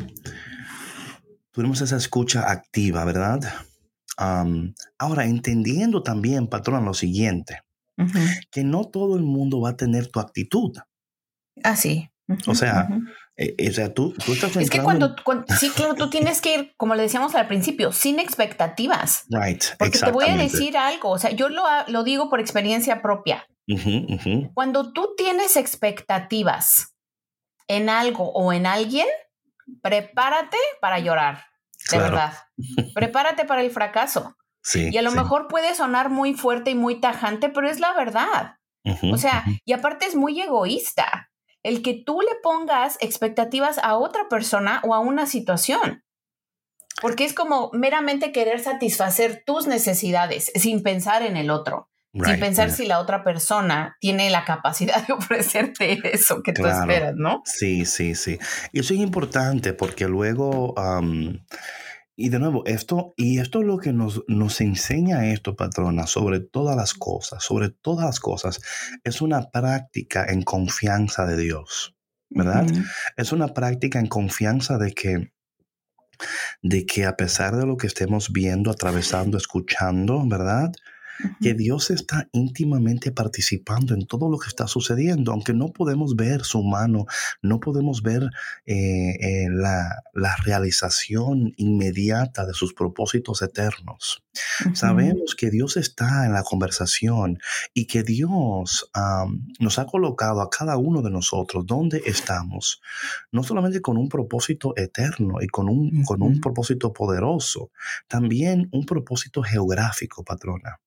tuvimos 1.51 1.81
esa 1.81 1.97
escucha 1.97 2.51
activa, 2.51 3.05
¿verdad? 3.05 3.41
ahora, 4.99 5.25
entendiendo 5.25 6.03
también, 6.03 6.47
patrón, 6.47 6.85
lo 6.85 6.93
siguiente, 6.93 7.61
que 8.51 8.63
no 8.63 8.85
todo 8.85 9.15
el 9.15 9.23
mundo 9.23 9.61
va 9.61 9.71
a 9.71 9.77
tener 9.77 10.07
tu 10.07 10.19
actitud. 10.19 10.77
Ah, 11.63 11.75
sí. 11.75 12.09
o 12.47 12.55
sea, 12.55 12.87
eh, 13.37 13.55
o 13.69 13.73
sea, 13.73 13.93
tú, 13.93 14.13
tú 14.25 14.33
estás 14.33 14.55
Es 14.55 14.69
que 14.69 14.81
cuando, 14.81 15.15
sí, 15.59 15.69
claro, 15.69 15.95
tú 15.95 16.09
tienes 16.09 16.41
que 16.41 16.53
ir, 16.53 16.73
como 16.77 16.95
le 16.95 17.03
decíamos 17.03 17.35
al 17.35 17.47
principio, 17.47 17.91
sin 17.91 18.19
expectativas. 18.19 19.25
Right. 19.29 19.63
Porque 19.77 19.99
te 19.99 20.11
voy 20.11 20.25
a 20.25 20.37
decir 20.37 20.77
algo, 20.77 21.09
o 21.09 21.19
sea, 21.19 21.31
yo 21.31 21.49
lo, 21.49 21.63
lo 21.87 22.03
digo 22.03 22.29
por 22.29 22.39
experiencia 22.39 23.01
propia. 23.01 23.45
Cuando 24.53 24.91
tú 24.91 25.13
tienes 25.15 25.55
expectativas 25.55 26.93
en 27.67 27.89
algo 27.89 28.31
o 28.31 28.51
en 28.51 28.65
alguien, 28.65 29.07
prepárate 29.81 30.57
para 30.81 30.99
llorar, 30.99 31.45
de 31.89 31.97
verdad. 31.97 32.33
prepárate 32.93 33.45
para 33.45 33.61
el 33.61 33.71
fracaso. 33.71 34.35
Y 34.73 34.97
a 34.97 35.01
lo 35.01 35.11
mejor 35.11 35.47
puede 35.47 35.73
sonar 35.75 36.09
muy 36.09 36.33
fuerte 36.33 36.71
y 36.71 36.75
muy 36.75 36.99
tajante, 36.99 37.49
pero 37.49 37.69
es 37.69 37.79
la 37.79 37.93
verdad. 37.93 38.57
o 39.11 39.17
sea, 39.17 39.43
y 39.65 39.73
aparte 39.73 40.05
es 40.05 40.15
muy 40.15 40.39
egoísta 40.41 41.29
el 41.63 41.83
que 41.83 42.01
tú 42.05 42.21
le 42.21 42.35
pongas 42.41 42.97
expectativas 43.01 43.77
a 43.77 43.95
otra 43.95 44.27
persona 44.29 44.81
o 44.83 44.95
a 44.95 44.99
una 44.99 45.25
situación. 45.25 46.03
Porque 47.01 47.23
es 47.23 47.33
como 47.33 47.69
meramente 47.73 48.31
querer 48.31 48.59
satisfacer 48.59 49.43
tus 49.45 49.65
necesidades 49.67 50.51
sin 50.55 50.83
pensar 50.83 51.23
en 51.23 51.37
el 51.37 51.49
otro 51.49 51.91
sin 52.13 52.39
pensar 52.39 52.71
si 52.71 52.85
la 52.85 52.99
otra 52.99 53.23
persona 53.23 53.95
tiene 53.99 54.29
la 54.29 54.43
capacidad 54.43 55.05
de 55.07 55.13
ofrecerte 55.13 55.99
eso 56.13 56.41
que 56.43 56.53
tú 56.53 56.65
esperas, 56.65 57.15
¿no? 57.15 57.41
Sí, 57.45 57.85
sí, 57.85 58.15
sí. 58.15 58.37
Y 58.73 58.81
eso 58.81 58.93
es 58.93 58.99
importante 58.99 59.73
porque 59.73 60.07
luego, 60.07 60.75
y 62.21 62.29
de 62.29 62.39
nuevo, 62.39 62.65
esto, 62.65 63.13
y 63.17 63.39
esto 63.39 63.61
es 63.61 63.65
lo 63.65 63.77
que 63.77 63.93
nos, 63.93 64.23
nos 64.27 64.61
enseña 64.61 65.31
esto, 65.31 65.55
patrona, 65.55 66.07
sobre 66.07 66.39
todas 66.39 66.75
las 66.75 66.93
cosas, 66.93 67.43
sobre 67.43 67.69
todas 67.69 68.05
las 68.05 68.19
cosas, 68.19 68.61
es 69.03 69.21
una 69.21 69.49
práctica 69.49 70.25
en 70.25 70.43
confianza 70.43 71.25
de 71.25 71.37
Dios, 71.37 71.95
¿verdad? 72.29 72.67
Es 73.17 73.31
una 73.31 73.49
práctica 73.49 73.99
en 73.99 74.07
confianza 74.07 74.77
de 74.77 74.93
que 74.93 75.31
de 76.61 76.85
que 76.85 77.05
a 77.05 77.17
pesar 77.17 77.55
de 77.55 77.65
lo 77.65 77.77
que 77.77 77.87
estemos 77.87 78.31
viendo, 78.31 78.69
atravesando, 78.69 79.37
escuchando, 79.37 80.23
¿verdad? 80.27 80.71
Que 81.41 81.53
Dios 81.53 81.91
está 81.91 82.27
íntimamente 82.31 83.11
participando 83.11 83.93
en 83.93 84.05
todo 84.05 84.29
lo 84.29 84.37
que 84.37 84.47
está 84.47 84.67
sucediendo, 84.67 85.31
aunque 85.31 85.53
no 85.53 85.71
podemos 85.71 86.15
ver 86.15 86.43
su 86.43 86.63
mano, 86.63 87.05
no 87.41 87.59
podemos 87.59 88.01
ver 88.03 88.23
eh, 88.65 89.15
eh, 89.19 89.47
la, 89.49 90.01
realización 90.43 91.53
inmediata 91.57 92.45
de 92.45 92.53
sus 92.53 92.73
propósitos 92.73 93.41
eternos. 93.41 94.23
Sabemos 94.73 95.35
que 95.35 95.49
Dios 95.49 95.77
está 95.77 96.25
en 96.25 96.33
la 96.33 96.43
conversación 96.43 97.39
y 97.73 97.85
que 97.85 98.03
Dios 98.03 98.89
nos 99.59 99.79
ha 99.79 99.85
colocado 99.85 100.41
a 100.41 100.49
cada 100.49 100.77
uno 100.77 101.01
de 101.01 101.11
nosotros 101.11 101.65
donde 101.65 102.01
estamos, 102.05 102.81
no 103.31 103.43
solamente 103.43 103.81
con 103.81 103.97
un 103.97 104.09
propósito 104.09 104.73
eterno 104.77 105.41
y 105.41 105.47
con 105.47 105.69
un, 105.69 106.03
con 106.03 106.21
un 106.23 106.39
propósito 106.39 106.93
poderoso, 106.93 107.71
también 108.07 108.69
un 108.71 108.85
propósito 108.85 109.43
geográfico, 109.43 110.23
patrona. 110.23 110.79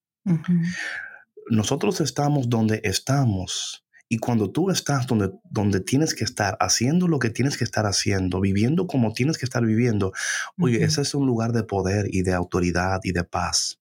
Nosotros 1.50 2.00
estamos 2.00 2.48
donde 2.48 2.80
estamos. 2.84 3.84
Y 4.08 4.18
cuando 4.18 4.50
tú 4.50 4.70
estás 4.70 5.06
donde, 5.06 5.30
donde 5.44 5.80
tienes 5.80 6.14
que 6.14 6.24
estar, 6.24 6.56
haciendo 6.60 7.08
lo 7.08 7.18
que 7.18 7.30
tienes 7.30 7.56
que 7.56 7.64
estar 7.64 7.86
haciendo, 7.86 8.40
viviendo 8.40 8.86
como 8.86 9.12
tienes 9.12 9.38
que 9.38 9.46
estar 9.46 9.64
viviendo, 9.64 10.12
oye, 10.58 10.84
ese 10.84 11.02
es 11.02 11.14
un 11.14 11.26
lugar 11.26 11.52
de 11.52 11.64
poder 11.64 12.06
y 12.10 12.22
de 12.22 12.34
autoridad 12.34 13.00
y 13.02 13.12
de 13.12 13.24
paz. 13.24 13.80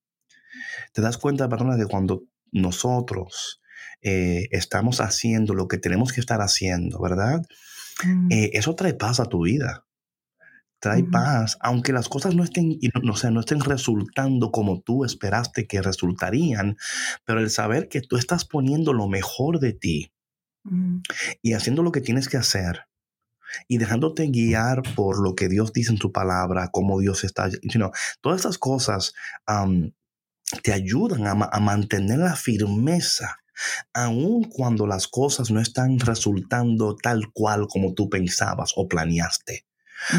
Te 0.94 1.02
das 1.02 1.18
cuenta, 1.18 1.50
perdona, 1.50 1.78
que 1.78 1.86
cuando 1.86 2.24
nosotros 2.52 3.62
eh, 4.02 4.48
estamos 4.52 5.02
haciendo 5.02 5.54
lo 5.54 5.68
que 5.68 5.78
tenemos 5.78 6.14
que 6.14 6.22
estar 6.22 6.42
haciendo, 6.42 7.02
¿verdad? 7.02 7.46
Mm. 8.04 8.32
Eh, 8.32 8.52
eso 8.54 8.76
trae 8.76 8.94
paz 8.94 9.20
a 9.20 9.26
tu 9.26 9.44
vida 9.44 9.86
trae 10.84 11.06
paz, 11.06 11.58
aunque 11.62 11.94
las 11.94 12.10
cosas 12.10 12.36
no 12.36 12.44
estén, 12.44 12.78
no, 13.02 13.14
no 13.32 13.40
estén 13.40 13.62
resultando 13.62 14.52
como 14.52 14.82
tú 14.82 15.06
esperaste 15.06 15.66
que 15.66 15.82
resultarían, 15.82 16.76
pero 17.24 17.40
el 17.40 17.50
saber 17.50 17.88
que 17.88 18.02
tú 18.02 18.18
estás 18.18 18.44
poniendo 18.44 18.92
lo 18.92 19.08
mejor 19.08 19.62
de 19.62 19.72
ti 19.72 20.12
y 21.42 21.54
haciendo 21.54 21.84
lo 21.84 21.94
que 21.94 22.02
tienes 22.02 22.28
que 22.28 22.36
hacer 22.36 22.82
y 23.70 23.78
dejándote 23.78 24.28
guiar 24.28 24.82
por 24.94 25.24
lo 25.24 25.36
que 25.36 25.48
Dios 25.48 25.72
dice 25.72 25.94
en 25.94 26.00
tu 26.00 26.12
palabra, 26.12 26.68
cómo 26.74 27.00
Dios 27.00 27.24
está, 27.24 27.50
todas 28.20 28.42
esas 28.42 28.58
cosas 28.58 29.14
te 30.64 30.74
ayudan 30.74 31.28
a, 31.28 31.32
a 31.50 31.60
mantener 31.62 32.20
la 32.20 32.36
firmeza 32.36 33.38
aun 33.94 34.44
cuando 34.44 34.86
las 34.86 35.08
cosas 35.08 35.50
no 35.50 35.62
están 35.62 35.98
resultando 36.00 36.98
tal 36.98 37.32
cual 37.32 37.68
como 37.70 37.94
tú 37.94 38.10
pensabas 38.10 38.74
o 38.76 38.90
planeaste. 38.90 39.66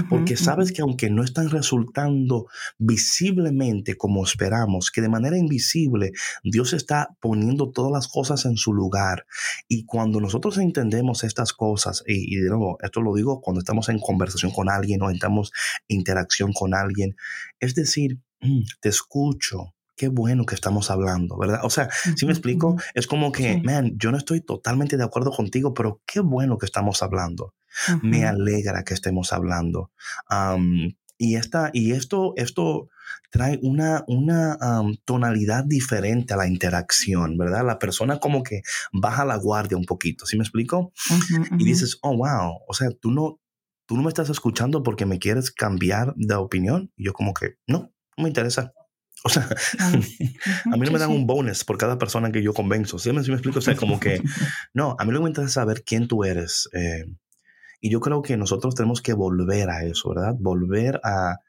Porque 0.08 0.36
sabes 0.36 0.72
que 0.72 0.82
aunque 0.82 1.10
no 1.10 1.22
están 1.22 1.50
resultando 1.50 2.46
visiblemente 2.78 3.96
como 3.96 4.24
esperamos, 4.24 4.90
que 4.90 5.00
de 5.00 5.08
manera 5.08 5.36
invisible 5.36 6.12
Dios 6.42 6.72
está 6.72 7.16
poniendo 7.20 7.70
todas 7.70 7.92
las 7.92 8.08
cosas 8.08 8.44
en 8.44 8.56
su 8.56 8.72
lugar. 8.72 9.26
Y 9.68 9.84
cuando 9.84 10.20
nosotros 10.20 10.58
entendemos 10.58 11.24
estas 11.24 11.52
cosas, 11.52 12.02
y, 12.06 12.36
de 12.36 12.48
nuevo, 12.48 12.78
esto 12.82 13.00
lo 13.00 13.14
digo 13.14 13.40
cuando 13.40 13.60
estamos 13.60 13.88
en 13.88 13.98
conversación 13.98 14.52
con 14.52 14.70
alguien 14.70 15.02
o 15.02 15.10
estamos 15.10 15.52
en 15.88 16.04
interacción 16.04 16.52
con 16.52 16.74
alguien, 16.74 17.16
es 17.60 17.74
decir, 17.74 18.18
mm, 18.40 18.62
te 18.80 18.90
escucho, 18.90 19.74
qué 19.96 20.08
bueno 20.08 20.44
que 20.44 20.54
estamos 20.54 20.90
hablando, 20.90 21.38
¿verdad? 21.38 21.60
O 21.62 21.70
sea, 21.70 21.88
si 22.16 22.26
me 22.26 22.32
explico, 22.32 22.76
es 22.94 23.06
como 23.06 23.32
que, 23.32 23.62
man, 23.62 23.92
yo 23.96 24.10
no 24.10 24.18
estoy 24.18 24.40
totalmente 24.40 24.96
de 24.96 25.04
acuerdo 25.04 25.30
contigo, 25.30 25.72
pero 25.72 26.02
qué 26.06 26.20
bueno 26.20 26.58
que 26.58 26.66
estamos 26.66 27.02
hablando. 27.02 27.54
Me 28.02 28.24
alegra 28.24 28.84
que 28.84 28.94
estemos 28.94 29.32
hablando. 29.32 29.90
y, 31.18 31.36
esta, 31.36 31.70
y 31.72 31.92
esto, 31.92 32.34
esto 32.36 32.88
trae 33.30 33.58
una, 33.62 34.04
una 34.06 34.58
tonalidad 35.04 35.64
diferente 35.64 36.34
a 36.34 36.36
la 36.36 36.46
interacción, 36.46 37.36
¿verdad? 37.36 37.66
La 37.66 37.78
persona 37.78 38.18
como 38.18 38.42
que 38.42 38.62
baja 38.92 39.24
la 39.24 39.36
guardia 39.36 39.76
un 39.76 39.86
poquito, 39.86 40.26
¿sí 40.26 40.36
me 40.36 40.44
explico? 40.44 40.92
Y 41.58 41.64
dices, 41.64 41.98
oh, 42.02 42.16
wow, 42.16 42.60
o 42.68 42.74
sea, 42.74 42.90
tú 43.00 43.10
no, 43.10 43.40
tú 43.86 43.96
no 43.96 44.02
me 44.02 44.08
estás 44.08 44.30
escuchando 44.30 44.82
porque 44.82 45.06
me 45.06 45.18
quieres 45.18 45.50
cambiar 45.50 46.14
de 46.16 46.34
opinión. 46.34 46.92
Y 46.96 47.06
yo 47.06 47.12
como 47.12 47.34
que, 47.34 47.56
no, 47.66 47.92
no 48.16 48.22
me 48.22 48.28
interesa. 48.28 48.72
O 49.26 49.30
sea, 49.30 49.48
a 49.78 50.76
mí 50.76 50.84
no 50.84 50.92
me 50.92 50.98
dan 50.98 51.10
un 51.10 51.26
bonus 51.26 51.64
por 51.64 51.78
cada 51.78 51.96
persona 51.96 52.30
que 52.30 52.42
yo 52.42 52.52
convenzo. 52.52 52.98
¿Sí 52.98 53.10
me, 53.10 53.22
me 53.22 53.32
explico? 53.32 53.58
O 53.58 53.62
sea, 53.62 53.74
como 53.74 53.98
que, 53.98 54.20
no, 54.74 54.96
a 54.98 55.04
mí 55.06 55.12
lo 55.12 55.20
que 55.20 55.22
me 55.22 55.30
interesa 55.30 55.48
es 55.48 55.54
saber 55.54 55.82
quién 55.82 56.08
tú 56.08 56.24
eres. 56.24 56.68
Eh, 56.74 57.06
y 57.84 57.90
yo 57.90 58.00
creo 58.00 58.22
que 58.22 58.38
nosotros 58.38 58.74
tenemos 58.74 59.02
que 59.02 59.12
volver 59.12 59.68
a 59.68 59.84
eso, 59.84 60.08
¿verdad? 60.08 60.34
Volver 60.38 61.02
a 61.04 61.40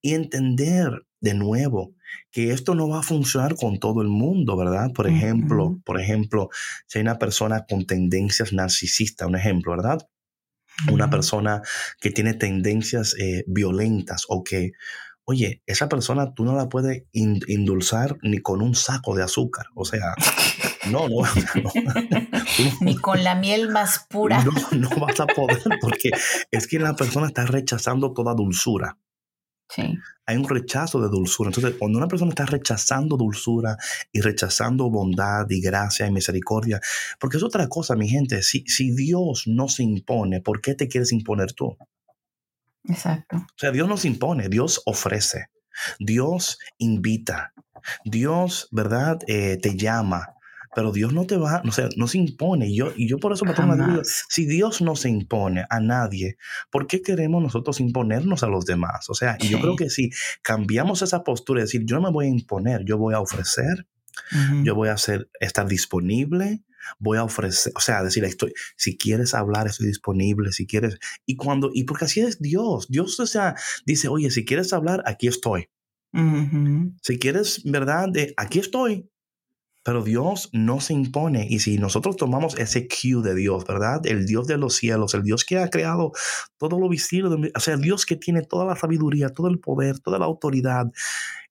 y 0.00 0.14
entender 0.14 1.04
de 1.20 1.34
nuevo 1.34 1.96
que 2.30 2.52
esto 2.52 2.76
no 2.76 2.88
va 2.88 3.00
a 3.00 3.02
funcionar 3.02 3.56
con 3.56 3.80
todo 3.80 4.00
el 4.00 4.06
mundo, 4.06 4.56
¿verdad? 4.56 4.92
Por 4.94 5.08
ejemplo, 5.08 5.80
por 5.84 6.00
ejemplo, 6.00 6.48
si 6.86 6.98
hay 6.98 7.02
una 7.02 7.18
persona 7.18 7.66
con 7.68 7.86
tendencias 7.86 8.52
narcisistas, 8.52 9.26
un 9.26 9.34
ejemplo, 9.34 9.72
¿verdad? 9.72 10.08
Una 10.92 11.10
persona 11.10 11.60
que 12.00 12.12
tiene 12.12 12.34
tendencias 12.34 13.16
eh, 13.18 13.42
violentas 13.48 14.26
o 14.28 14.44
que, 14.44 14.70
oye, 15.24 15.60
esa 15.66 15.88
persona 15.88 16.34
tú 16.34 16.44
no 16.44 16.54
la 16.54 16.68
puedes 16.68 17.02
indulzar 17.12 18.16
ni 18.22 18.38
con 18.38 18.62
un 18.62 18.76
saco 18.76 19.16
de 19.16 19.24
azúcar. 19.24 19.66
O 19.74 19.84
sea, 19.84 20.14
no, 20.90 21.08
no, 21.08 21.22
ni 22.80 22.96
con 22.96 23.22
la 23.24 23.34
miel 23.34 23.70
más 23.70 24.06
pura. 24.08 24.44
No, 24.44 24.52
no 24.72 24.88
vas 25.00 25.20
a 25.20 25.26
poder 25.26 25.62
porque 25.80 26.10
es 26.50 26.66
que 26.66 26.78
la 26.78 26.94
persona 26.94 27.26
está 27.26 27.46
rechazando 27.46 28.12
toda 28.12 28.34
dulzura. 28.34 28.96
Hay 30.26 30.36
un 30.36 30.48
rechazo 30.48 31.00
de 31.00 31.08
dulzura. 31.08 31.48
Entonces, 31.48 31.74
cuando 31.78 31.98
una 31.98 32.08
persona 32.08 32.30
está 32.30 32.46
rechazando 32.46 33.16
dulzura 33.16 33.76
y 34.12 34.20
rechazando 34.20 34.90
bondad 34.90 35.46
y 35.48 35.60
gracia 35.60 36.06
y 36.06 36.10
misericordia, 36.10 36.80
porque 37.18 37.36
es 37.36 37.42
otra 37.42 37.68
cosa, 37.68 37.94
mi 37.96 38.08
gente, 38.08 38.42
si, 38.42 38.64
si 38.66 38.90
Dios 38.94 39.44
no 39.46 39.68
se 39.68 39.82
impone, 39.82 40.40
¿por 40.40 40.60
qué 40.60 40.74
te 40.74 40.88
quieres 40.88 41.12
imponer 41.12 41.52
tú? 41.52 41.76
Exacto. 42.84 43.36
O 43.36 43.58
sea, 43.58 43.70
Dios 43.70 43.88
no 43.88 43.96
se 43.96 44.08
impone, 44.08 44.48
Dios 44.48 44.82
ofrece, 44.86 45.50
Dios 45.98 46.58
invita, 46.78 47.52
Dios, 48.04 48.68
¿verdad? 48.70 49.18
Eh, 49.26 49.58
te 49.60 49.76
llama, 49.76 50.34
pero 50.74 50.92
Dios 50.92 51.12
no 51.12 51.26
te 51.26 51.36
va, 51.36 51.62
o 51.66 51.72
sea, 51.72 51.88
no 51.96 52.06
se 52.06 52.18
impone. 52.18 52.68
Y 52.68 52.76
yo, 52.76 52.92
y 52.96 53.08
yo 53.08 53.18
por 53.18 53.32
eso 53.32 53.44
me 53.44 53.54
tomo 53.54 53.74
la 53.74 54.02
si 54.04 54.46
Dios 54.46 54.80
no 54.80 54.96
se 54.96 55.08
impone 55.08 55.64
a 55.68 55.80
nadie, 55.80 56.36
¿por 56.70 56.86
qué 56.86 57.02
queremos 57.02 57.42
nosotros 57.42 57.80
imponernos 57.80 58.42
a 58.42 58.46
los 58.46 58.64
demás? 58.64 59.10
O 59.10 59.14
sea, 59.14 59.36
y 59.40 59.48
yo 59.48 59.60
creo 59.60 59.76
que 59.76 59.90
si 59.90 60.10
cambiamos 60.42 61.02
esa 61.02 61.24
postura 61.24 61.60
y 61.60 61.64
decir, 61.64 61.82
yo 61.84 61.96
no 61.96 62.02
me 62.02 62.10
voy 62.10 62.26
a 62.26 62.28
imponer, 62.28 62.84
yo 62.84 62.98
voy 62.98 63.14
a 63.14 63.20
ofrecer, 63.20 63.86
yo 64.64 64.74
voy 64.74 64.88
a 64.88 64.92
hacer, 64.92 65.28
estar 65.40 65.66
disponible, 65.66 66.62
voy 66.98 67.18
a 67.18 67.24
ofrecer, 67.24 67.72
o 67.76 67.80
sea, 67.80 68.02
decir, 68.02 68.24
estoy, 68.24 68.52
si 68.76 68.96
quieres 68.96 69.34
hablar, 69.34 69.66
estoy 69.66 69.86
disponible, 69.88 70.52
si 70.52 70.66
quieres, 70.66 70.98
y 71.26 71.36
cuando, 71.36 71.70
y 71.72 71.84
porque 71.84 72.04
así 72.04 72.20
es 72.20 72.40
Dios, 72.40 72.88
Dios, 72.88 73.18
o 73.20 73.26
sea, 73.26 73.54
dice, 73.86 74.08
oye, 74.08 74.30
si 74.30 74.44
quieres 74.44 74.72
hablar, 74.72 75.02
aquí 75.06 75.28
estoy. 75.28 75.68
Si 77.02 77.18
quieres, 77.18 77.62
¿verdad? 77.64 78.08
De, 78.12 78.34
aquí 78.36 78.58
estoy. 78.58 79.08
Pero 79.82 80.02
Dios 80.02 80.50
no 80.52 80.80
se 80.80 80.92
impone 80.92 81.46
y 81.48 81.60
si 81.60 81.78
nosotros 81.78 82.16
tomamos 82.16 82.58
ese 82.58 82.86
cue 82.86 83.22
de 83.22 83.34
Dios, 83.34 83.64
¿verdad? 83.66 84.06
El 84.06 84.26
Dios 84.26 84.46
de 84.46 84.58
los 84.58 84.76
cielos, 84.76 85.14
el 85.14 85.22
Dios 85.22 85.44
que 85.44 85.58
ha 85.58 85.70
creado 85.70 86.12
todo 86.58 86.78
lo 86.78 86.88
visible, 86.88 87.50
o 87.54 87.60
sea, 87.60 87.76
Dios 87.76 88.04
que 88.04 88.16
tiene 88.16 88.42
toda 88.42 88.66
la 88.66 88.76
sabiduría, 88.76 89.30
todo 89.30 89.48
el 89.48 89.58
poder, 89.58 89.98
toda 90.00 90.18
la 90.18 90.26
autoridad, 90.26 90.92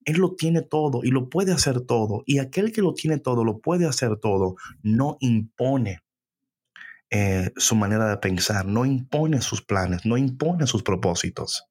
Él 0.05 0.17
lo 0.17 0.35
tiene 0.35 0.61
todo 0.61 1.01
y 1.03 1.09
lo 1.09 1.29
puede 1.29 1.53
hacer 1.53 1.81
todo. 1.81 2.23
Y 2.25 2.39
aquel 2.39 2.71
que 2.71 2.81
lo 2.81 2.93
tiene 2.93 3.17
todo, 3.17 3.43
lo 3.43 3.59
puede 3.59 3.87
hacer 3.87 4.17
todo, 4.17 4.55
no 4.83 5.17
impone 5.21 6.01
eh, 7.11 7.51
su 7.57 7.75
manera 7.75 8.07
de 8.07 8.17
pensar, 8.17 8.67
no 8.67 8.85
impone 8.85 9.41
sus 9.41 9.63
planes, 9.63 10.05
no 10.05 10.17
impone 10.17 10.67
sus 10.67 10.83
propósitos. 10.83 11.65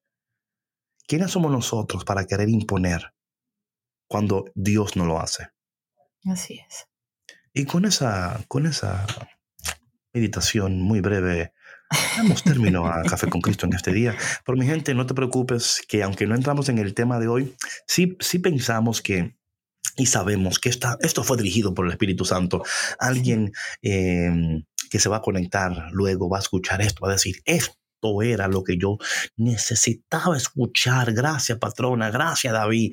¿Quiénes 1.06 1.30
somos 1.30 1.52
nosotros 1.52 2.04
para 2.04 2.26
querer 2.26 2.48
imponer 2.48 3.14
cuando 4.08 4.44
Dios 4.54 4.96
no 4.96 5.06
lo 5.06 5.20
hace? 5.20 5.46
Así 6.24 6.60
es. 6.68 6.86
Y 7.52 7.64
con 7.64 7.84
esa, 7.84 8.44
con 8.48 8.66
esa 8.66 9.06
meditación 10.12 10.80
muy 10.80 11.00
breve, 11.00 11.52
damos 12.16 12.42
término 12.42 12.86
a 12.86 13.02
Café 13.02 13.28
con 13.28 13.40
Cristo 13.40 13.66
en 13.66 13.72
este 13.72 13.92
día. 13.92 14.14
Pero 14.44 14.58
mi 14.58 14.66
gente, 14.66 14.94
no 14.94 15.06
te 15.06 15.14
preocupes 15.14 15.82
que 15.88 16.02
aunque 16.02 16.26
no 16.26 16.34
entramos 16.34 16.68
en 16.68 16.78
el 16.78 16.94
tema 16.94 17.18
de 17.18 17.28
hoy, 17.28 17.54
sí, 17.86 18.16
sí 18.20 18.38
pensamos 18.38 19.02
que 19.02 19.36
y 19.96 20.06
sabemos 20.06 20.60
que 20.60 20.68
esta, 20.68 20.96
esto 21.00 21.24
fue 21.24 21.36
dirigido 21.36 21.74
por 21.74 21.86
el 21.86 21.92
Espíritu 21.92 22.24
Santo. 22.24 22.62
Alguien 23.00 23.52
em, 23.82 24.64
que 24.90 25.00
se 25.00 25.08
va 25.08 25.16
a 25.16 25.22
conectar 25.22 25.88
luego 25.90 26.28
va 26.28 26.38
a 26.38 26.40
escuchar 26.40 26.80
esto, 26.80 27.00
va 27.02 27.10
a 27.10 27.14
decir, 27.14 27.42
esto 27.44 27.74
era 28.22 28.48
lo 28.48 28.62
que 28.64 28.76
yo 28.78 28.98
necesitaba 29.36 30.36
escuchar. 30.36 31.12
Gracias, 31.12 31.58
patrona. 31.58 32.10
Gracias, 32.10 32.52
David. 32.52 32.92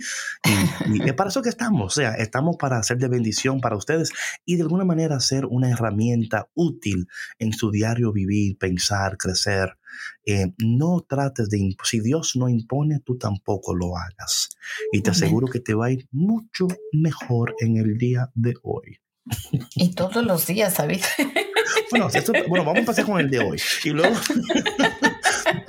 Y, 0.88 1.08
es 1.08 1.14
para 1.14 1.30
eso 1.30 1.42
que 1.42 1.50
estamos. 1.50 1.86
O 1.86 2.02
sea, 2.02 2.16
estamos 2.16 2.58
para 2.58 2.78
hacer 2.78 2.98
de 2.98 3.08
bendición 3.08 3.62
para 3.62 3.78
ustedes 3.78 4.12
y 4.46 4.56
de 4.56 4.64
alguna 4.64 4.86
manera 4.86 5.20
ser 5.20 5.46
una 5.46 5.70
herramienta 5.70 6.50
útil 6.54 7.08
en 7.40 7.54
su 7.54 7.72
diario 7.72 8.12
vivir, 8.12 8.58
pensar, 8.58 9.18
crecer. 9.18 9.78
Eh, 10.26 10.54
no 10.58 11.06
trates 11.08 11.50
de, 11.50 11.76
si 11.84 12.00
Dios 12.02 12.36
no 12.36 12.50
impone, 12.50 13.00
tú 13.00 13.18
tampoco 13.18 13.76
lo 13.76 13.98
hagas. 13.98 14.50
Y 14.92 15.02
te 15.02 15.12
aseguro 15.12 15.48
que 15.48 15.60
te 15.60 15.74
va 15.74 15.86
a 15.86 15.92
ir 15.92 16.08
mucho 16.12 16.68
mejor 16.92 17.56
en 17.60 17.78
el 17.78 17.98
día 17.98 18.32
de 18.34 18.56
hoy. 18.64 19.00
Y 19.76 19.94
todos 19.94 20.24
los 20.24 20.48
días. 20.48 20.76
Bueno, 21.90 22.10
bueno, 22.48 22.66
vamos 22.66 22.78
a 22.78 22.80
empezar 22.80 23.06
con 23.06 23.20
el 23.20 23.30
de 23.30 23.40
hoy. 23.40 23.62
Y 23.84 23.90
luego, 23.90 24.16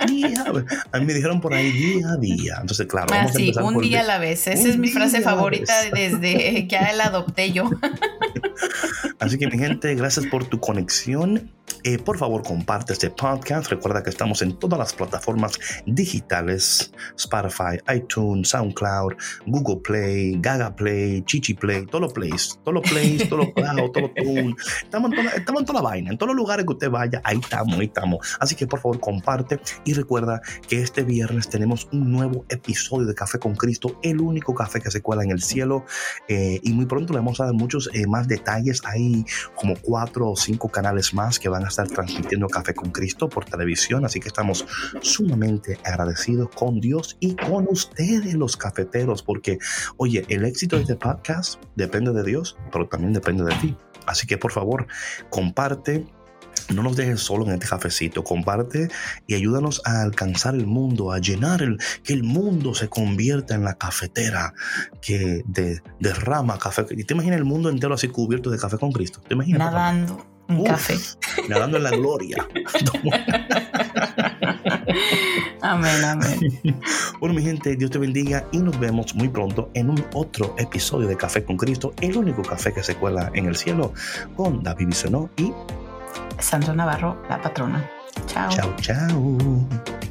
día, 0.05 0.45
a 0.91 0.99
mí 0.99 1.05
me 1.05 1.13
dijeron 1.13 1.41
por 1.41 1.53
ahí 1.53 1.71
día 1.71 2.11
a 2.11 2.17
día. 2.17 2.57
Entonces, 2.61 2.87
claro, 2.87 3.07
vamos 3.09 3.35
a 3.35 3.39
empezar 3.39 3.63
un 3.63 3.81
día 3.81 4.01
a 4.01 4.03
la 4.03 4.17
vez. 4.17 4.47
Esa 4.47 4.67
es 4.67 4.77
mi 4.77 4.89
frase 4.89 5.21
favorita 5.21 5.73
desde 5.93 6.67
que 6.67 6.77
la 6.95 7.05
adopté 7.05 7.51
yo. 7.51 7.69
Así 9.19 9.37
que, 9.37 9.47
mi 9.47 9.57
gente, 9.57 9.93
gracias 9.95 10.25
por 10.27 10.45
tu 10.45 10.59
conexión 10.59 11.51
eh, 11.83 11.97
por 11.97 12.17
favor, 12.17 12.43
comparte 12.43 12.93
este 12.93 13.09
podcast. 13.09 13.69
Recuerda 13.69 14.03
que 14.03 14.09
estamos 14.09 14.41
en 14.41 14.57
todas 14.57 14.79
las 14.79 14.93
plataformas 14.93 15.57
digitales: 15.85 16.91
Spotify, 17.15 17.77
iTunes, 17.95 18.49
SoundCloud, 18.49 19.13
Google 19.45 19.77
Play, 19.83 20.37
Gaga 20.39 20.75
Play, 20.75 21.21
Chichi 21.23 21.53
Play, 21.53 21.85
todos 21.85 22.01
los 22.01 22.13
plays, 22.13 22.59
todos 22.63 22.73
los 22.73 22.91
plays, 22.91 23.29
todos 23.29 23.45
los 23.45 23.53
cloud, 23.55 23.91
todos 23.91 24.11
los 24.15 24.55
Estamos 24.83 25.11
en, 25.11 25.17
toda, 25.17 25.31
estamos 25.35 25.61
en 25.61 25.65
toda 25.65 25.81
la 25.81 25.89
vaina, 25.89 26.11
en 26.11 26.17
todos 26.17 26.27
los 26.27 26.35
lugares 26.35 26.65
que 26.65 26.73
usted 26.73 26.89
vaya, 26.89 27.21
ahí 27.23 27.39
estamos, 27.39 27.79
ahí 27.79 27.85
estamos. 27.85 28.37
Así 28.39 28.55
que 28.55 28.67
por 28.67 28.79
favor, 28.79 28.99
comparte 28.99 29.59
y 29.85 29.93
recuerda 29.97 30.41
que 30.67 30.81
este 30.81 31.03
viernes 31.03 31.49
tenemos 31.49 31.89
un 31.91 32.11
nuevo 32.11 32.45
episodio 32.49 33.05
de 33.05 33.13
Café 33.13 33.39
con 33.39 33.55
Cristo, 33.55 33.99
el 34.01 34.21
único 34.21 34.55
café 34.55 34.79
que 34.79 34.91
se 34.91 35.01
cuela 35.01 35.23
en 35.23 35.31
el 35.31 35.41
cielo. 35.41 35.85
Eh, 36.27 36.59
y 36.63 36.71
muy 36.73 36.85
pronto 36.85 37.13
le 37.13 37.19
vamos 37.19 37.41
a 37.41 37.45
dar 37.45 37.53
muchos 37.53 37.89
eh, 37.93 38.07
más 38.07 38.27
detalles. 38.27 38.81
Hay 38.85 39.25
como 39.55 39.75
cuatro 39.75 40.29
o 40.29 40.35
cinco 40.37 40.69
canales 40.69 41.13
más 41.13 41.39
que 41.39 41.49
van 41.49 41.65
a 41.65 41.67
estar 41.67 41.87
transmitiendo 41.87 42.47
Café 42.47 42.73
con 42.73 42.91
Cristo 42.91 43.27
por 43.27 43.45
televisión, 43.45 44.05
así 44.05 44.19
que 44.19 44.27
estamos 44.29 44.65
sumamente 45.01 45.79
agradecidos 45.83 46.49
con 46.55 46.79
Dios 46.79 47.17
y 47.19 47.35
con 47.35 47.67
ustedes 47.69 48.33
los 48.35 48.55
cafeteros, 48.57 49.23
porque 49.23 49.57
oye, 49.97 50.25
el 50.29 50.45
éxito 50.45 50.75
de 50.75 50.83
este 50.83 50.95
podcast 50.95 51.61
depende 51.75 52.13
de 52.13 52.23
Dios, 52.23 52.57
pero 52.71 52.87
también 52.87 53.13
depende 53.13 53.43
de 53.43 53.55
ti. 53.55 53.77
Así 54.05 54.25
que 54.25 54.37
por 54.37 54.51
favor, 54.51 54.87
comparte, 55.29 56.05
no 56.73 56.83
nos 56.83 56.95
dejes 56.95 57.21
solo 57.21 57.45
en 57.45 57.53
este 57.53 57.67
cafecito, 57.67 58.23
comparte 58.23 58.89
y 59.25 59.35
ayúdanos 59.35 59.81
a 59.85 60.01
alcanzar 60.01 60.55
el 60.55 60.67
mundo, 60.67 61.11
a 61.11 61.19
llenar 61.19 61.61
el, 61.61 61.77
que 62.03 62.13
el 62.13 62.23
mundo 62.23 62.73
se 62.75 62.89
convierta 62.89 63.55
en 63.55 63.63
la 63.63 63.75
cafetera 63.75 64.53
que 65.01 65.43
derrama 65.99 66.57
café. 66.57 66.83
¿Te 66.83 67.13
imaginas 67.13 67.37
el 67.37 67.45
mundo 67.45 67.69
entero 67.69 67.93
así 67.93 68.07
cubierto 68.07 68.49
de 68.49 68.57
café 68.57 68.77
con 68.77 68.91
Cristo? 68.91 69.21
¿Te 69.27 69.33
imaginas? 69.33 69.59
Nadando. 69.59 70.25
Un 70.49 70.63
café. 70.63 70.97
Nadando 71.49 71.77
en 71.77 71.83
la 71.83 71.91
gloria. 71.91 72.47
amén, 75.61 76.03
amén. 76.03 76.61
Bueno, 77.19 77.33
mi 77.33 77.41
gente, 77.41 77.75
Dios 77.75 77.89
te 77.89 77.97
bendiga 77.97 78.45
y 78.51 78.59
nos 78.59 78.79
vemos 78.79 79.15
muy 79.15 79.27
pronto 79.27 79.71
en 79.73 79.89
un 79.89 80.05
otro 80.13 80.55
episodio 80.59 81.07
de 81.07 81.17
Café 81.17 81.43
con 81.43 81.57
Cristo, 81.57 81.93
el 81.99 82.15
único 82.15 82.43
café 82.43 82.71
que 82.71 82.83
se 82.83 82.93
cuela 82.95 83.31
en 83.33 83.47
el 83.47 83.55
cielo, 83.55 83.91
con 84.35 84.61
David 84.61 84.87
Bisonó 84.87 85.31
y 85.35 85.51
Santo 86.39 86.73
Navarro, 86.73 87.23
la 87.29 87.37
patrona. 87.37 87.89
Chao. 88.25 88.49
Chao, 88.49 88.73
chao. 88.79 90.06